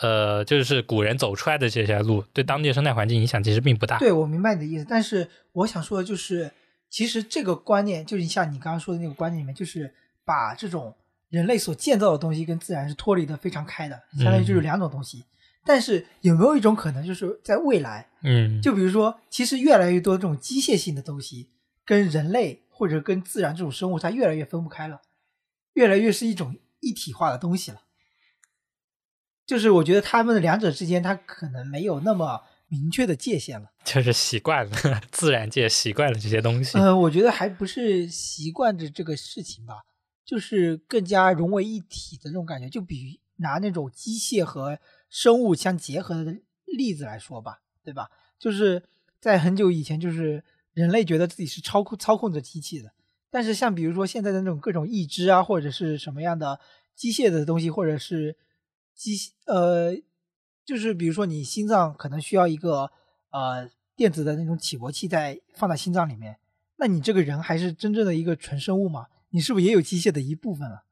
[0.00, 3.98] 呃，就是古人走出来的这些路，对当地生态环境影响其实并不大。
[3.98, 6.50] 对我明白你的意思，但是我想说的就是，
[6.90, 9.94] 其实这个观念就是像你刚刚说的那个观念里面，就是
[10.24, 10.94] 把这种
[11.30, 15.24] 人类所建造的东西跟自然是脱离的非常开的，相当于就是两种东西。
[15.64, 21.48] 但是有没有一种可能，就是在未来，嗯，就比如说，其实越来越多这种机械性的东西，
[21.86, 25.00] 跟人类或者跟自然这种生物，它越来越分不开了，
[25.72, 27.80] 越来越是一种一体化的东西了。
[29.46, 33.70] 就是我觉得他们的两者之间，它可能没有那么明确的界限了。
[33.84, 34.72] 就是习惯了，
[35.12, 36.78] 自然界习惯了这些东西。
[36.78, 39.84] 嗯，我觉得还不是习惯着这个事情吧，
[40.24, 42.68] 就是更加融为一体的那种感觉。
[42.68, 44.78] 就比拿那种机械和
[45.10, 46.34] 生物相结合的
[46.66, 48.08] 例子来说吧，对吧？
[48.38, 48.82] 就是
[49.20, 50.42] 在很久以前，就是
[50.72, 52.92] 人类觉得自己是操控操控着机器的，
[53.30, 56.58] 但是像比如说现在的那种各种义肢啊，或者是什么样的
[56.96, 58.36] 机械的东西，或者是
[58.94, 59.16] 机
[59.46, 59.94] 呃，
[60.64, 62.90] 就是比如说你心脏可能需要一个
[63.30, 66.38] 呃电子的那种起搏器在放在心脏里面，
[66.76, 69.06] 那你这个人还是真正的一个纯生物吗？
[69.30, 70.84] 你是不是也有机械的一部分了？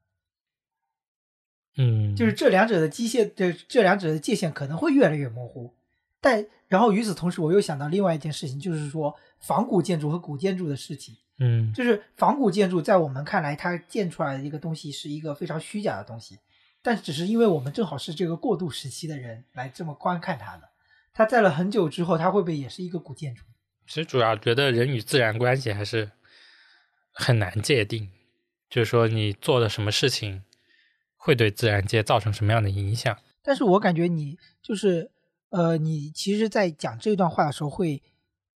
[1.77, 5.73] 嗯，就是这两者的机械的这两者的界限可能会越来越模糊。
[6.21, 11.15] 但然后与此同时，我又想到另外一件事情，就是说仿古建筑和古建筑的事情。
[11.39, 16.37] 嗯就是仿古建筑在我们看来，它建出来的一个东西是一个非常虚假的东西，
[16.83, 20.69] 但只是因为我们正好是这个过渡时期的人来这么观看它的。
[21.13, 23.43] 它在了很久之后，它会不会也是一个古建筑？
[23.87, 26.11] 其实主要觉得人与自然关系还是
[27.11, 28.11] 很难界定，
[28.69, 30.43] 就是说你做的什么事情
[31.15, 33.17] 会对自然界造成什么样的影响。
[33.41, 35.11] 但是我感觉你就是
[35.49, 38.01] 呃，你其实，在讲这段话的时候，会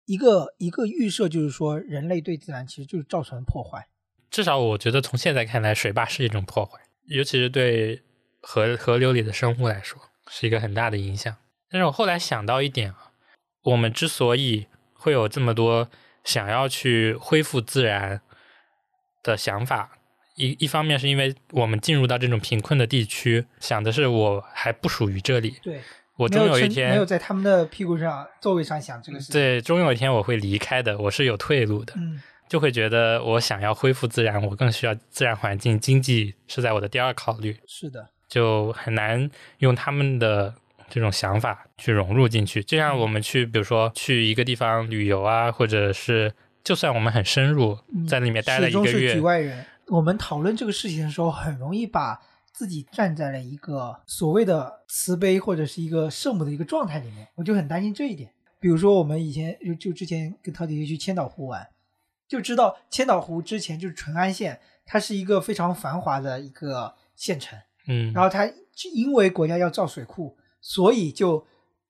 [0.05, 3.87] 一个一个预设，就是说人类对自然其实就是造成破坏。
[4.29, 8.03] 至少我觉得从现在看来，水坝是一种破坏，尤其是对
[8.43, 11.35] 河河流里的生物来说，是一个很大的影响。
[11.71, 13.11] 但是我后来想到一点啊，
[13.63, 15.89] 我们之所以会有这么多
[16.23, 18.21] 想要去恢复自然
[19.23, 19.97] 的想法，
[20.35, 25.81] 一一方面是因为我们进入到这种贫困的地区，想的是我还不属于这里，对，
[26.17, 31.93] 我终有一天没有，在他们的屁股上座位上想这个事情。，对，终有一天我会离开的，我是有退路的。
[31.97, 39.29] 嗯，就会觉得我想要恢复自然，我更需要自然环境，经济是在我的第二考虑，是的，就很难
[39.59, 40.51] 用他们的
[40.89, 42.63] 这种想法去融入进去。
[42.63, 46.33] 就像我们去，比如说去一个地方旅游啊，或者是
[46.63, 49.63] 就算我们很深入，嗯在里面待了一个月，外人。
[49.89, 52.19] 我们讨论这个事情的时候，很容易把
[52.51, 58.31] 自己站在了一个所谓的慈悲或者是一个圣母的一个状态里面，我就很担心这一点。
[58.59, 61.67] 比如说，我们以前就就之前跟陶姐姐去千岛湖玩，
[62.27, 67.59] 就知道千岛湖之前就是淳安县，它是一个非常繁华的一个县城。
[67.87, 68.49] 嗯，然后他
[68.93, 71.45] 因为国家要造水库，所以就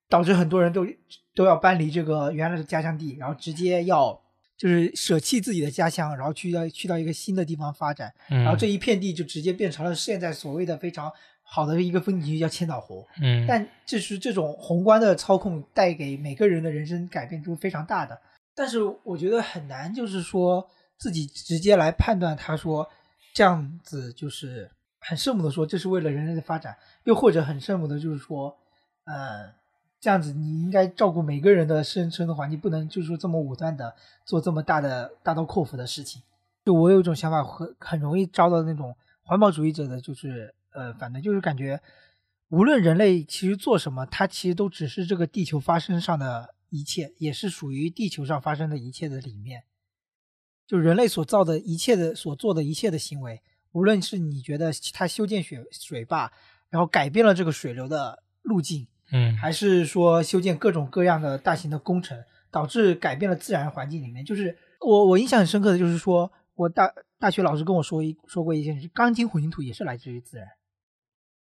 [0.10, 0.86] 导致很多人都
[1.34, 4.22] 都要搬离这个原来的家乡地，然后直接要
[4.58, 11.12] 就是舍弃自己的家乡，然后去到去到一个新的地方发展，然然后这一片地就直接变成了现在所谓的非常
[11.42, 13.06] 好的一个风景区，叫千岛湖。
[13.22, 18.20] 嗯，但这是这种宏观的操控带给每个人的人生改变都是非常大的。
[18.56, 20.68] 但是我觉得很难，就是说
[20.98, 22.88] 自己直接来判断，他说
[23.34, 24.70] 这样子就是
[25.04, 28.58] 很圣母的说这是为了人类的发展，又或者很圣母的就是说，
[29.04, 29.54] 呃，
[30.00, 36.22] 这样子你应该照顾每个人的生存的环境，不能就是说这么武断的做这么大的大刀阔斧的事情。
[36.66, 41.82] 就我有一种想法，很很容易遭到那种环保主义者的，就是呃，反正就是感觉，
[42.50, 49.64] 无论人类其实做什么，它其实都只是这个地球发生上的一切，也是属于地球上发生的一切的里面。
[50.66, 53.42] 就人类所造的一切的所做的一切的行为，
[53.74, 56.32] 无论是你觉得它修建水水坝，
[56.70, 64.24] 然后改变了这个水流的路径，嗯还是说修建各种各样的大型的工程，导致改变了自然环境里面。
[64.24, 70.48] 就是我我印象很深刻的就是说，我大大学老师跟我说一说过一件事，钢筋混凝土也是来自于自然，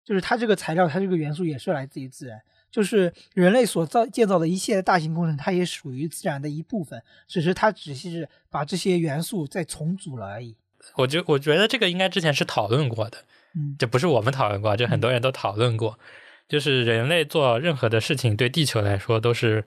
[0.03, 2.41] 就是它这个材料，它这个元素也是来自于自然。
[2.71, 10.57] 就是人类所造建造的一切的大型工程，它也属于自然的一部分，只是它只是把这些元素再重组了而已。
[10.95, 13.17] 我觉我觉得这个应该之前是讨论过的，
[13.55, 15.99] 嗯，就不是我们讨论过，就很多人都讨论过，
[16.47, 19.65] 就是人类做任何的事情对地球来说都是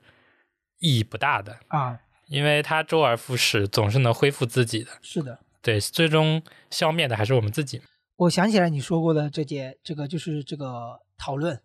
[0.79, 4.91] 意义不大的，啊，因为它周而复始，总是能恢复自己的。
[5.01, 5.39] 是的。
[5.61, 7.81] 对，最终消灭的还是我们自己。
[8.15, 11.61] 我想起来你说过的这件，这个就是这个讨论，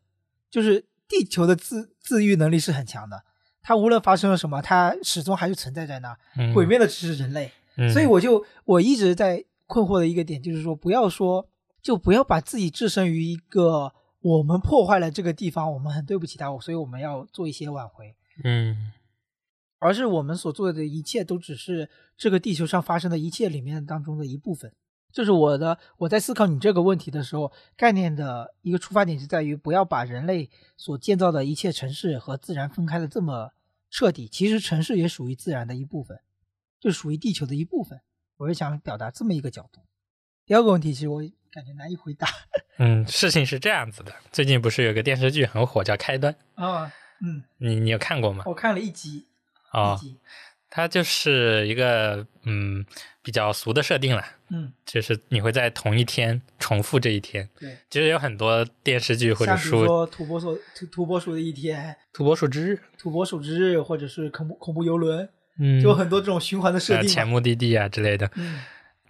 [0.50, 3.22] 就是地球的自自愈能力是很强的，
[3.62, 7.46] 它无论发生了什么，它始终还是存在在那，嗯，毁灭的只是人类。
[7.46, 7.50] 嗯，
[7.92, 11.48] 所以我就我一直在困惑的一个点就是说，不要说
[11.82, 18.14] 就不要把自己置身于一个我们破坏了这个地方，我们很对不起它，所以我们要做一些挽回。
[18.44, 18.92] 嗯
[19.80, 24.72] 而是我们所做的一切都只是这个地球上发生的一切里面当中的一部分。
[25.12, 33.52] 就是我的我在思考你这个问题的时候，概念的一个出发点是在于不要把人类所建造的一切城市和自然分开的这么
[33.90, 34.26] 彻底。
[34.26, 36.18] 其实城市也属于自然的一部分，
[36.84, 37.98] 就属于地球的一部分。
[38.36, 39.80] 我是想表达这么一个角度。
[40.44, 42.28] 第二个问题，其实我感觉难以回答
[42.78, 46.92] 嗯，事情是这样子的，最近不是有个电视剧很火，叫《开端》，啊。
[47.24, 48.44] 嗯，你你有看过吗？
[48.46, 49.28] 我看了一集，
[49.72, 49.98] 哦
[50.68, 52.84] 它就是一个嗯
[53.22, 57.48] 比较俗的设定了，嗯，就是你会在同一天重复这一天。
[57.60, 67.30] 对，其实有很多电视剧或者书，说土拨鼠土土拨鼠的一天，土拨鼠之日，土拨鼠之日，或者是恐怖恐怖游轮，嗯，就很多这种循环的设呃前定嘛。
[67.32, 68.30] 目的地啊之类的。
[68.34, 68.60] 嗯，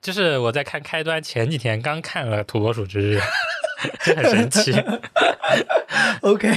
[0.01, 3.19] 就是我在看开端前几天刚看了《土拨鼠之日》，
[4.05, 4.73] 就很神奇。
[6.23, 6.49] OK，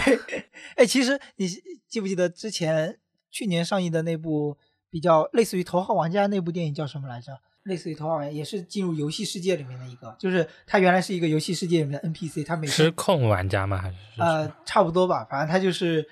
[0.75, 1.47] 哎，其实你
[1.87, 2.97] 记不记得之前
[3.29, 4.57] 去年上映的那部
[4.89, 7.31] 比较类似于《头号玩家》那部电影叫什么来着？
[7.63, 13.77] 类似于《头号玩家》，也是进入游戏世界里面的一个，就是它原来是一个游戏世界里面的 NPC，它每天失控玩家吗？
[13.77, 16.07] 还是呃差不多吧，反正它就是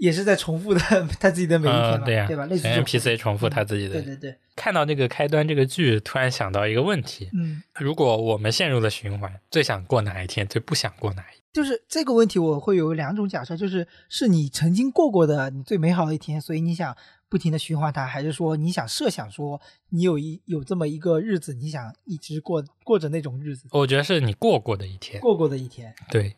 [0.00, 0.80] 也是在重复的
[1.20, 2.46] 他自己的每一天对呀、吧？
[2.46, 3.94] 类似于 NPC 重复他自己的。
[3.94, 11.40] 对对对，看到那个开端这个剧，突然想到一个问题：嗯，如果我们陷入了循环，最想过哪一天，最不想过哪一天？
[11.52, 16.96] 就是这个问题，我会有两种假设，就是是你曾经过过的你最美好的一天，所以你想
[17.28, 19.60] 不停的循环它，还是说你想设想说
[19.90, 25.20] 你有一有这么一个日子，你想一直过过着那种日子，我觉得是你过过的一天。
[25.20, 25.94] 过过的一天。
[26.10, 26.36] 对，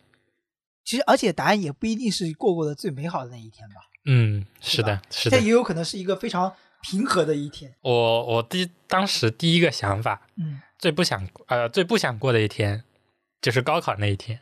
[0.84, 3.76] 其实而且答案也不一定是过过的最美好的那一天吧，
[4.06, 5.44] 嗯，是的，是的但。
[5.44, 6.52] 也有可能是一个非常
[6.82, 7.74] 平和的一天。
[7.82, 12.84] 我我第当时第一个想法，嗯，最不想呃最不想过的一天，
[13.40, 14.40] 就是高考那一天，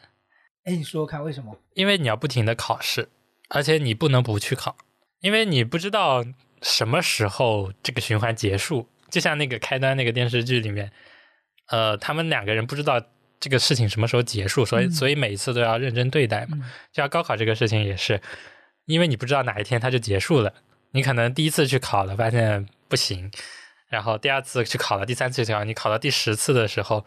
[0.65, 1.57] 哎，你说说看为什么？
[1.75, 3.09] 因为你要不停的考试，
[3.49, 4.77] 而且你不能不去考，
[5.21, 6.25] 因为你不知道
[6.63, 8.89] 什么时候这个循环结束。
[9.11, 10.93] 就像那个开端那个电视剧里面，
[11.67, 13.03] 呃，他们两个人不知道
[13.41, 14.91] 这个事情什么时候结束，所以、嗯。
[14.93, 16.59] 所以每一次都要认真对待嘛。
[16.61, 16.63] 嗯。
[16.93, 18.21] 就像高考这个事情也是，
[18.85, 20.53] 因为你不知道哪一天它就结束了，
[20.93, 23.31] 你可能第一次去考了，发现不行，
[23.89, 27.05] 然后第二次去考了，第三次去考，你考到第十次的时候，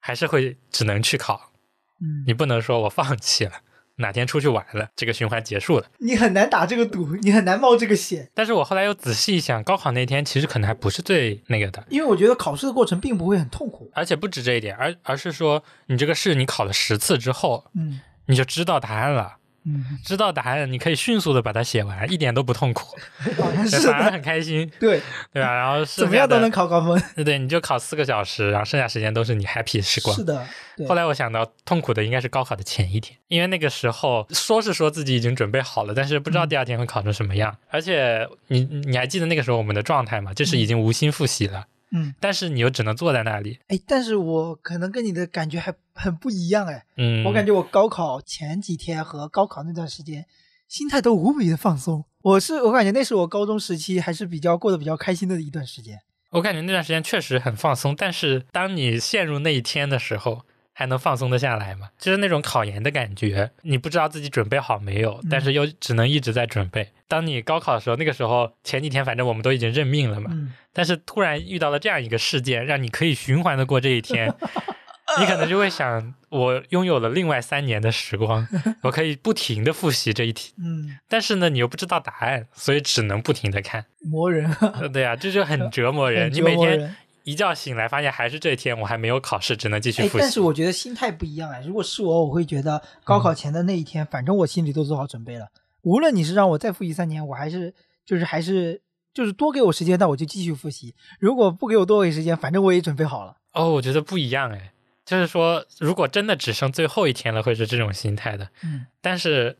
[0.00, 1.52] 还是会只能去考，
[2.00, 3.60] 嗯，你不能说我放弃了，
[4.02, 5.86] 哪天出去玩了，这个循环结束了。
[5.98, 13.90] 你很难打这个赌，你很难冒这个险，但是我后来又仔细一想，高考那天其实可能还不是最那个的，因为我觉得考试的过程并不会很痛苦。
[13.94, 19.36] 而且不止这一点，而而是说你这个试你考了十次之后，嗯你就知道答案了。
[19.64, 22.96] 嗯，知道答案，你可以迅速的把它写完，一点都不痛苦，
[23.36, 25.00] 反而，很开心，对，
[25.32, 25.54] 对吧？
[25.54, 27.00] 然后剩下怎么样都能考高分。
[27.14, 30.24] 对对，你就考四个小时，然后剩下时间都是你 happy 时光是。
[30.24, 30.44] 的，
[30.88, 37.56] 后来我想到，痛苦的应该是高考的前一天，因为那个时候说是说自己已经准备好了，但是不知道第二天会考成什么样。
[37.70, 40.34] 而且你你还记得那个时候我们的状态吗？
[40.34, 43.58] 就是已经无心复习了，嗯，但是你又只能坐在那里。
[43.68, 50.26] 哎，但是我可能跟你的感觉还很不一样哎，嗯，我感觉我高考前几天和高考那段时间，
[50.66, 52.04] 心态都无比的放松。
[52.22, 56.00] 我是我感觉那是我高中时期还是比较过得比较开心的一段时间。
[56.30, 60.46] 我感觉那段时间确实很放松，但是当你陷入那一天的时候，
[60.82, 61.88] 还能放松的下来吗？
[61.98, 66.92] 就是那种考研的感觉，你不知道自己准备好没有，嗯但是又只能一直在准备。
[67.08, 74.34] 当你高考的时候，那个时候前几天反正我们都已经认命了嘛，嗯，但是突然遇到了这样一个事件，让你可以循环的过这一天，
[75.20, 78.48] 你可能就会想，我拥有了另外三年的时光，
[78.82, 83.84] 我可以不停的复习这一题，嗯，但是呢，你又不知道答案，所以只能不停的看。
[84.00, 84.50] 磨人，
[84.80, 86.24] 呃对呀、这就很折磨人。
[86.32, 86.96] 很你每天。
[87.24, 90.18] 一觉醒来，发现还是这一天，我还没有考试，只能继续哎，复习。
[90.20, 91.60] 但是我觉得心态不一样哎。
[91.66, 95.48] 如果是我，我会觉得高考前的那一天，反正我心里都做好准备了。
[95.82, 97.74] 无论你是让我再复习三年，我还是
[98.04, 98.80] 就是还是
[99.12, 100.94] 就是多给我时间，那我就继续复习。
[101.18, 103.36] 如果不给我多给时间，反正我也准备好了。
[103.52, 104.72] 哦，我觉得不一样哎，
[105.04, 108.48] 就是说，如果真的只剩最后一天了，会是这种心态的。
[108.62, 109.58] 嗯但是，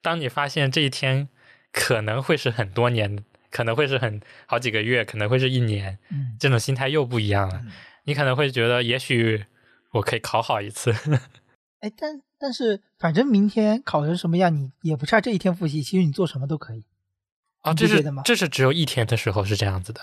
[0.00, 1.28] 当你发现这一天
[1.72, 3.24] 可能会是很多年，
[3.54, 7.60] 可能会是很好几个月，可能会是一年，嗯这种心态又不一样了。
[7.64, 7.70] 嗯。
[8.06, 9.44] 你可能会觉得，也许
[9.92, 10.92] 我可以考好一次。
[11.80, 15.82] 哎，但但是反正明天考成什么样，你也不差这一天复习。
[15.82, 16.84] 其实你做什么都可以。
[17.60, 20.00] 啊，这是这是只有一天的时候是这样子的，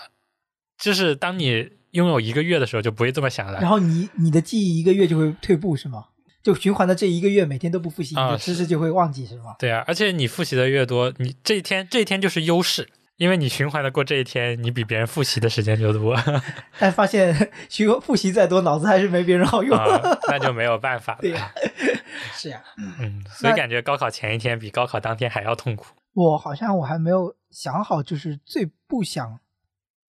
[0.78, 3.60] 就是当你拥有一个月的时候，就不会这么想了。
[3.60, 6.06] 然后你你的记忆一个月就会退步是吗？
[6.42, 9.54] 就循环的这一个月，每天都不复习，你啊的知识就会忘记是吗？
[9.60, 16.16] 对啊，而且你复习的越多，你这一天这一天就是优势，因为你循环的过这一天，你比别人复习的时间就多
[16.78, 19.76] 但发现学复习再多，脑子还是没别人好用。
[19.76, 21.18] 啊，那就没有办法了。
[21.20, 21.52] 对呀、
[22.34, 25.94] 是呀、嗯，所以感觉高考前一天比高考当天还要痛苦。
[26.14, 29.38] 我好像我还没有想好，就是最不想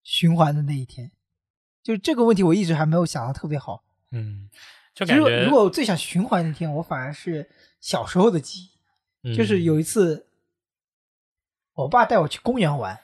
[0.03, 1.11] 循环的那一天。
[1.83, 3.85] 就这个问题，我一直还没有想的特别好。
[4.13, 4.49] 嗯，
[4.95, 7.49] 就感觉如果我最想循环那天，我反而是
[7.81, 8.71] 小时候的记忆。
[9.37, 10.29] 就是嗯有一次，
[11.81, 12.99] 我爸带我去公园玩，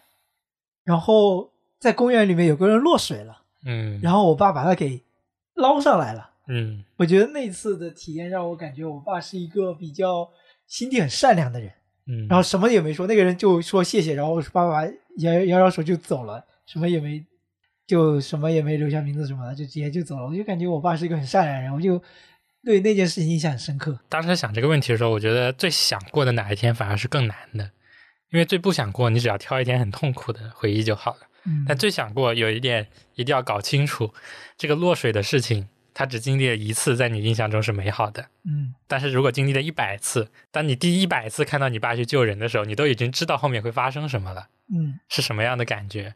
[0.85, 5.03] 然后在公园里面有个人落水了，嗯，然后我爸把他给
[5.55, 6.31] 捞上来了。
[6.48, 10.31] 嗯我觉得那次的体验让我感觉我爸是一个比较
[10.69, 11.73] 心地很善良的人，
[12.07, 14.86] 嗯，然后什么也没说，那个人就说谢谢，然后爸爸
[15.19, 17.24] 摇摇摇手就走了，什么也没，
[17.85, 20.27] 就什么也没留下名字什么的，就直接就走了。
[20.27, 22.01] 我就感觉我爸是一个很善良的人，我就
[22.65, 23.98] 对那件事情印象很深刻。
[24.09, 27.70] 当时想这个问题的时候，我觉得最想过的哪一天反而是更难的，
[28.37, 31.21] 因为最不想过，你只要挑一天很痛苦的回忆就好了。
[31.47, 34.13] 嗯，但最想过有一点一定要搞清楚，
[34.59, 38.29] 这个落水的事情，它只经历了一次，在你印象中是美好的。
[38.45, 46.15] 嗯但是如果经历了一百次，当你第一百次看到你爸去救人的时候，你都已经知道后面会发生什么了，嗯是什么样的感觉？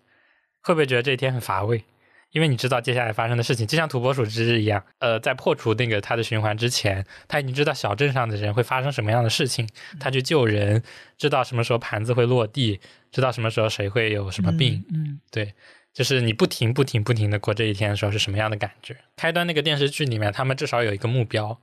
[0.61, 1.85] 会不会觉得这一天很乏味？
[2.33, 10.83] 因为你知道接下来发生的事情，就像土拨鼠之日一样，呃，在破除那个它的循环之前，他已经知道小镇上的人会发生什么样的事情，他去救人，
[11.19, 12.81] 知道什么时候盘子会落地，
[13.11, 15.53] 知道什么时候谁会有什么病，嗯对，
[15.93, 18.97] 就是你不停不停不停的过这一天的时候是什么样的感觉？
[19.17, 21.59] 开端那个电视剧里面，他们至少有一个目标，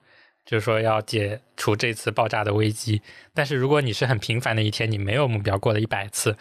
[0.46, 3.02] 就是说要解除这次爆炸的危机。
[3.34, 6.36] 但是如果你是很平凡的一天，你没有目标过了一百次，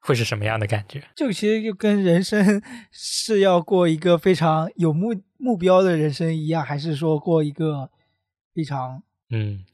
[0.00, 1.02] 会是什么样的感觉？
[1.14, 7.90] 这个其实就跟人生是要过一个非常有目目标的人生一样，还是说过一个
[8.54, 9.64] 非常嗯，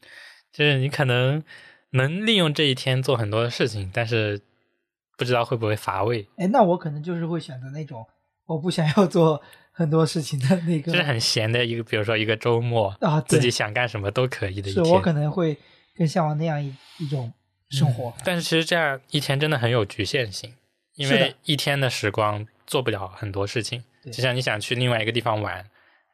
[0.53, 1.43] 就是你可能
[1.91, 4.41] 能利用这一天做很多的事情，但是
[5.17, 8.05] 不知道会不会乏味，哎，那我可能就是会选择那种
[8.47, 9.41] 我不想要做
[9.71, 14.85] 很多事情的那个，就是很闲的一个，比如说一个周末，啊，自己想干什么都可以的一天。
[14.85, 15.57] 是我可能会
[15.97, 17.33] 更向往那样一一种
[17.71, 18.15] 生活。
[18.25, 20.55] 但是其实这样一天真的很有局限性，
[20.95, 23.83] 因为一天的时光做不了很多事情。
[24.03, 25.65] 对就像你想去另外一个地方玩，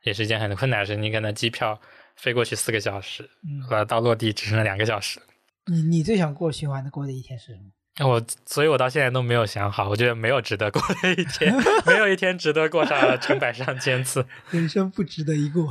[0.05, 0.97] 也是一件很困难的事。
[0.97, 1.81] 你可能机票
[2.16, 5.20] 飞过去四个小时，嗯，和到落地只剩了两个小时。
[5.66, 7.70] 你你最想过循环的过的一天是什么？
[8.09, 11.55] 我，所以我到现在都没有想好，我觉得没有值得过的一天，
[11.86, 14.24] 没有一天值得过上成百上千次。
[14.51, 15.68] 人生不值得一过。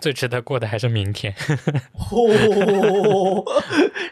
[0.00, 1.34] 最值得过的还是明天。
[2.10, 3.44] 哦，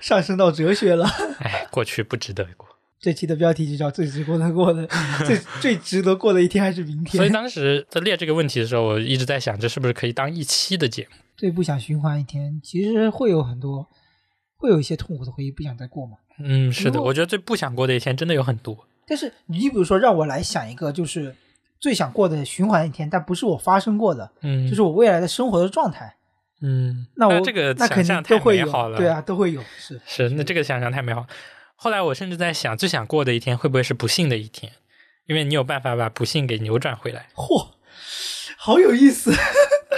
[0.01, 1.07] 上升到哲学了。
[1.41, 2.69] 哎，过去不值得过。
[3.01, 4.87] 这期的标题就叫“最值得过的
[5.27, 7.17] 最最值得过的一天还是明天”。
[7.19, 11.17] 所以当时在列这个问题的时候，我一直在想，这是不是可以当一期的节目？
[11.37, 13.89] 最不想循环一天，其实会有很多，
[14.57, 16.19] 会有一些痛苦的回忆不想再过嘛。
[16.39, 18.87] 嗯，是的，我觉得最不想过的一天真的有很多。
[19.07, 21.35] 但是你比如说让我来想一个，就是
[21.79, 26.17] 最想过的循环一天，但不是我发生过的，嗯，就是我未来的生活的状态。
[26.61, 28.97] 嗯，那我这个那肯定想象太都会有美好了。
[28.97, 30.01] 对啊，都会有是。
[30.07, 31.27] 是那这个想象太美好。
[31.75, 34.73] 后来我甚至在想，最想过的一天会不会是不幸的一天？
[35.27, 37.69] 因为你有办法把不幸给扭转回来，嚯，
[38.57, 39.33] 好有意思。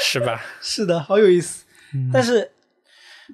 [0.01, 0.43] 是吧？
[0.61, 1.65] 是的，好有意思。
[2.13, 2.51] 但是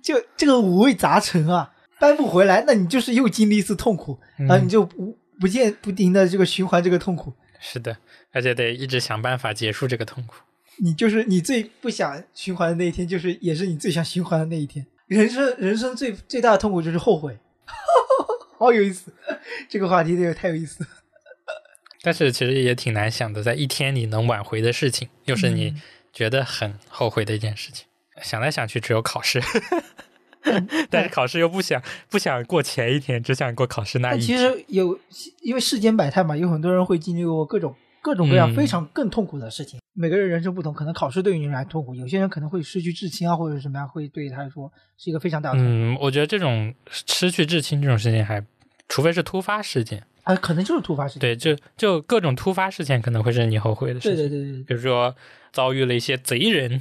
[0.02, 7.32] 就这个五味杂陈啊，掰不回来，那你就是又经历一次痛苦，然后你就不不见不停的这个循环这个痛苦。
[7.60, 7.98] 是的，
[8.32, 10.36] 而且得一直想办法结束这个痛苦。
[10.78, 14.86] 你就是你最不想循环的那一天，就是也是你最想循环的那一天。
[15.06, 17.38] 人生人生最最大的痛苦就是后悔，
[18.58, 19.12] 好有意思，
[19.68, 20.88] 这个话题这个太有意思了。
[22.00, 25.82] 但是其实也挺难想的，在一天里能挽回的事情，又是你嗯
[26.12, 27.86] 觉得很后悔的一件事情。
[28.22, 29.42] 想来想去，只有考试，
[30.90, 34.38] 但是考试又不想不想过前一天，只想过考试那一天。
[34.38, 34.98] 实有，
[35.42, 39.80] 因为世间百态嘛，有很多人会经历过各种各种各样嗯非常更痛苦的事情。
[39.92, 45.58] 每个人人生不同，可能考试对于你来痛苦，有些人可能会失去至亲啊，或者什么样，会对他来说是一个非常大的。
[45.60, 48.42] 嗯，我觉得这种失去至亲这种事情还，
[48.88, 51.20] 除非是突发事件，啊，可能就是突发事件。
[51.20, 54.28] 对，就就各种突发事件可能会是你后悔的事对情。
[54.30, 55.14] 对对对比如说
[55.52, 56.80] 遭遇了一些贼人，对，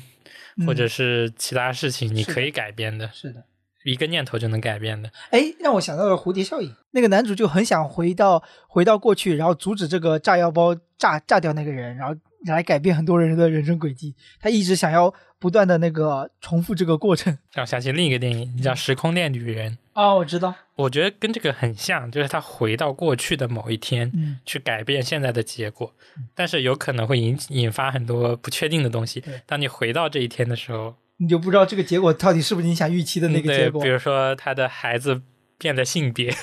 [0.66, 3.44] 或者嗯是其他事情，你可以改变的，是的。
[3.86, 5.10] 一个念头就能改变的。
[5.32, 6.76] 哎，让我想到了蝴蝶效应。
[6.92, 12.14] 那个男主就很想回到回到过去，然后阻止这个炸药包炸炸掉那个人，然后
[12.46, 14.16] 来改变很多人的人生轨迹。
[14.40, 17.38] 他一直想要不断的那个重复这个过程。
[17.54, 20.54] 让我想起另一个电影叫《时空恋旅人》，哦，我知道。
[20.76, 25.94] 我觉得跟这个很像，就是他回到过去的某一天，嗯，去改变现在的结果，
[26.34, 29.22] 但是有可能会引引发很多不确定的东西。
[29.46, 33.90] 当你回到这一天的时候，你就不知道这个结果到底是不是你想预期的那个，结果比。
[33.90, 35.22] 如说他的孩子
[35.58, 36.34] 变了性别，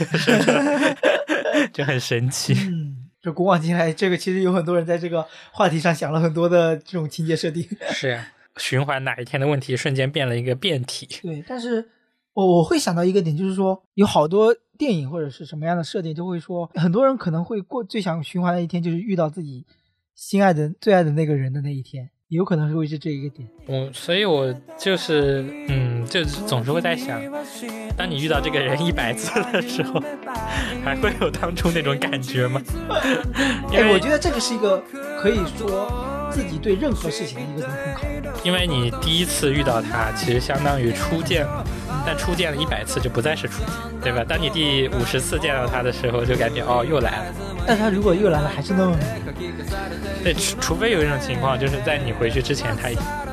[1.73, 2.53] 就很神奇。
[2.53, 7.67] 嗯，这古往今来，这个其实有很多人在这个话题上想了很多的这种情节设定。
[7.91, 11.09] 是呀，循环哪一天的问题瞬间变了一个变体。
[11.23, 11.89] 对，但是
[12.35, 19.67] 我我会想到一个点，就是说有好多电影或者是什么样的设定，都会说很多人可能会过最想循环的一天，就是遇到自己
[20.15, 23.49] 心爱的、最爱的那个人的那一天，也有可能是会是这一个点。
[23.67, 27.21] 我，所以我就是，嗯，就总是会在想，
[27.97, 30.03] 当你遇到这个人一百次的时候，
[30.85, 32.61] 还会有当初那种感觉吗？
[33.73, 34.83] 哎，我觉得这个是一个
[35.21, 38.17] 可以说自己对任何事情的一个考虑。
[38.45, 41.47] 因为你第一次遇到他，其实相当于初见，
[42.07, 43.69] 但初见了一百次就不再是初见，
[44.03, 44.25] 对吧？
[44.27, 47.25] 当你第五十次见到他的时候，就感觉哦又来了。
[47.67, 48.97] 但他如果又来了，还是那么。
[50.23, 52.89] 对，除除非有一种情况，就是在你回去之前他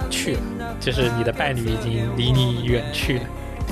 [0.09, 0.41] 去了，
[0.79, 3.25] 就是你的伴侣已经离你远去了。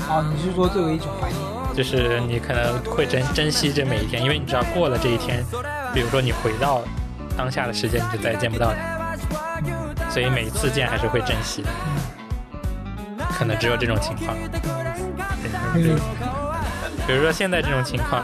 [0.08, 1.40] 哦，你是说作为一种怀念？
[1.74, 5.42] 就是你可能会珍珍惜这每一天，因为你知道过了这一天，
[5.94, 6.82] 比如说你回到
[7.36, 9.16] 当下的时间，你就再也见不到他，
[10.10, 11.68] 所以每一次见还是会珍惜的。
[13.38, 14.36] 可能只有这种情况，
[15.74, 15.98] 嗯，
[17.06, 18.22] 比如说现在这种情况，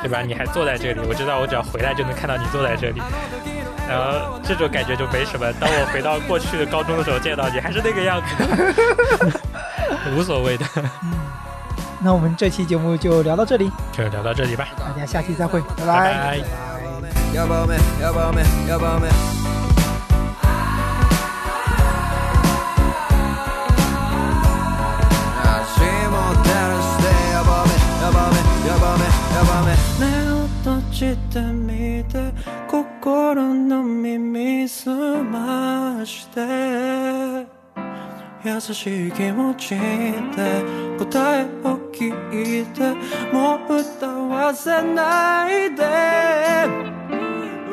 [0.00, 0.22] 对吧？
[0.22, 3.02] 你还坐在这里，我知道我只要回来就能看到你坐在这里，
[3.88, 5.52] 然后这种感觉就没什么。
[5.60, 9.32] 当我回到过去的高中的时候见到你，还是那个样子的，
[10.14, 10.66] 无所谓的。
[12.00, 16.44] 那我们这期节目就聊到这里，就聊到这里吧，大家下期再会，拜拜。
[29.36, 30.02] 拜拜「目
[30.32, 31.84] を閉じてみる」
[33.06, 36.40] 心の耳すまして
[38.44, 39.78] 優しい気持ちで
[40.98, 42.08] 答えを聞
[42.62, 42.80] いて
[43.32, 45.84] もう歌わせないで。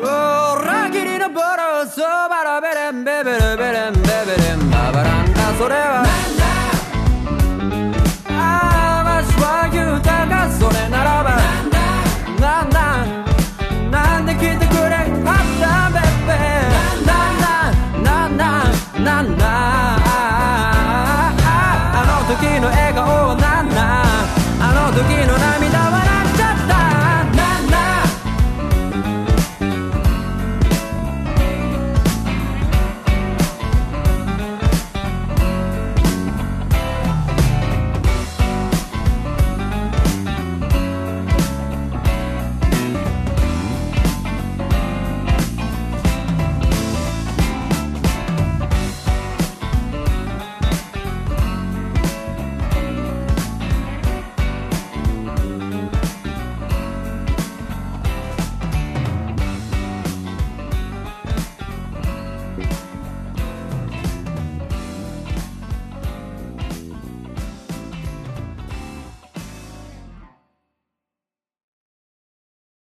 [0.04, 5.52] 裏切りのボロそばらベレンベベレベレンベベレンババランだ。
[5.58, 6.13] それは
[22.34, 24.06] 時の笑顔は何なん？
[24.58, 25.63] あの時の涙